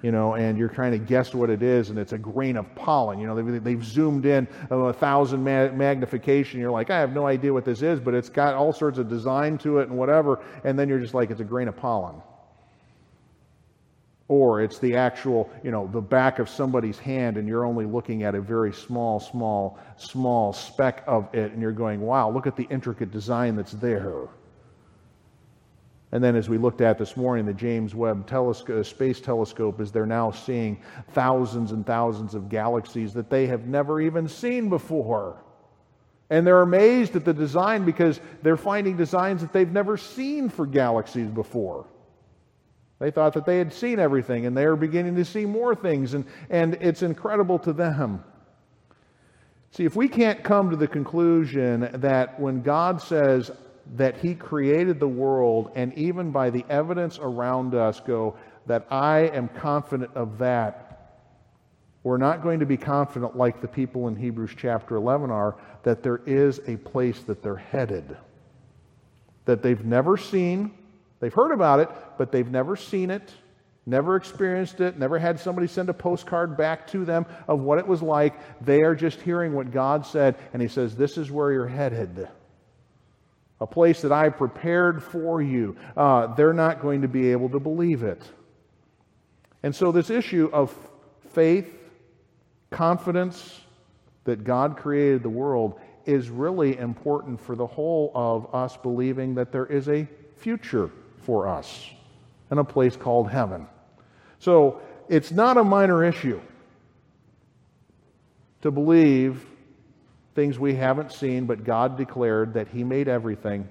You 0.01 0.11
know, 0.11 0.34
and 0.34 0.57
you're 0.57 0.69
trying 0.69 0.93
to 0.93 0.97
guess 0.97 1.36
what 1.36 1.51
it 1.51 1.61
is, 1.61 1.91
and 1.91 1.99
it's 1.99 2.13
a 2.13 2.17
grain 2.17 2.57
of 2.57 2.73
pollen. 2.73 3.19
You 3.19 3.28
know, 3.28 3.36
they've, 3.36 3.63
they've 3.63 3.86
zoomed 3.86 4.25
in 4.25 4.47
a 4.71 4.91
thousand 4.91 5.43
ma- 5.43 5.69
magnification. 5.69 6.59
You're 6.59 6.71
like, 6.71 6.89
I 6.89 6.99
have 6.99 7.13
no 7.13 7.28
idea 7.28 7.53
what 7.53 7.65
this 7.65 7.84
is, 7.84 7.99
but 7.99 8.15
it's 8.15 8.30
got 8.30 8.55
all 8.55 8.73
sorts 8.73 8.97
of 8.97 9.07
design 9.07 9.59
to 9.59 9.78
it 9.78 9.89
and 9.89 9.99
whatever. 9.99 10.43
And 10.63 10.80
then 10.80 10.89
you're 10.89 10.99
just 10.99 11.13
like, 11.13 11.30
it's 11.30 11.41
a 11.41 11.43
grain 11.43 11.67
of 11.67 11.78
pollen. 11.78 12.23
Or 14.30 14.61
it's 14.61 14.80
the 14.80 14.95
actual, 14.95 15.49
you 15.63 15.71
know, 15.71 15.88
the 15.88 16.01
back 16.01 16.39
of 16.39 16.49
somebody's 16.49 16.99
hand 16.99 17.38
and 17.38 17.47
you're 17.47 17.63
only 17.63 17.86
looking 17.86 18.23
at 18.23 18.36
a 18.36 18.41
very 18.41 18.73
small, 18.73 19.19
small, 19.19 19.80
small 19.95 20.51
speck 20.51 21.03
of 21.07 21.34
it 21.34 21.53
and 21.53 21.61
you're 21.61 21.71
going, 21.71 22.01
wow, 22.01 22.30
look 22.30 22.45
at 22.45 22.55
the 22.55 22.67
intricate 22.69 23.11
design 23.11 23.55
that's 23.55 23.71
there. 23.73 24.28
And 26.13 26.23
then, 26.23 26.38
as 26.38 26.47
we 26.47 26.57
looked 26.57 26.80
at 26.80 26.97
this 26.97 27.17
morning, 27.17 27.45
the 27.45 27.53
James 27.53 27.93
Webb 27.93 28.28
telescope, 28.28 28.80
uh, 28.80 28.84
Space 28.84 29.19
Telescope 29.19 29.82
is 29.82 29.91
they're 29.91 30.05
now 30.05 30.32
seeing 30.32 30.82
thousands 31.11 31.73
and 31.73 31.86
thousands 31.86 32.34
of 32.34 32.47
galaxies 32.47 33.13
that 33.13 33.30
they 33.30 33.45
have 33.47 33.67
never 33.67 33.99
even 33.99 34.28
seen 34.28 34.69
before. 34.69 35.43
And 36.30 36.47
they're 36.47 36.61
amazed 36.61 37.15
at 37.17 37.25
the 37.25 37.34
design 37.34 37.84
because 37.84 38.21
they're 38.41 38.57
finding 38.57 38.95
designs 38.95 39.41
that 39.41 39.51
they've 39.51 39.71
never 39.71 39.97
seen 39.97 40.49
for 40.49 40.65
galaxies 40.65 41.28
before. 41.28 41.86
They 42.99 43.11
thought 43.11 43.33
that 43.33 43.45
they 43.45 43.59
had 43.59 43.71
seen 43.71 43.99
everything, 43.99 44.45
and 44.45 44.57
they 44.57 44.65
are 44.65 44.75
beginning 44.75 45.15
to 45.15 45.25
see 45.25 45.45
more 45.45 45.75
things, 45.75 46.13
and, 46.13 46.25
and 46.49 46.75
it's 46.81 47.03
incredible 47.03 47.59
to 47.59 47.73
them. 47.73 48.23
See, 49.71 49.85
if 49.85 49.95
we 49.95 50.07
can't 50.07 50.43
come 50.43 50.71
to 50.71 50.75
the 50.75 50.87
conclusion 50.87 51.89
that 51.93 52.39
when 52.39 52.61
God 52.63 53.01
says 53.01 53.51
that 53.95 54.17
He 54.17 54.33
created 54.33 54.99
the 54.99 55.07
world, 55.07 55.71
and 55.75 55.93
even 55.93 56.31
by 56.31 56.49
the 56.49 56.65
evidence 56.69 57.19
around 57.19 57.75
us, 57.75 57.99
go, 57.99 58.35
that 58.65 58.87
I 58.89 59.19
am 59.19 59.47
confident 59.49 60.11
of 60.15 60.39
that, 60.39 60.87
we're 62.03 62.17
not 62.17 62.41
going 62.41 62.59
to 62.61 62.65
be 62.65 62.77
confident 62.77 63.35
like 63.35 63.61
the 63.61 63.67
people 63.67 64.07
in 64.07 64.15
Hebrews 64.15 64.51
chapter 64.57 64.95
11 64.95 65.29
are 65.29 65.55
that 65.83 66.01
there 66.01 66.21
is 66.25 66.61
a 66.65 66.77
place 66.77 67.19
that 67.21 67.43
they're 67.43 67.55
headed, 67.55 68.17
that 69.45 69.61
they've 69.61 69.85
never 69.85 70.17
seen, 70.17 70.73
They've 71.20 71.34
heard 71.34 71.51
about 71.51 71.80
it, 71.80 71.89
but 72.18 72.32
they've 72.32 72.49
never 72.49 72.76
seen 72.76 73.09
it, 73.09 73.32
never 73.86 74.15
experienced 74.15 74.82
it, 74.82 74.99
never 74.99 75.18
had 75.18 75.39
somebody 75.39 75.68
send 75.68 75.89
a 75.89 75.93
postcard 75.93 76.57
back 76.57 76.88
to 76.88 77.05
them 77.05 77.26
of 77.47 77.61
what 77.61 77.80
it 77.80 77.88
was 77.88 78.01
like. 78.01 78.36
They 78.63 78.84
are 78.84 78.95
just 78.95 79.22
hearing 79.22 79.53
what 79.53 79.72
God 79.72 80.05
said, 80.05 80.36
and 80.53 80.61
He 80.61 80.68
says, 80.68 80.95
This 80.95 81.18
is 81.18 81.32
where 81.32 81.51
you're 81.51 81.68
headed. 81.68 82.28
A 83.59 83.65
place 83.65 84.01
that 84.01 84.11
I 84.11 84.30
prepared 84.30 85.01
for 85.01 85.41
you. 85.41 85.76
Uh, 85.95 86.36
they're 86.36 86.53
not 86.53 86.82
going 86.82 87.01
to 87.01 87.07
be 87.07 87.32
able 87.32 87.49
to 87.49 87.59
believe 87.59 88.03
it. 88.03 88.22
And 89.63 89.76
so, 89.76 89.91
this 89.91 90.11
issue 90.11 90.51
of 90.53 90.76
faith, 91.32 91.74
confidence 92.70 93.61
that 94.26 94.43
God 94.43 94.78
created 94.78 95.24
the 95.24 95.30
world 95.30 95.80
is 96.05 96.30
really 96.30 96.78
important 96.78 97.41
for 97.41 97.55
the 97.55 97.65
whole 97.65 98.11
of 98.13 98.53
us 98.53 98.78
believing 98.78 99.36
that 99.36 99.51
there 99.51 99.65
is 99.65 99.89
a 99.89 100.07
future 100.38 100.91
for 101.28 101.49
us 101.49 101.89
in 102.49 102.57
a 102.57 102.63
place 102.63 102.95
called 102.95 103.30
heaven. 103.30 103.67
So 104.39 104.80
it's 105.09 105.30
not 105.30 105.57
a 105.57 105.63
minor 105.63 106.05
issue 106.05 106.39
to 108.61 108.71
believe 108.71 109.45
things 110.36 110.57
we 110.57 110.73
haven't 110.73 111.11
seen, 111.11 111.45
but 111.45 111.65
God 111.65 111.97
declared 111.97 112.53
that 112.53 112.69
He 112.69 112.86
made 112.86 113.09
everything. 113.09 113.67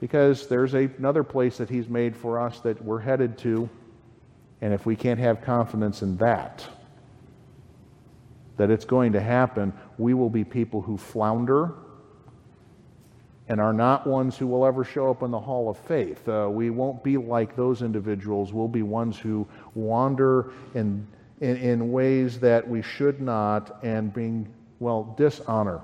Because 0.00 0.48
there's 0.48 0.74
a, 0.74 0.90
another 0.98 1.22
place 1.22 1.58
that 1.58 1.70
He's 1.70 1.88
made 1.88 2.16
for 2.16 2.40
us 2.40 2.58
that 2.60 2.84
we're 2.84 2.98
headed 2.98 3.38
to. 3.38 3.70
And 4.60 4.74
if 4.74 4.86
we 4.86 4.96
can't 4.96 5.20
have 5.20 5.42
confidence 5.42 6.02
in 6.02 6.16
that, 6.16 6.66
that 8.56 8.68
it's 8.68 8.84
going 8.84 9.12
to 9.12 9.20
happen, 9.20 9.72
we 9.96 10.12
will 10.12 10.30
be 10.30 10.42
people 10.42 10.82
who 10.82 10.96
flounder 10.96 11.72
and 13.48 13.60
are 13.60 13.72
not 13.72 14.06
ones 14.06 14.38
who 14.38 14.46
will 14.46 14.64
ever 14.64 14.84
show 14.84 15.10
up 15.10 15.22
in 15.22 15.30
the 15.30 15.38
hall 15.40 15.68
of 15.68 15.76
faith. 15.76 16.26
Uh, 16.28 16.48
we 16.50 16.70
won't 16.70 17.04
be 17.04 17.16
like 17.16 17.54
those 17.56 17.82
individuals. 17.82 18.52
We'll 18.52 18.68
be 18.68 18.82
ones 18.82 19.18
who 19.18 19.46
wander 19.74 20.50
in, 20.74 21.06
in, 21.40 21.56
in 21.58 21.92
ways 21.92 22.40
that 22.40 22.66
we 22.66 22.80
should 22.80 23.20
not 23.20 23.78
and 23.82 24.12
bring, 24.12 24.48
well, 24.78 25.14
dishonor 25.18 25.80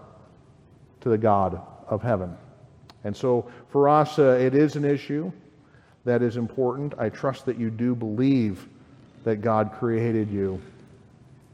to 1.02 1.08
the 1.10 1.18
God 1.18 1.60
of 1.86 2.02
heaven. 2.02 2.34
And 3.04 3.14
so 3.14 3.50
for 3.68 3.88
us, 3.88 4.18
uh, 4.18 4.38
it 4.40 4.54
is 4.54 4.76
an 4.76 4.84
issue 4.84 5.30
that 6.04 6.22
is 6.22 6.38
important. 6.38 6.94
I 6.98 7.10
trust 7.10 7.44
that 7.46 7.58
you 7.58 7.68
do 7.68 7.94
believe 7.94 8.66
that 9.24 9.42
God 9.42 9.72
created 9.78 10.30
you 10.30 10.60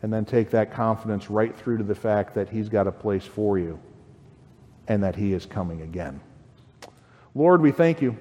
and 0.03 0.13
then 0.13 0.25
take 0.25 0.51
that 0.51 0.73
confidence 0.73 1.31
right 1.31 1.57
through 1.57 1.79
to 1.79 1.85
the 1.85 1.95
fact 1.97 2.35
that 2.35 2.49
He's 2.49 2.69
got 2.69 2.87
a 2.87 2.93
place 2.93 3.25
for 3.25 3.59
you 3.59 3.81
and 4.89 5.03
that 5.03 5.17
he 5.17 5.33
is 5.33 5.47
coming 5.47 5.83
again. 5.83 6.21
Lord, 7.35 7.61
we 7.61 7.73
thank 7.73 8.01
you 8.01 8.17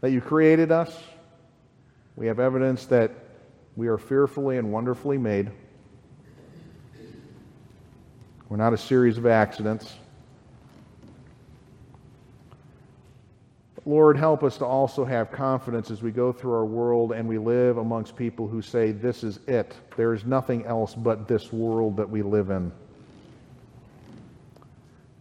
that 0.00 0.10
you 0.10 0.20
created 0.20 0.72
us. 0.72 0.96
We 2.16 2.26
have 2.26 2.40
evidence 2.40 2.86
that 2.86 3.12
we 3.76 3.88
are 3.88 3.98
fearfully 3.98 4.58
and 4.58 4.72
wonderfully 4.72 5.18
made. 5.18 5.50
We're 8.48 8.56
not 8.56 8.72
a 8.72 8.78
series 8.78 9.16
of 9.16 9.26
accidents. 9.26 9.94
Lord, 13.86 14.18
help 14.18 14.42
us 14.42 14.58
to 14.58 14.66
also 14.66 15.04
have 15.04 15.32
confidence 15.32 15.90
as 15.90 16.02
we 16.02 16.10
go 16.10 16.32
through 16.32 16.52
our 16.52 16.64
world 16.64 17.12
and 17.12 17.26
we 17.26 17.38
live 17.38 17.78
amongst 17.78 18.16
people 18.16 18.46
who 18.46 18.60
say, 18.60 18.92
This 18.92 19.24
is 19.24 19.38
it. 19.46 19.74
There 19.96 20.12
is 20.12 20.24
nothing 20.24 20.66
else 20.66 20.94
but 20.94 21.26
this 21.26 21.52
world 21.52 21.96
that 21.96 22.08
we 22.08 22.22
live 22.22 22.50
in. 22.50 22.72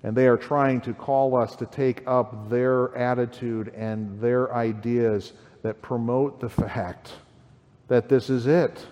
And 0.04 0.16
they 0.16 0.28
are 0.28 0.38
trying 0.38 0.82
to 0.82 0.94
call 0.94 1.36
us 1.36 1.56
to 1.58 1.66
take 1.66 2.04
up 2.08 2.50
their 2.50 2.96
attitude 2.96 3.74
and 3.76 4.20
their 4.22 4.54
ideas 4.56 5.34
that 5.62 5.82
promote 5.82 6.40
the 6.40 6.50
fact 6.50 7.12
that 7.90 8.08
this 8.08 8.30
is 8.30 8.48
it. 8.48 8.86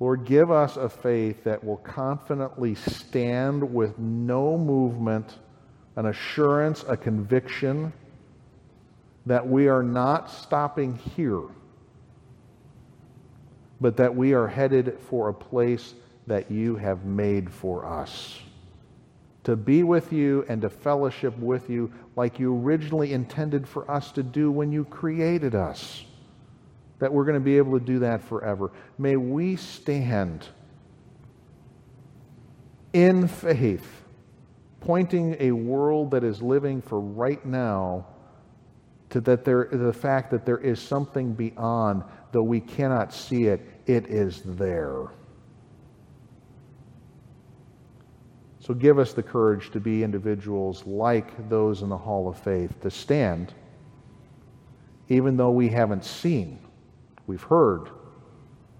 Lord, 0.00 0.26
give 0.26 0.50
us 0.50 0.76
a 0.76 0.88
faith 0.88 1.44
that 1.44 1.64
will 1.64 1.78
confidently 1.78 2.74
stand 2.74 3.72
with 3.72 3.98
no 3.98 4.58
movement, 4.58 5.38
an 5.96 6.06
assurance, 6.06 6.84
a 6.86 6.96
conviction 6.96 7.92
that 9.24 9.48
we 9.48 9.68
are 9.68 9.82
not 9.82 10.30
stopping 10.30 10.96
here, 11.16 11.44
but 13.80 13.96
that 13.96 14.14
we 14.14 14.34
are 14.34 14.46
headed 14.46 14.98
for 15.08 15.30
a 15.30 15.34
place 15.34 15.94
that 16.26 16.50
you 16.50 16.76
have 16.76 17.04
made 17.04 17.50
for 17.50 17.84
us. 17.84 18.38
To 19.44 19.56
be 19.56 19.82
with 19.82 20.12
you 20.12 20.44
and 20.48 20.62
to 20.62 20.70
fellowship 20.70 21.36
with 21.38 21.68
you 21.68 21.92
like 22.16 22.38
you 22.38 22.56
originally 22.56 23.12
intended 23.12 23.68
for 23.68 23.90
us 23.90 24.10
to 24.12 24.22
do 24.22 24.50
when 24.50 24.72
you 24.72 24.84
created 24.86 25.54
us. 25.54 26.04
That 26.98 27.12
we're 27.12 27.24
going 27.24 27.34
to 27.34 27.40
be 27.40 27.58
able 27.58 27.78
to 27.78 27.84
do 27.84 27.98
that 28.00 28.22
forever. 28.22 28.72
May 28.96 29.16
we 29.16 29.56
stand 29.56 30.46
in 32.94 33.28
faith, 33.28 34.02
pointing 34.80 35.36
a 35.40 35.50
world 35.50 36.12
that 36.12 36.24
is 36.24 36.40
living 36.40 36.80
for 36.80 37.00
right 37.00 37.44
now 37.44 38.06
to 39.10 39.20
that 39.20 39.44
there, 39.44 39.68
the 39.70 39.92
fact 39.92 40.30
that 40.30 40.46
there 40.46 40.58
is 40.58 40.80
something 40.80 41.34
beyond, 41.34 42.02
though 42.32 42.42
we 42.42 42.60
cannot 42.60 43.12
see 43.12 43.44
it, 43.44 43.60
it 43.86 44.06
is 44.06 44.42
there. 44.44 45.08
So 48.64 48.72
give 48.72 48.98
us 48.98 49.12
the 49.12 49.22
courage 49.22 49.70
to 49.72 49.80
be 49.80 50.02
individuals 50.02 50.86
like 50.86 51.50
those 51.50 51.82
in 51.82 51.90
the 51.90 51.98
Hall 51.98 52.30
of 52.30 52.38
Faith, 52.38 52.80
to 52.80 52.90
stand, 52.90 53.52
even 55.10 55.36
though 55.36 55.50
we 55.50 55.68
haven't 55.68 56.02
seen, 56.02 56.58
we've 57.26 57.42
heard, 57.42 57.90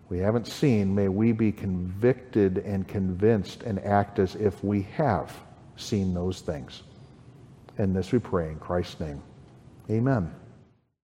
we 0.08 0.20
haven't 0.20 0.46
seen, 0.46 0.94
may 0.94 1.08
we 1.08 1.32
be 1.32 1.52
convicted 1.52 2.58
and 2.58 2.88
convinced 2.88 3.62
and 3.64 3.78
act 3.80 4.18
as 4.18 4.36
if 4.36 4.64
we 4.64 4.82
have 4.96 5.38
seen 5.76 6.14
those 6.14 6.40
things. 6.40 6.82
And 7.76 7.94
this 7.94 8.10
we 8.10 8.20
pray 8.20 8.48
in 8.48 8.58
Christ's 8.58 9.00
name. 9.00 9.22
Amen. 9.90 10.34